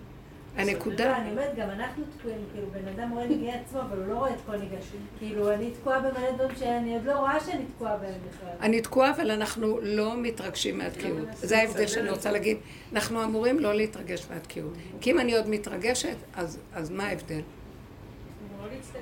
[0.56, 1.16] הנקודה...
[1.16, 4.30] אני אומרת, גם אנחנו תקועים, כאילו, בן אדם רואה נגיע עצמו, אבל הוא לא רואה
[4.30, 4.78] את כל נגיע.
[5.18, 8.48] כאילו, אני תקועה במלא דברים שאני עוד לא רואה שאני תקועה בהם בכלל.
[8.60, 11.28] אני תקועה, אבל אנחנו לא מתרגשים מהתקיעות.
[11.34, 12.58] זה ההבדל שאני רוצה להגיד.
[12.92, 14.72] אנחנו אמורים לא להתרגש מהתקיעות.
[15.00, 17.40] כי אם אני עוד מתרגשת, אז מה ההבדל?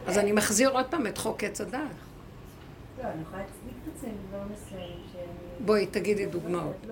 [0.07, 1.97] אז אני מחזיר עוד פעם את חוק עץ הדעת.
[3.15, 4.97] לא, אני יכולה להצדיק את עצמי בדברים מסוימים.
[5.61, 6.87] בואי, תגידי דוגמאות.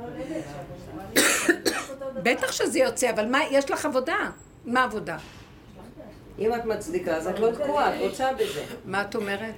[2.23, 4.31] בטח שזה יוצא, אבל מה, יש לך עבודה.
[4.65, 5.19] מה עבודה?
[6.39, 8.65] אם את מצדיקה, אז את לא תקועה, את רוצה בזה.
[8.85, 9.55] מה את אומרת?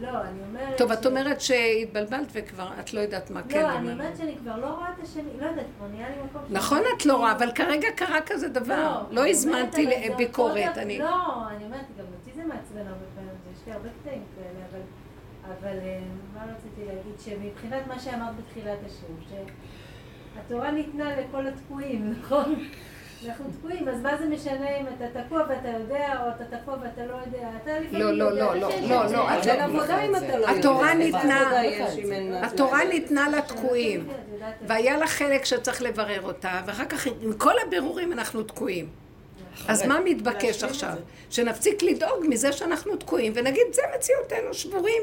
[0.00, 0.78] לא, אני אומרת...
[0.78, 3.62] טוב, את אומרת שהתבלבלת וכבר את לא יודעת מה כן.
[3.62, 6.42] לא, אני אומרת שאני כבר לא רואה את השני, לא יודעת, כבר נהיה לי מקום...
[6.50, 9.02] נכון, את לא רואה, אבל כרגע קרה כזה דבר.
[9.10, 10.98] לא, לא הזמנתי לביקורת, לא, אני...
[10.98, 14.22] לא, אני אומרת, גם אותי זה מעצבן הרבה פעמים, יש לי הרבה קטעים
[15.44, 15.78] אבל...
[15.78, 16.00] אה,
[16.34, 17.20] מה רציתי להגיד?
[17.20, 19.46] שמבחינת מה שאמרת בתחילת השיעור,
[20.38, 22.54] התורה ניתנה לכל התקועים, נכון?
[23.26, 27.06] אנחנו תקועים, אז מה זה משנה אם אתה תקוע ואתה יודע, או אתה תקוע ואתה
[27.06, 27.48] לא יודע?
[27.62, 29.30] אתה לפעמים לא, לא, לא, לא, לא, לא.
[29.30, 30.50] אז אין עבודה אם אתה לא יודע.
[30.50, 31.62] התורה ניתנה,
[32.42, 34.08] התורה ניתנה לתקועים.
[34.66, 38.88] והיה לה חלק שצריך לברר אותה, ואחר כך עם כל הבירורים אנחנו תקועים.
[39.68, 40.94] אז מה מתבקש עכשיו?
[41.30, 45.02] שנפסיק לדאוג מזה שאנחנו תקועים, ונגיד, זה מציאותנו, שבורים.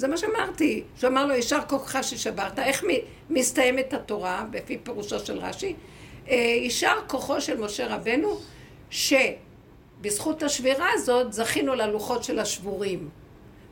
[0.00, 2.58] זה מה שאמרתי, שאמר לו, יישר כוחך ששברת.
[2.58, 2.84] איך
[3.30, 5.74] מסתיימת התורה, לפי פירושו של רש"י?
[6.28, 8.38] אה, יישר כוחו של משה רבנו,
[8.90, 13.08] שבזכות השבירה הזאת זכינו ללוחות של השבורים.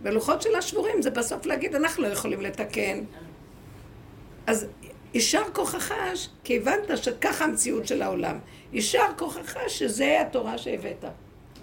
[0.02, 3.04] ולוחות של השבורים זה בסוף להגיד, אנחנו לא יכולים לתקן.
[4.46, 4.66] אז
[5.14, 5.94] יישר כוחך,
[6.44, 8.38] כי הבנת שככה המציאות של העולם.
[8.72, 11.04] יישר כוחך שזה התורה שהבאת.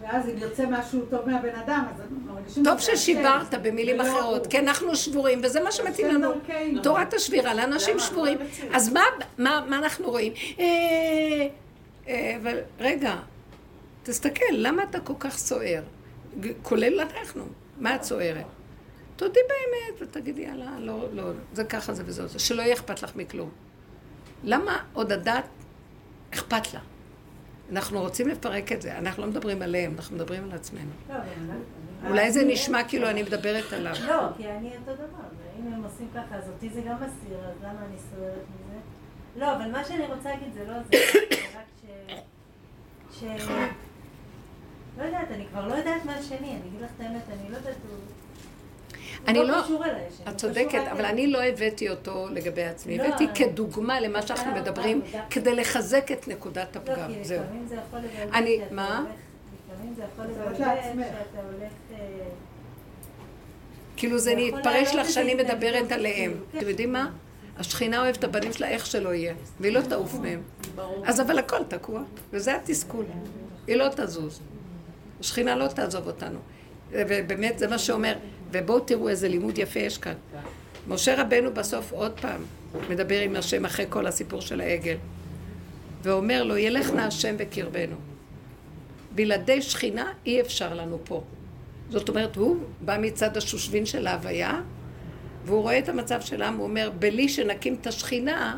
[0.01, 2.63] ואז אם יוצא משהו טוב מהבן אדם, אז מרגישים...
[2.63, 4.47] טוב ששיברת השם, במילים ולא אחרות.
[4.47, 6.33] כי אנחנו שבורים, וזה מה שמתאים לנו.
[6.33, 6.81] דרכנו.
[6.83, 8.37] תורת השבירה, לאנשים שבורים.
[8.73, 8.95] אז
[9.37, 10.33] מה, אנחנו רואים?
[10.59, 10.65] אה,
[12.07, 13.15] אה, אבל רגע,
[14.03, 15.83] תסתכל, למה אתה כל כך סוער?
[16.63, 17.43] כולל אנחנו,
[17.79, 18.45] מה את סוערת?
[19.15, 21.23] תודי באמת, ותגידי, יאללה, לא, לא,
[21.53, 23.49] זה ככה, זה וזה, זה, שלא יהיה אכפת לך מכלום.
[24.43, 25.45] למה עוד הדת
[26.33, 26.79] אכפת לה?
[27.71, 30.91] אנחנו רוצים לפרק את זה, אנחנו לא מדברים עליהם, אנחנו מדברים על עצמנו.
[31.09, 31.15] לא,
[32.09, 33.93] אולי זה נשמע כאילו אני מדברת עליו.
[34.07, 37.55] לא, כי אני אותו דבר, ואם הם עושים ככה, אז אותי זה גם מסיר, אז
[37.61, 38.79] למה אני סוערת מזה?
[39.35, 40.97] לא, אבל מה שאני רוצה להגיד זה לא זה,
[41.57, 41.65] רק
[43.11, 43.19] ש...
[43.19, 43.23] ש...
[44.97, 47.57] לא יודעת, אני כבר לא יודעת מה השני, אני אגיד לך את האמת, אני לא
[47.57, 47.75] יודעת.
[49.27, 51.05] אני לא, קשור אליי, השני, את צודקת, אבל.
[51.05, 52.97] אני לא הבאתי אותו לגבי עצמי.
[52.97, 57.11] לא, הבאתי כדוגמה למה שאנחנו אה, מדברים, כדי לחזק את נקודת לא, הפגם.
[57.13, 57.43] כי זהו.
[57.43, 59.05] לפעמים זה יכול לבלבל, אני- מה?
[59.73, 60.55] לפעמים זה יכול לבלבל.
[60.57, 60.69] שאתה
[61.43, 61.71] הולך...
[61.93, 61.97] אה,
[63.97, 66.31] כאילו זה לעלות לך שאני מדברת עליהם.
[66.31, 67.09] כאילו, אתם יודעים מה?
[67.57, 70.41] השכינה אוהבת את הבנים שלה איך שלא יהיה, והיא לא תעוף מהם.
[71.05, 73.05] אז אבל הכל תקוע, וזה התסכול.
[73.67, 74.39] היא לא תזוז.
[75.19, 76.39] השכינה לא תעזוב אותנו.
[76.91, 78.15] ובאמת זה מה שאומר,
[78.51, 80.13] ובואו תראו איזה לימוד יפה יש כאן.
[80.87, 82.41] משה רבנו בסוף עוד פעם
[82.89, 84.95] מדבר עם השם אחרי כל הסיפור של העגל,
[86.03, 87.95] ואומר לו, ילך נא השם בקרבנו.
[89.15, 91.23] בלעדי שכינה אי אפשר לנו פה.
[91.89, 94.61] זאת אומרת, הוא בא מצד השושבין של ההוויה,
[95.45, 98.57] והוא רואה את המצב של העם, הוא אומר, בלי שנקים את השכינה,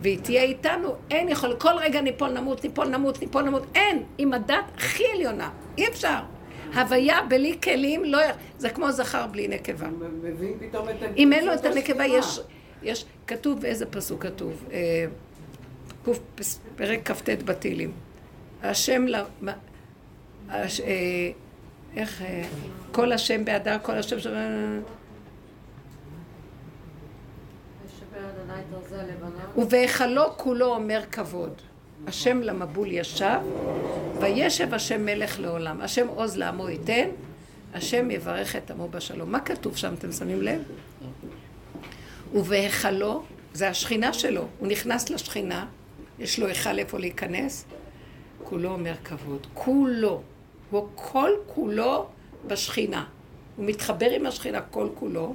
[0.00, 4.32] והיא תהיה איתנו, אין יכול, כל רגע ניפול נמות, ניפול נמות, ניפול נמות, אין, עם
[4.32, 6.20] הדת הכי עליונה, אי אפשר.
[6.74, 8.18] הוויה בלי כלים, לא,
[8.58, 9.88] זה כמו זכר בלי נקבה.
[10.22, 12.06] מבין פתאום את אם אין לו את הנקבה.
[12.06, 12.40] יש,
[12.82, 14.64] יש, כתוב, באיזה פסוק כתוב?
[14.72, 15.06] אה,
[16.76, 17.92] פרק כ"ט בתהילים.
[18.62, 19.22] השם, ל-
[20.50, 20.64] אה,
[21.96, 22.42] איך, אה,
[22.92, 24.26] כל השם בהדר, כל השם ש...
[29.56, 31.62] ובהיכלו כולו אומר כבוד.
[32.06, 33.38] השם למבול ישב,
[34.20, 35.80] וישב השם מלך לעולם.
[35.80, 37.08] השם עוז לעמו ייתן,
[37.74, 39.32] השם יברך את עמו בשלום.
[39.32, 40.62] מה כתוב שם, אתם שמים לב?
[42.34, 43.22] ובהיכלו,
[43.52, 45.66] זה השכינה שלו, הוא נכנס לשכינה,
[46.18, 47.64] יש לו היכל איפה להיכנס,
[48.44, 49.46] כולו אומר כבוד.
[49.54, 50.22] כולו.
[50.70, 52.06] הוא כל כולו
[52.46, 53.04] בשכינה.
[53.56, 55.34] הוא מתחבר עם השכינה כל כולו,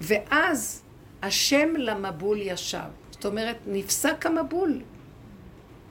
[0.00, 0.82] ואז
[1.22, 2.78] השם למבול ישב.
[3.10, 4.80] זאת אומרת, נפסק המבול.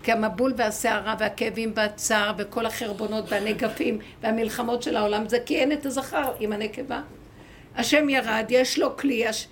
[0.08, 5.86] כי המבול והסערה והכאבים והצער וכל החרבונות והנגפים והמלחמות של העולם זה כי אין את
[5.86, 7.02] הזכר עם הנקבה.
[7.76, 9.48] השם ירד, יש לו כלי, יש...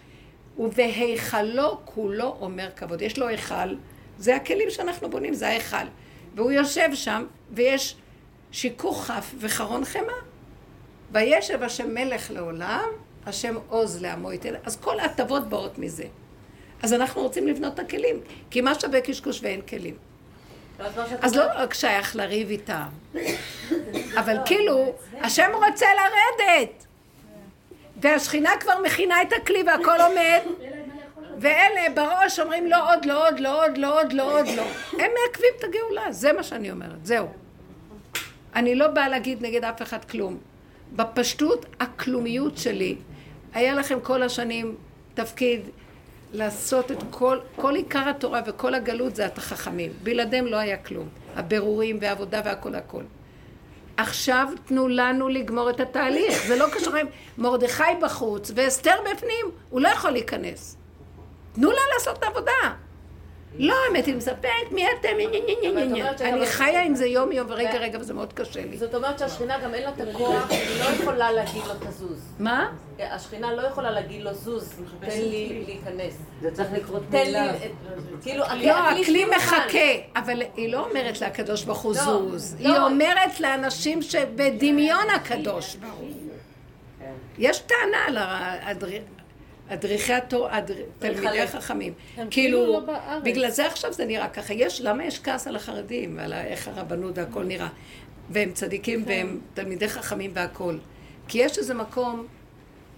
[0.57, 3.01] ובהיכלו כולו אומר כבוד.
[3.01, 3.75] יש לו היכל,
[4.17, 5.85] זה הכלים שאנחנו בונים, זה ההיכל.
[6.35, 7.95] והוא יושב שם, ויש
[8.51, 10.13] שיכוך כף וחרון חמא.
[11.11, 12.89] וישב השם מלך לעולם,
[13.25, 14.53] השם עוז לעמו ייתן.
[14.63, 16.05] אז כל ההטבות באות מזה.
[16.83, 18.19] אז אנחנו רוצים לבנות את הכלים,
[18.49, 20.14] כי מה שווה קשקוש ואין כלים?
[21.21, 22.87] אז לא רק שייך לריב איתם,
[24.19, 26.85] אבל כאילו, השם רוצה לרדת.
[28.01, 30.39] והשכינה כבר מכינה את הכלי והכל עומד,
[31.39, 34.63] ואלה בראש אומרים לא עוד, לא עוד, לא עוד, לא עוד, לא עוד, לא.
[34.91, 37.27] הם מעכבים את הגאולה, זה מה שאני אומרת, זהו.
[38.55, 40.37] אני לא באה להגיד נגד אף אחד כלום.
[40.95, 42.95] בפשטות, הכלומיות שלי,
[43.53, 44.75] היה לכם כל השנים
[45.13, 45.61] תפקיד
[46.35, 49.91] לעשות את כל, כל עיקר התורה וכל הגלות זה את החכמים.
[50.03, 51.09] בלעדיהם לא היה כלום.
[51.35, 53.03] הבירורים והעבודה והכל הכל.
[53.97, 56.47] עכשיו תנו לנו לגמור את התהליך.
[56.47, 57.07] זה לא קשור עם
[57.37, 60.77] מרדכי בחוץ ואסתר בפנים, הוא לא יכול להיכנס.
[61.53, 62.84] תנו לה לעשות את העבודה.
[63.59, 65.09] לא, האמת היא מספרת, מי אתם?
[66.21, 68.77] אני חיה עם זה יום יום ורגע רגע וזה מאוד קשה לי.
[68.77, 72.19] זאת אומרת שהשכינה גם אין לה את הכוח, היא לא יכולה להגיד לו תזוז.
[72.39, 72.69] מה?
[72.99, 76.13] השכינה לא יכולה להגיד לו זוז, תן לי להיכנס.
[76.41, 77.39] זה צריך לקרות תן לי,
[78.21, 79.25] כאילו, הכלי- לא, הכלי.
[79.25, 79.79] מחכה,
[80.15, 82.69] אבל היא לא אומרת לקדוש ברוך הוא לא, זוז, לא.
[82.69, 86.09] היא אומרת לאנשים שבדמיון הקדוש ברוך הוא.
[87.37, 88.77] יש טענה על
[89.69, 91.93] אדריכי התורה, אדר- תלמידי החכמים.
[92.15, 93.19] כאילו כאילו, לא.
[93.23, 94.53] בגלל זה עכשיו זה נראה ככה.
[94.53, 97.67] יש, למה יש כעס על החרדים ועל איך הרבנות והכל נראה?
[98.29, 100.77] והם צדיקים והם תלמידי חכמים והכל.
[101.27, 102.25] כי יש איזה מקום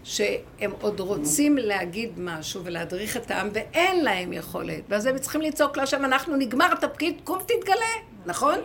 [0.03, 4.81] שהם עוד רוצים להגיד משהו ולהדריך את העם ואין להם יכולת.
[4.89, 7.85] ואז הם צריכים לצעוק להשם, אנחנו נגמר התפקיד, קום תתגלה,
[8.25, 8.59] נכון?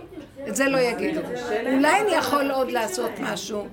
[0.49, 1.21] את זה לא יגידו.
[1.73, 3.67] אולי אני יכול עוד לעשות משהו.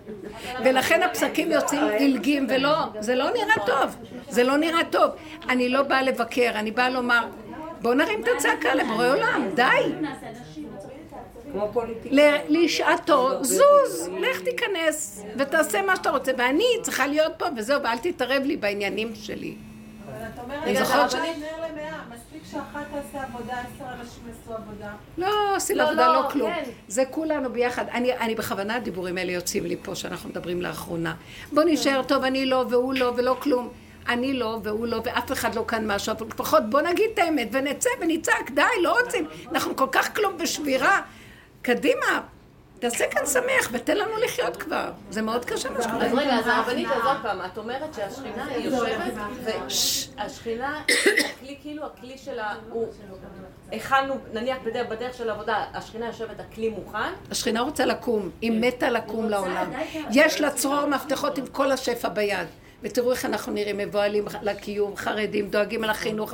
[0.65, 3.95] ולכן הפסקים יוצאים עילגים, ולא, זה לא נראה טוב.
[4.29, 5.11] זה לא נראה טוב.
[5.49, 7.27] אני לא באה לבקר, אני באה לומר,
[7.81, 9.63] בואו נרים את הצעקה לבורא עולם, די.
[12.49, 16.31] לשעתו, זוז, לך תיכנס ותעשה מה שאתה רוצה.
[16.37, 19.55] ואני צריכה להיות פה וזהו, ואל תתערב לי בעניינים שלי.
[20.05, 21.21] אבל את אומרת, אני זה זוכרת ש- נר
[21.71, 24.91] למאה, מספיק שאחת תעשה עבודה, עשר אנשים יעשו עבודה.
[25.17, 26.51] לא עושים לא, עבודה, לא, לא כלום.
[26.53, 26.63] כן.
[26.87, 27.85] זה כולנו ביחד.
[27.91, 31.15] אני, אני בכוונה הדיבורים האלה יוצאים לי פה, שאנחנו מדברים לאחרונה.
[31.51, 33.69] בוא נשאר טוב, אני לא, והוא לא, ולא כלום.
[34.07, 37.47] אני לא, והוא לא, ואף אחד לא כאן משהו, אבל לפחות בוא נגיד את האמת,
[37.51, 39.27] ונצא ונצעק, די, לא רוצים.
[39.51, 41.01] אנחנו כל כך כלום בשבירה.
[41.61, 42.21] קדימה,
[42.79, 44.91] תעשה כאן שמח, ותן לנו לחיות כבר.
[45.09, 46.05] זה מאוד קשה מה שקורה.
[46.05, 49.13] אז רגע, אז הרבנית, אז עוד פעם, את אומרת שהשכינה היא יושבת,
[49.43, 50.81] והשכינה,
[51.35, 52.87] הכלי כאילו, הכלי שלה הוא,
[53.73, 58.89] הכנו, נניח בדרך, בדרך של עבודה, השכינה יושבת, הכלי מוכן, השכינה רוצה לקום, היא מתה
[58.89, 59.71] לקום לעולם.
[60.11, 62.47] יש לה צרור מפתחות עם כל השפע ביד.
[62.83, 66.33] ותראו איך אנחנו נראים, מבוהלים לקיום, חרדים, דואגים על החינוך.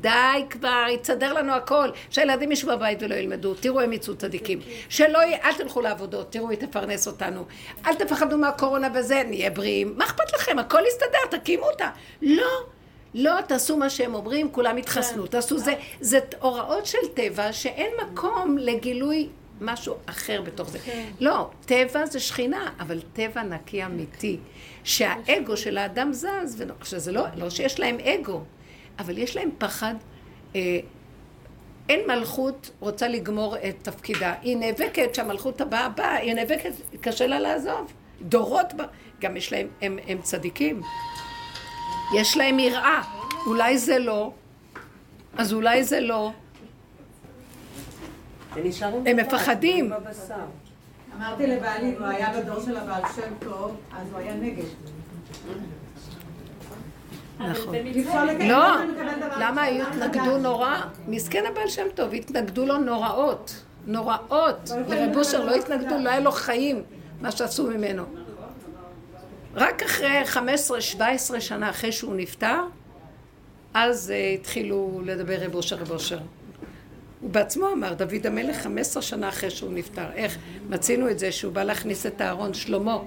[0.00, 0.08] די
[0.50, 1.88] כבר, יתסדר לנו הכל.
[2.10, 3.54] שהילדים ישבו בבית ולא ילמדו.
[3.54, 4.60] תראו, הם יצאו צדיקים.
[4.88, 7.44] שלא יהיה, אל תלכו לעבודות, תראו, היא תפרנס אותנו.
[7.86, 9.94] אל תפחדו מהקורונה וזה, נהיה בריאים.
[9.96, 10.58] מה אכפת לכם?
[10.58, 11.90] הכל יסתדר, תקימו אותה.
[12.22, 12.66] לא.
[13.14, 15.74] לא, תעשו מה שהם אומרים, כולם יתחסנו, תעשו זה.
[16.00, 19.28] זה הוראות של טבע שאין מקום לגילוי
[19.60, 20.78] משהו אחר בתוך זה.
[21.20, 24.38] לא, טבע זה שכינה, אבל טבע נקי אמיתי.
[24.84, 28.40] שהאגו של האדם זז, שזה לא, לא שיש להם אגו,
[28.98, 29.94] אבל יש להם פחד.
[30.54, 30.80] אה,
[31.88, 34.34] אין מלכות רוצה לגמור את תפקידה.
[34.42, 37.92] היא נאבקת שהמלכות הבאה באה, היא נאבקת, קשה לה לעזוב.
[38.22, 38.66] דורות,
[39.20, 40.82] גם יש להם, הם, הם צדיקים.
[42.16, 43.02] יש להם יראה.
[43.46, 44.32] אולי זה לא,
[45.36, 46.32] אז אולי זה לא.
[49.06, 49.92] הם מפחדים.
[51.20, 54.64] אמרתי לבעלי, אם הוא היה בדור של הבעל שם טוב, אז הוא היה נגד.
[57.38, 57.74] נכון.
[58.48, 58.66] לא,
[59.40, 60.80] למה התנגדו נורא?
[61.08, 63.64] מסכן הבעל שם טוב, התנגדו לו נוראות.
[63.86, 64.70] נוראות.
[64.88, 66.82] לרב אושר לא התנגדו, לא היה לו חיים,
[67.20, 68.02] מה שעשו ממנו.
[69.54, 70.22] רק אחרי
[71.36, 72.60] 15-17 שנה אחרי שהוא נפטר,
[73.74, 76.18] אז אה, התחילו לדבר רב אושר, רב אושר.
[77.20, 80.06] הוא בעצמו אמר, דוד המלך 15 שנה אחרי שהוא נפטר.
[80.14, 80.38] איך?
[80.68, 82.98] מצינו את זה שהוא בא להכניס את הארון, שלמה.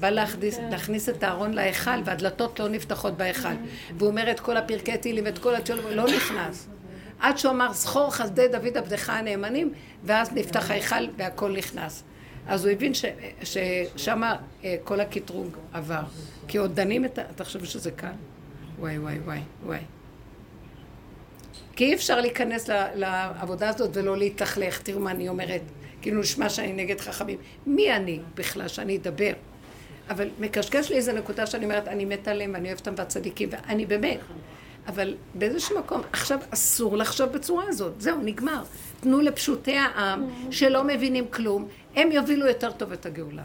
[0.00, 3.48] בא להכניס, להכניס את הארון להיכל, והדלתות לא נפתחות בהיכל.
[3.98, 6.68] והוא אומר את כל הפרקי תהילים ואת כל התשולות, לא נכנס.
[7.20, 9.72] עד שהוא אמר, זכור חסדי דוד עבדך הנאמנים,
[10.04, 12.04] ואז נפתח ההיכל והכל נכנס.
[12.46, 12.92] אז הוא הבין
[13.42, 14.22] ששם
[14.64, 16.02] אה, כל הקטרוג עבר.
[16.48, 17.22] כי עוד דנים את ה...
[17.34, 18.08] אתה חושב שזה קל?
[18.78, 19.80] וואי, וואי, וואי, וואי.
[21.76, 24.82] כי אי אפשר להיכנס לעבודה הזאת ולא להתלכלך.
[24.82, 25.60] תראו מה אני אומרת.
[26.02, 27.38] כאילו נשמע שאני נגד חכמים.
[27.66, 29.32] מי אני בכלל שאני אדבר?
[30.10, 33.86] אבל מקשקש לי איזה נקודה שאני אומרת, אני מתה עליהם ואני אוהבת אותם והצדיקים, ואני
[33.86, 34.18] באמת.
[34.88, 38.00] אבל באיזשהו מקום, עכשיו אסור לחשוב בצורה הזאת.
[38.00, 38.62] זהו, נגמר.
[39.00, 43.42] תנו לפשוטי העם שלא מבינים כלום, הם יובילו יותר טוב את הגאולה.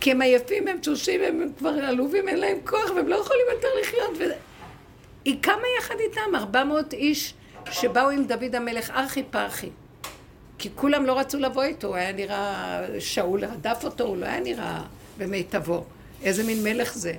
[0.00, 3.68] כי הם עייפים, הם תשושים, הם כבר עלובים, אין להם כוח, והם לא יכולים יותר
[3.80, 4.10] לחיות.
[4.18, 4.24] ו...
[5.24, 7.34] היא קמה יחד איתם, 400 איש
[7.70, 9.70] שבאו עם דוד המלך, ארכי פרחי.
[10.58, 14.40] כי כולם לא רצו לבוא איתו, הוא היה נראה, שאול רדף אותו, הוא לא היה
[14.40, 14.82] נראה
[15.18, 15.84] במיטבו.
[16.22, 17.14] איזה מין מלך זה.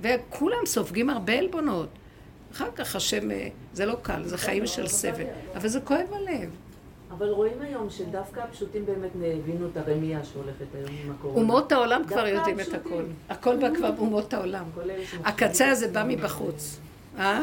[0.00, 1.88] וכולם סופגים הרבה עלבונות.
[2.52, 5.24] אחר כך השם, אה, זה לא קל, זה חיים של סבל.
[5.56, 6.50] אבל זה כואב הלב.
[7.10, 11.40] אבל רואים היום שדווקא הפשוטים באמת הבינו את הרמייה שהולכת היום עם הקורונה.
[11.40, 12.74] אומות העולם כבר יודעים את.
[12.74, 13.02] הכל.
[13.28, 14.64] הכל בא כבר באומות העולם.
[15.24, 16.80] הקצה הזה בא מבחוץ.
[17.18, 17.42] אה?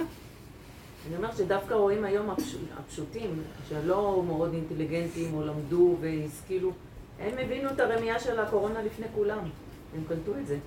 [1.07, 2.55] אני אומרת שדווקא רואים היום הפש...
[2.77, 6.71] הפשוטים, שלא מאוד אינטליגנטים או למדו והשכילו,
[7.19, 9.49] הם הבינו את הרמייה של הקורונה לפני כולם.
[9.95, 10.57] הם קלטו את זה.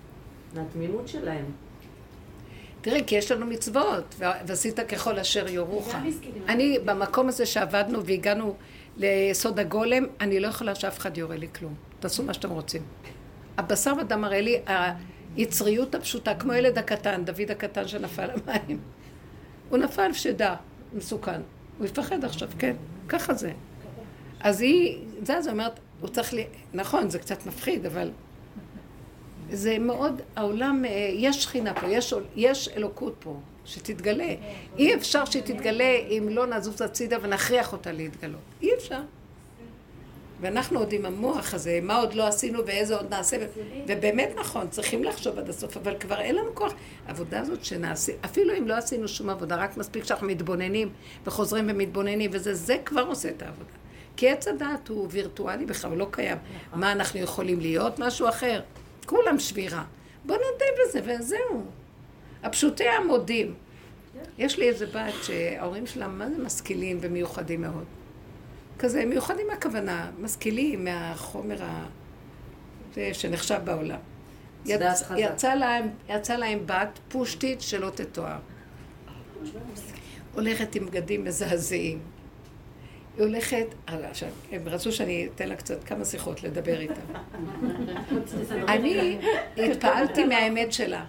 [0.55, 1.45] מהתמימות שלהם.
[2.81, 5.95] תראי, כי יש לנו מצוות, ועשית ככל אשר יורוך.
[6.49, 8.55] אני, במקום הזה שעבדנו והגענו
[8.97, 11.75] ליסוד הגולם, אני לא יכולה שאף אחד יורה לי כלום.
[12.01, 12.83] תעשו מה שאתם רוצים.
[13.59, 14.61] הבשר ודם מראה לי,
[15.37, 18.79] היצריות הפשוטה, כמו ילד הקטן, דוד הקטן שנפל למים.
[19.69, 20.55] הוא נפל, שדע,
[20.93, 21.41] מסוכן.
[21.79, 22.77] הוא יפחד עכשיו, כן,
[23.09, 23.53] ככה זה.
[24.41, 26.39] אז היא, זה, זה אומרת, הוא צריך ל...
[26.75, 28.11] נכון, זה קצת מפחיד, אבל
[29.51, 34.35] זה מאוד, העולם, אה, יש שכינה פה, יש, יש אלוקות פה, שתתגלה.
[34.79, 38.41] אי אפשר שתתגלה אם לא נזוז הצידה ונכריח אותה להתגלות.
[38.63, 39.01] אי אפשר.
[40.41, 43.37] ואנחנו עוד עם המוח הזה, מה עוד לא עשינו ואיזה עוד נעשה,
[43.87, 46.73] ובאמת נכון, צריכים לחשוב עד הסוף, אבל כבר אין לנו כוח.
[47.07, 50.89] העבודה הזאת שנעשה, אפילו אם לא עשינו שום עבודה, רק מספיק שאנחנו מתבוננים
[51.27, 53.71] וחוזרים ומתבוננים, וזה, זה כבר עושה את העבודה.
[54.17, 56.39] כי עץ הדעת הוא וירטואלי בכלל, הוא לא קיים.
[56.75, 57.99] מה אנחנו יכולים להיות?
[57.99, 58.61] משהו אחר.
[59.07, 59.85] כולם שבירה.
[60.25, 61.65] בוא נודה בזה וזהו.
[62.43, 63.55] הפשוטי המודים.
[64.39, 67.85] יש לי איזה בת שההורים שלה מה זה משכילים ומיוחדים מאוד.
[68.81, 71.87] כזה, מיוחדים מהכוונה, משכילים מהחומר ה...
[73.13, 73.99] שנחשב בעולם.
[74.67, 75.03] יצ...
[75.17, 78.39] יצא, להם, יצא להם בת פושטית שלא תתואר.
[80.35, 81.99] הולכת עם בגדים מזעזעים.
[83.17, 87.01] היא הולכת, עכשיו, הם רצו שאני אתן לה קצת כמה שיחות לדבר איתה.
[88.69, 89.19] אני
[89.57, 91.05] התפעלתי מהאמת שלה.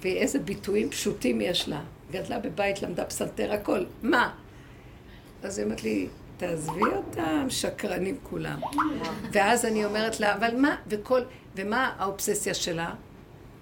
[0.00, 1.82] ואיזה ביטויים פשוטים יש לה.
[2.10, 3.84] גדלה בבית, למדה פסנתר, הכל.
[4.02, 4.34] מה?
[5.42, 6.08] אז היא אומרת לי,
[6.38, 8.60] תעזבי אותם, שקרנים כולם.
[9.32, 11.20] ואז אני אומרת לה, אבל מה, וכל,
[11.56, 12.94] ומה האובססיה שלה?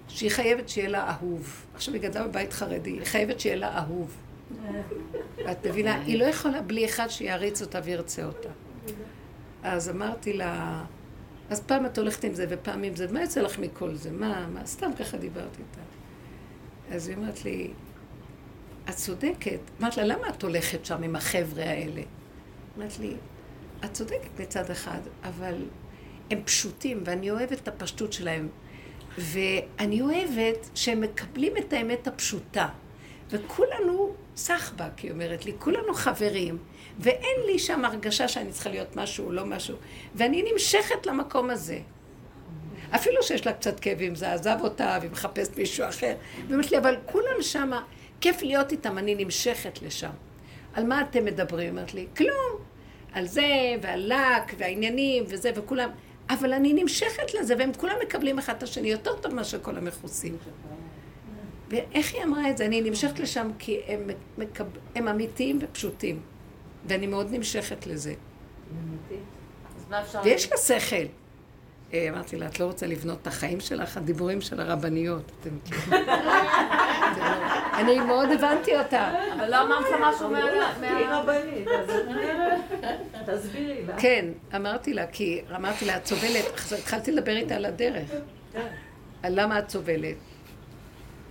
[0.07, 1.65] שהיא חייבת שיהיה לה אהוב.
[1.75, 4.17] עכשיו היא גדלה בבית חרדי, היא חייבת שיהיה לה אהוב.
[5.51, 6.01] את מבינה?
[6.01, 8.49] היא לא יכולה בלי אחד שיעריץ אותה וירצה אותה.
[9.63, 10.83] אז אמרתי לה,
[11.49, 14.11] אז פעם את הולכת עם זה ופעם עם זה, מה יוצא לך מכל זה?
[14.11, 14.65] מה, מה?
[14.65, 15.81] סתם ככה דיברתי איתה.
[16.95, 17.71] אז היא אומרת לי,
[18.89, 19.59] את צודקת.
[19.81, 22.01] אמרת לה, למה את הולכת שם עם החבר'ה האלה?
[22.77, 23.13] אמרת לי,
[23.85, 25.55] את צודקת מצד אחד, אבל
[26.31, 28.49] הם פשוטים, ואני אוהבת את הפשטות שלהם.
[29.17, 32.67] ואני אוהבת שהם מקבלים את האמת הפשוטה.
[33.29, 36.57] וכולנו סחבק, היא אומרת לי, כולנו חברים,
[36.99, 39.77] ואין לי שם הרגשה שאני צריכה להיות משהו או לא משהו,
[40.15, 41.79] ואני נמשכת למקום הזה.
[42.95, 46.13] אפילו שיש לה קצת כאבים, זה עזב אותה, והיא מחפשת מישהו אחר.
[46.35, 47.71] והיא אומרת לי, אבל כולם שם,
[48.21, 50.09] כיף להיות איתם, אני נמשכת לשם.
[50.73, 51.59] על מה אתם מדברים?
[51.59, 52.56] היא אומרת לי, כלום.
[53.17, 55.89] על זה, ועל לק, והעניינים, וזה, וכולם.
[56.29, 60.37] אבל אני נמשכת לזה, והם כולם מקבלים אחד את השני יותר טוב מאשר כל המכוסים.
[61.69, 62.65] ואיך היא אמרה את זה?
[62.65, 64.63] אני נמשכת לשם כי הם, מקב...
[64.95, 66.19] הם אמיתיים ופשוטים.
[66.85, 68.13] ואני מאוד נמשכת לזה.
[70.23, 70.95] ויש לה שכל.
[71.93, 73.97] אה, אמרתי לה, את לא רוצה לבנות את החיים שלך?
[73.97, 75.31] הדיבורים של הרבניות.
[75.41, 76.07] אתם מכירים?
[77.77, 79.13] אני מאוד הבנתי אותה.
[79.35, 80.37] אבל לא אמרת לה משהו מה...
[80.37, 83.93] היא מה- רבנית, אז תסבירי לה.
[83.99, 84.25] כן,
[84.55, 86.45] אמרתי לה, כי אמרתי לה, את סובלת,
[86.79, 88.09] התחלתי לדבר איתה על הדרך.
[89.23, 90.15] על למה את סובלת.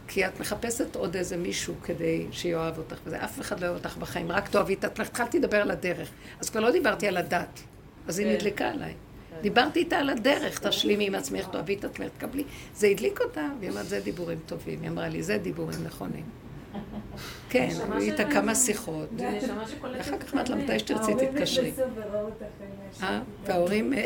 [0.09, 3.97] כי את מחפשת עוד איזה מישהו כדי שיאהב אותך, וזה אף אחד לא אוהב אותך
[3.97, 4.85] בחיים, רק תאהבי את.
[5.01, 6.09] התחלתי לדבר על הדרך.
[6.41, 7.61] אז כבר לא דיברתי על הדת,
[8.09, 8.35] אז היא כן.
[8.35, 8.95] נדלקה עליי.
[9.43, 12.45] דיברתי איתה על הדרך, תשלימי עם עצמך, תאהבי את עצמך, תקבלי.
[12.75, 14.83] זה הדליק אותה, והיא אמרת, זה דיבורים טובים.
[14.83, 16.25] היא אמרה לי, זה דיבורים נכונים.
[17.51, 19.09] כן, היו איתה כמה שיחות.
[20.01, 21.71] אחר כך אמרת לה, מתי שתרצי ההורים תתקשרי.
[21.71, 23.21] נכנסו וראו אותך עם אה?
[23.45, 23.93] וההורים...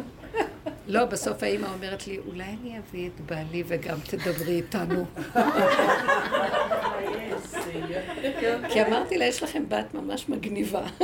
[0.88, 5.04] לא, בסוף האימא אומרת לי, אולי אני אביא את בעלי וגם תדברי איתנו.
[8.68, 10.82] כי אמרתי לה, יש לכם בת ממש מגניבה.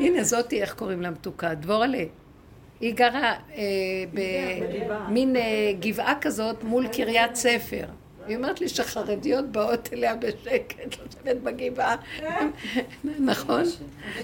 [0.00, 1.54] הנה, זאתי, איך קוראים לה מתוקה?
[1.54, 2.04] דבורלה.
[2.80, 3.64] היא גרה אה,
[4.12, 7.84] במין אה, גבעה כזאת מול קריית ספר.
[8.28, 11.96] היא אומרת לי שחרדיות באות אליה בשקט, לשבת בגבעה.
[13.18, 13.62] נכון?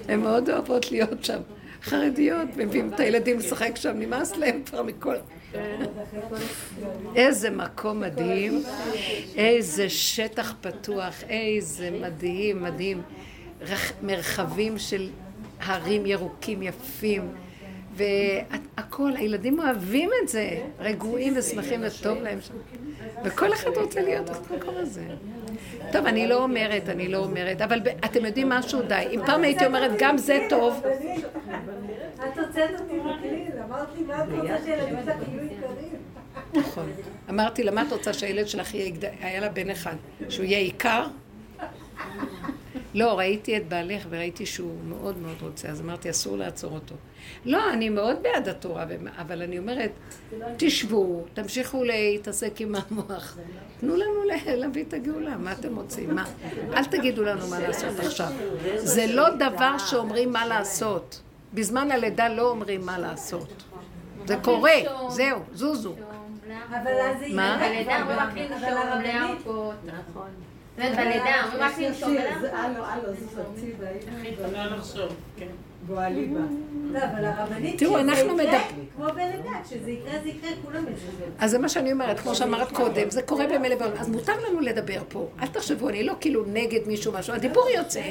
[0.09, 1.41] הן מאוד אוהבות להיות שם.
[1.83, 5.15] חרדיות, מביאים את הילדים לשחק שם, נמאס להם כבר מכל...
[7.17, 8.63] איזה מקום מדהים,
[9.37, 13.03] איזה שטח פתוח, איזה מדהים, מדהים.
[13.61, 15.09] רח- מרחבים של
[15.61, 17.29] הרים ירוקים יפים.
[17.97, 20.51] והכל, הילדים אוהבים את זה,
[20.81, 22.55] רגועים ושמחים וטוב להם שם.
[23.25, 25.05] וכל אחד רוצה להיות במקום הזה.
[25.93, 28.83] טוב, אני לא אומרת, אני לא אומרת, אבל אתם יודעים משהו?
[28.83, 29.07] די.
[29.11, 30.83] אם פעם הייתי אומרת, גם זה טוב,
[32.17, 35.93] את הוצאת אותי מכליל, אמרת לי, מה את רוצה שהילדים שלך יהיו יקרים?
[36.55, 36.91] נכון.
[37.31, 39.95] אמרתי לה, מה את רוצה שהילד שלך יהיה, היה לה בן אחד,
[40.29, 41.07] שהוא יהיה עיקר?
[42.95, 46.95] לא, ראיתי את בעלך וראיתי שהוא מאוד מאוד רוצה, אז אמרתי, אסור לעצור אותו.
[47.45, 48.85] לא, אני מאוד בעד התורה,
[49.19, 49.91] אבל אני אומרת,
[50.57, 53.39] תשבו, תמשיכו להתעסק עם המוח.
[53.81, 56.15] תנו לנו להביא את הגאולה, מה אתם רוצים?
[56.15, 56.25] מה?
[56.73, 58.33] אל תגידו לנו מה לעשות עכשיו.
[58.77, 61.21] זה לא דבר שאומרים מה לעשות.
[61.55, 63.65] בזמן הלידה לא אומרים מה לעשות.
[64.27, 64.73] זה קורה,
[65.09, 65.95] זהו, זוזו.
[66.71, 67.59] אבל אז זה מה?
[67.61, 68.49] בלידה אומרים
[70.77, 72.51] זאת בלידה אומרים רק לנשום ולהרפות.
[72.53, 73.89] הלו, הלו, זוז הצידה,
[74.53, 75.47] לא לחשוב, כן.
[75.89, 78.59] לא, אבל הרבנית, תראו, אנחנו יקרה, מדבר-
[78.97, 81.25] כמו בלידה, כשזה יקרה, זה יקרה, כולם ישבו.
[81.39, 83.97] אז זה מה שאני אומרת, כמו שאמרת קודם, זה קורה במילא בעולם.
[83.99, 85.29] אז מותר לנו לדבר פה.
[85.43, 88.03] אל תחשבו, אני לא כאילו נגד מישהו משהו, הדיבור יוצא,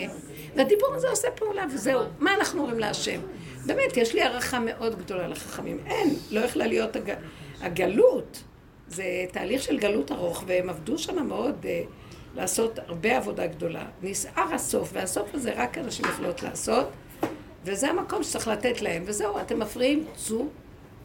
[0.55, 1.99] והדיבור הזה עושה פעולה, וזהו.
[2.19, 3.19] מה אנחנו אומרים להשם?
[3.65, 5.79] באמת, יש לי הערכה מאוד גדולה לחכמים.
[5.85, 7.13] אין, לא יכלה להיות הג...
[7.61, 8.43] הגלות.
[8.87, 11.81] זה תהליך של גלות ארוך, והם עבדו שם מאוד אה,
[12.35, 13.85] לעשות הרבה עבודה גדולה.
[14.03, 16.87] נסער הסוף, והסוף הזה רק אנשים יכולות לעשות,
[17.65, 19.03] וזה המקום שצריך לתת להם.
[19.05, 20.47] וזהו, אתם מפריעים, צאו,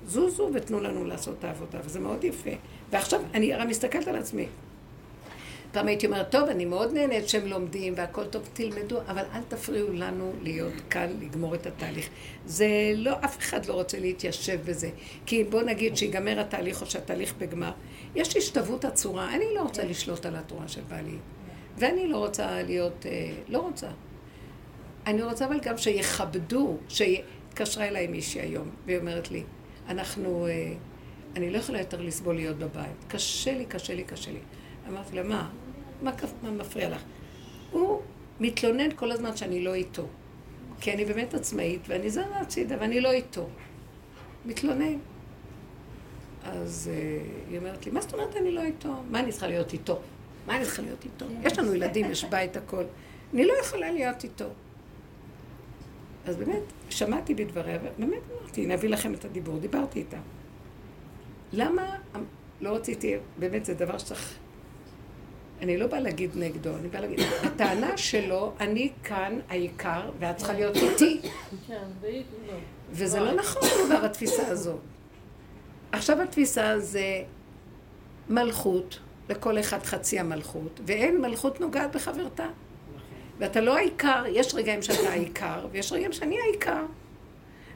[0.06, 2.50] זוזו ותנו לנו לעשות את העבודה, וזה מאוד יפה.
[2.90, 4.46] ועכשיו, אני הרי מסתכלת על עצמי.
[5.72, 9.92] פעם הייתי אומרת, טוב, אני מאוד נהנית שהם לומדים והכל טוב, תלמדו, אבל אל תפריעו
[9.92, 12.08] לנו להיות כאן, לגמור את התהליך.
[12.46, 14.90] זה לא, אף אחד לא רוצה להתיישב בזה.
[15.26, 17.70] כי בוא נגיד שיגמר התהליך או שהתהליך בגמר.
[18.14, 21.16] יש השתוות עצורה, אני לא רוצה לשלוט על התורה של בעלי.
[21.78, 23.88] ואני לא רוצה להיות, אה, לא רוצה.
[25.06, 29.42] אני רוצה אבל גם שיכבדו, שהתקשרה אליי מישהי היום, והיא אומרת לי,
[29.88, 30.72] אנחנו, אה,
[31.36, 33.04] אני לא יכולה יותר לסבול להיות בבית.
[33.08, 34.40] קשה לי, קשה לי, קשה לי.
[34.88, 35.50] אמרתי לה, מה?
[36.02, 36.10] מה,
[36.42, 37.02] מה מפריע לך?
[37.70, 38.00] הוא
[38.40, 40.06] מתלונן כל הזמן שאני לא איתו.
[40.80, 43.48] כי אני באמת עצמאית, ואני זרה הצידה, ואני לא איתו.
[44.44, 44.98] מתלונן.
[46.52, 47.20] אז אה,
[47.50, 48.94] היא אומרת לי, מה זאת אומרת אני לא איתו?
[49.10, 49.98] מה אני צריכה להיות איתו?
[50.46, 51.26] מה אני צריכה להיות איתו?
[51.42, 52.84] יש לנו ילדים, יש בית, הכל.
[53.34, 54.44] אני לא יכולה להיות איתו.
[56.26, 60.16] אז באמת, שמעתי בדבריה, ובאמת אמרתי, הנה אביא לכם את הדיבור, דיברתי איתה.
[61.52, 61.96] למה,
[62.60, 64.38] לא רציתי, באמת זה דבר שצריך,
[65.60, 70.52] אני לא באה להגיד נגדו, אני באה להגיד, הטענה שלו, אני כאן העיקר, ואת צריכה
[70.52, 71.20] להיות איתי,
[71.66, 71.88] כן,
[72.46, 72.54] לא.
[72.90, 74.80] וזה לא נכון כבר התפיסה הזאת.
[75.92, 77.22] עכשיו התפיסה זה
[78.28, 78.98] מלכות,
[79.28, 82.46] לכל אחד חצי המלכות, ואין מלכות נוגעת בחברתה.
[83.38, 86.82] ואתה לא העיקר, יש רגעים שאתה העיקר, ויש רגעים שאני העיקר.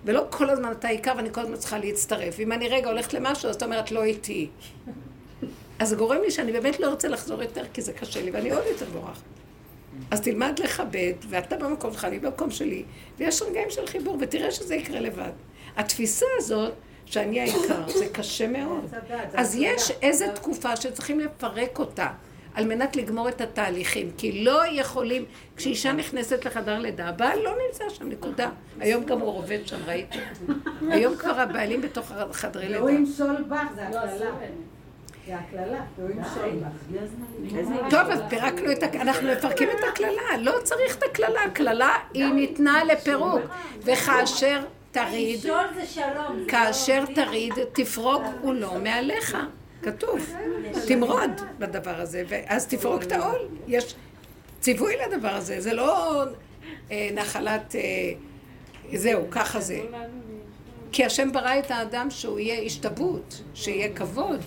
[0.05, 2.41] ולא כל הזמן אתה העיקר ואני כל הזמן צריכה להצטרף.
[2.41, 4.49] אם אני רגע הולכת למשהו, אז את אומרת לא איתי.
[5.79, 8.51] אז זה גורם לי שאני באמת לא רוצה לחזור יותר, כי זה קשה לי, ואני
[8.51, 9.23] עוד יותר בורחת.
[10.11, 12.85] אז תלמד לכבד, ואתה במקום שלך, אני במקום שלי,
[13.19, 15.33] ויש רגעים של חיבור, ותראה שזה יקרה לבד.
[15.77, 16.73] התפיסה הזאת,
[17.07, 18.95] שאני העיקר, זה קשה מאוד.
[19.35, 22.07] אז יש איזו תקופה שצריכים לפרק אותה,
[22.55, 25.25] על מנת לגמור את התהליכים, כי לא יכולים,
[25.57, 28.51] כשאישה נכנסת לחדר לידה, הבעל לא נמצא שם, נקודה.
[28.81, 30.19] היום גם הוא עובד שם, ראיתי.
[30.91, 32.79] היום כבר הבעלים בתוך חדרי לידה.
[32.79, 34.31] והוא עם שולבך, זה הקללה.
[35.27, 37.91] זה הקללה, והוא עם שולבך.
[37.91, 42.85] טוב, אז פירקנו את, אנחנו מפרקים את הקללה, לא צריך את הקללה, הקללה היא ניתנה
[42.85, 43.41] לפירוק,
[43.83, 44.61] וכאשר
[44.93, 45.41] תריד,
[46.49, 49.37] כאשר לא- תריד, תפרוק הוא לא מעליך,
[49.83, 50.31] כתוב,
[50.89, 53.95] תמרוד בדבר הזה, ואז תפרוק את העול, יש
[54.61, 56.23] ציווי לדבר הזה, זה לא
[56.91, 58.13] אה, נחלת, אה,
[58.95, 59.81] זהו, ככה זה.
[60.93, 64.41] כי השם ברא את האדם שהוא יהיה השתוות, שיהיה כבוד,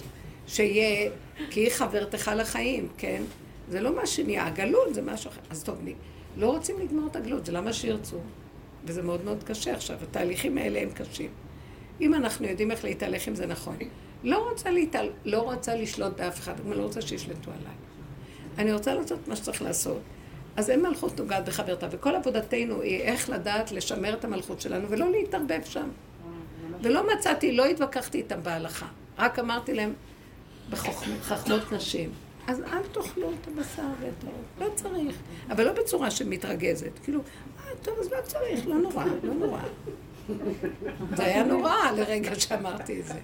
[0.48, 1.12] שיהיה,
[1.50, 3.24] כי היא חברתך לחיים, כן?
[3.70, 5.42] זה לא מה שנהיה, הגלות זה משהו אחר.
[5.50, 5.76] אז טוב,
[6.38, 8.18] לא רוצים לגמור את הגלות, זה למה שירצו.
[8.86, 11.30] וזה מאוד מאוד קשה עכשיו, התהליכים האלה הם קשים.
[12.02, 13.78] אם אנחנו יודעים איך להתהלך עם זה נכון.
[14.24, 15.10] לא רוצה, להתעל...
[15.26, 17.76] לא רוצה לשלוט באף אחד, גם לא רוצה שישלטו עליי.
[18.58, 20.02] אני רוצה לעשות מה שצריך לעשות.
[20.56, 25.12] אז אין מלכות נוגעת בחברתה, וכל עבודתנו היא איך לדעת לשמר את המלכות שלנו ולא
[25.12, 25.90] להתערבב שם.
[26.82, 28.88] ולא מצאתי, לא התווכחתי איתם בהלכה.
[29.18, 29.94] רק אמרתי להם,
[30.70, 32.10] בחכמות נשים,
[32.48, 35.16] אז אל תאכלו את הבשר ואת העוף, לא צריך.
[35.50, 37.00] אבל לא בצורה שמתרגזת.
[37.04, 37.22] כאילו,
[37.86, 39.60] טוב, אז לא צריך, לא נורא, לא נורא.
[41.16, 43.20] זה היה נורא לרגע שאמרתי את זה.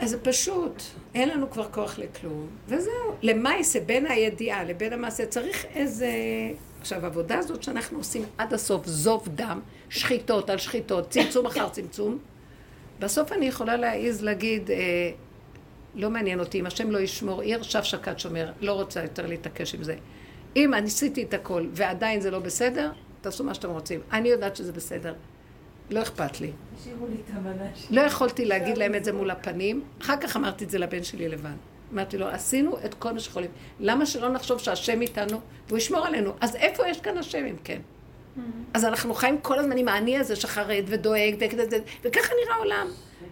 [0.00, 0.82] אז זה פשוט,
[1.14, 3.14] אין לנו כבר כוח לכלום, וזהו.
[3.22, 6.10] למעשה, בין הידיעה לבין המעשה, צריך איזה...
[6.80, 12.18] עכשיו, העבודה הזאת שאנחנו עושים עד הסוף, זוב דם, שחיטות על שחיטות, צמצום אחר צמצום,
[12.98, 14.76] בסוף אני יכולה להעיז להגיד, אה,
[15.94, 19.74] לא מעניין אותי, אם השם לא ישמור עיר, שב שקד שומר, לא רוצה יותר להתעקש
[19.74, 19.96] עם זה.
[20.56, 22.90] אם אני עשיתי את הכל ועדיין זה לא בסדר,
[23.20, 24.00] תעשו מה שאתם רוצים.
[24.12, 25.14] אני יודעת שזה בסדר.
[25.90, 26.52] לא אכפת לי.
[27.90, 31.28] לא יכולתי להגיד להם את זה מול הפנים, אחר כך אמרתי את זה לבן שלי
[31.28, 31.50] לבד.
[31.92, 33.50] אמרתי לו, עשינו את כל מה שיכולים.
[33.80, 36.32] למה שלא נחשוב שהשם איתנו והוא ישמור עלינו?
[36.40, 37.80] אז איפה יש כאן השם אם כן?
[38.74, 41.34] אז אנחנו חיים כל הזמן עם האני הזה שחרד ודואג,
[42.02, 42.86] וככה נראה העולם.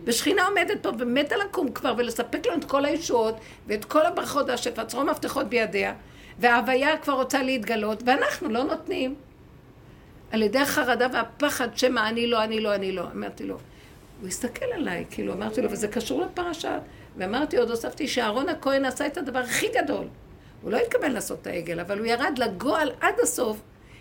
[0.05, 3.35] ושכינה עומדת פה ומתה לקום כבר ולספק לנו את כל הישועות
[3.67, 5.95] ואת כל הברכות והשפע, צרור מפתחות בידיה,
[6.43, 9.15] וההוויה כבר רוצה להתגלות, ואנחנו לא נותנים.
[10.31, 13.05] על ידי החרדה והפחד שמא אני לא, אני לא, אני לא.
[13.15, 13.59] אמרתי לו,
[14.21, 16.79] הוא הסתכל עליי, כאילו, אמרתי לו, וזה קשור לפרשה.
[17.17, 20.07] ואמרתי, עוד הוספתי שאהרון הכהן עשה את הדבר הכי גדול.
[20.63, 23.61] הוא לא התכוון לעשות את העגל, אבל הוא ירד לגועל עד הסוף,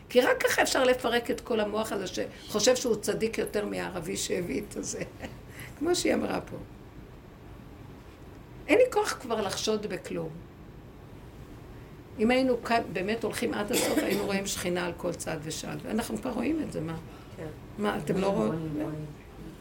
[0.09, 4.61] כי רק ככה אפשר לפרק את כל המוח הזה שחושב שהוא צדיק יותר מהערבי שהביא
[4.69, 5.03] את הזה.
[5.80, 6.57] כמו שהיא אמרה פה.
[8.68, 10.50] אין לי כוח כבר לחשוד בכלום.
[12.22, 15.77] אם היינו כאן באמת הולכים עד הסוף, היינו רואים שכינה על כל צד ושעל.
[15.84, 16.95] ואנחנו כבר רואים את זה, מה?
[17.77, 18.73] מה, אתם לא רואים?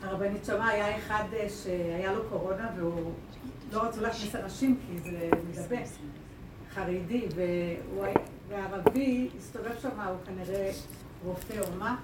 [0.02, 3.12] הרבנית שמע, היה אחד אה, שהיה לו קורונה והוא
[3.72, 5.84] לא רצו להכניס אנשים כי זה מדבק,
[6.74, 7.26] חרדי,
[8.48, 10.70] והערבי הסתובב שם, הוא כנראה
[11.24, 11.96] רופא או מה,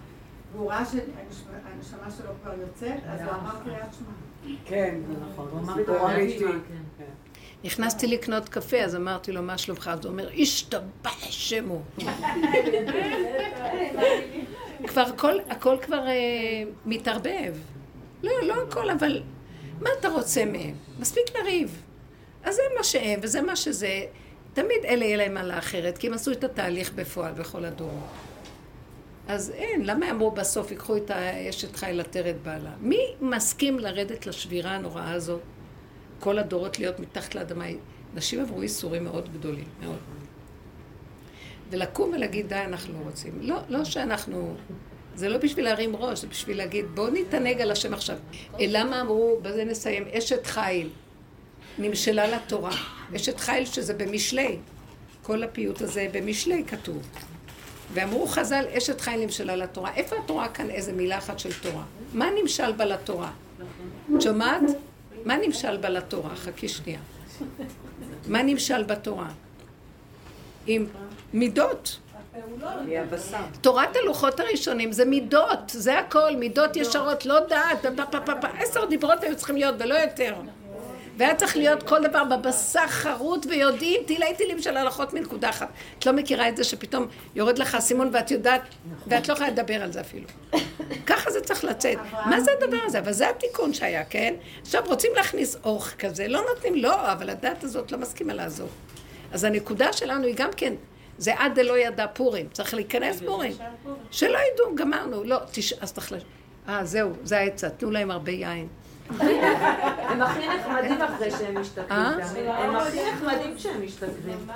[0.53, 4.55] והוא ראה שהנשמה שלו כבר יוצאת, אז הוא אמר קריאת שמע.
[4.65, 6.45] כן, זה נכון, הוא אמר סיפור את אמיתי.
[6.99, 7.05] כן.
[7.67, 9.91] נכנסתי לקנות קפה, אז אמרתי לו, מה שלומך?
[9.93, 11.83] אז הוא אומר, השתבח שמו.
[14.87, 16.13] כבר הכל, הכל כבר אה,
[16.87, 17.55] מתערבב.
[18.23, 19.23] לא, לא הכל, אבל
[19.81, 20.75] מה אתה רוצה מהם?
[20.99, 21.83] מספיק לריב.
[22.45, 24.05] אז זה מה שהם וזה מה שזה.
[24.53, 28.11] תמיד אלה יהיה להם על האחרת, כי הם עשו את התהליך בפועל בכל הדורות.
[29.29, 32.71] אז אין, למה אמרו בסוף, ייקחו את האשת חיל עטרת בעלה?
[32.81, 35.41] מי מסכים לרדת לשבירה הנוראה הזאת?
[36.21, 37.65] כל הדורות להיות מתחת לאדמה.
[38.15, 39.99] נשים עברו ייסורים מאוד גדולים, מאוד.
[41.71, 43.33] ולקום ולהגיד, די, אנחנו לא רוצים.
[43.41, 44.55] לא, לא שאנחנו...
[45.15, 48.17] זה לא בשביל להרים ראש, זה בשביל להגיד, בואו נתענג על השם עכשיו.
[48.59, 50.89] למה אמרו, בזה נסיים, אשת חיל
[51.79, 52.73] נמשלה לתורה.
[53.17, 54.59] אשת חיל שזה במשלי.
[55.23, 57.09] כל הפיוט הזה במשלי כתוב.
[57.93, 59.95] ואמרו חז"ל, אשת חיל נמשלה לתורה.
[59.95, 61.85] איפה התורה כאן איזה מילה אחת של תורה?
[62.13, 63.31] מה נמשל בה לתורה?
[64.17, 64.63] את שומעת?
[65.27, 66.37] מה נמשל בה לתורה?
[66.37, 66.99] חכי שנייה.
[68.27, 69.29] מה נמשל בתורה?
[70.67, 70.87] עם
[71.33, 71.99] מידות.
[73.61, 77.87] תורת הלוחות הראשונים זה מידות, זה הכל, מידות ישרות, לא דעת,
[78.59, 80.35] עשר דיברות היו צריכים להיות ולא יותר.
[81.17, 85.69] והיה צריך להיות כל דבר בבשר חרוט ויודעים תילי תילים של הלכות מנקודה אחת.
[85.99, 88.63] את לא מכירה את זה שפתאום יורד לך האסימון ואת יודעת,
[89.07, 90.29] ואת לא יכולה לדבר על זה אפילו.
[91.07, 91.99] ככה זה צריך לצאת.
[92.13, 92.99] מה זה הדבר הזה?
[92.99, 94.35] אבל זה התיקון שהיה, כן?
[94.63, 98.69] עכשיו רוצים להכניס אורך כזה, לא נותנים, לא, אבל הדת הזאת לא מסכימה לעזוב.
[99.33, 100.75] אז הנקודה שלנו היא גם כן,
[101.19, 103.53] זה עד דלא ידע פורים, צריך להיכנס פורים.
[104.11, 105.73] שלא ידעו, גמרנו, לא, תש...
[105.73, 106.23] אז תחלש.
[106.69, 108.69] אה, זהו, זה העצה, תנו להם הרבה יין.
[110.09, 112.01] הם הכי נחמדים אחרי שהם משתכרים.
[112.01, 112.65] אה?
[112.65, 114.47] הם הכי נחמדים כשהם משתכרים.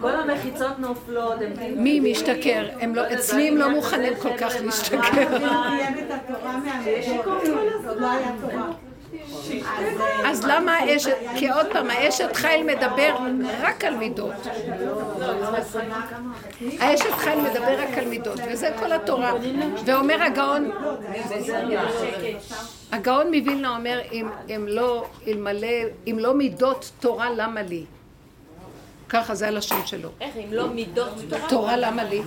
[0.00, 1.80] כל המחיצות נופלות, הם כאילו...
[1.80, 2.68] מי משתכר?
[2.80, 5.22] הם לא, אצלי הם לא מוכנים כל כך להשתכר.
[5.22, 7.32] את התורה מהמידות,
[10.24, 13.16] אז למה האשת, כי עוד פעם, האשת חיל מדבר
[13.60, 14.32] רק על מידות.
[16.80, 19.32] האשת חיל מדבר רק על מידות, וזה כל התורה.
[19.84, 20.70] ואומר הגאון,
[22.92, 24.00] הגאון מווילנה אומר,
[24.48, 25.04] אם, לא,
[26.06, 27.84] אם לא מידות תורה, למה לי?
[29.08, 30.08] ככה זה הלשון שלו.
[30.20, 31.48] איך, אם לא מידות תורה?
[31.48, 32.22] תורה למה לי?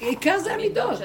[0.00, 0.98] עיקר זה המידות.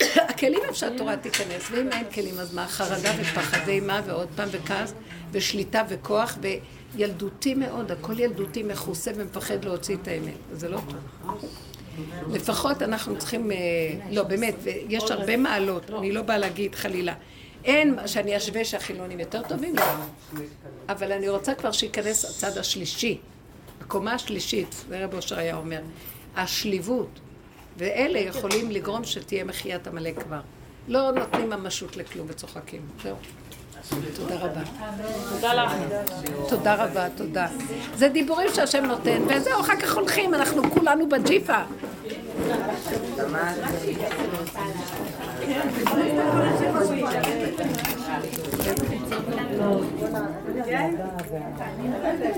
[0.00, 2.66] הכלים איפה שהתורה תיכנס, ואם אין כלים אז מה?
[2.66, 4.94] חרדה ופחד אימה ועוד פעם וכעס
[5.32, 6.38] ושליטה וכוח
[6.94, 11.44] וילדותי מאוד, הכל ילדותי מכוסה ומפחד להוציא את האמת, זה לא טוב.
[12.32, 13.56] לפחות אנחנו צריכים, אה,
[14.10, 14.54] לא באמת,
[14.88, 17.14] יש הרבה מעלות, אני לא באה להגיד חלילה.
[17.64, 19.74] אין שאני אשווה שהחילונים יותר טובים.
[20.88, 23.18] אבל אני רוצה כבר שייכנס הצד השלישי,
[23.80, 25.80] הקומה השלישית, זה רב אושר היה אומר,
[26.36, 27.20] השליבות.
[27.76, 30.40] ואלה יכולים לגרום שתהיה מחיית עמלק כבר.
[30.88, 32.80] לא נותנים ממשות לכלום וצוחקים.
[33.02, 33.16] זהו.
[34.16, 34.60] תודה רבה.
[35.30, 35.72] תודה לך.
[36.48, 37.46] תודה רבה, תודה.
[37.94, 41.62] זה דיבורים שהשם נותן, וזהו, אחר כך הולכים, אנחנו כולנו בג'יפה.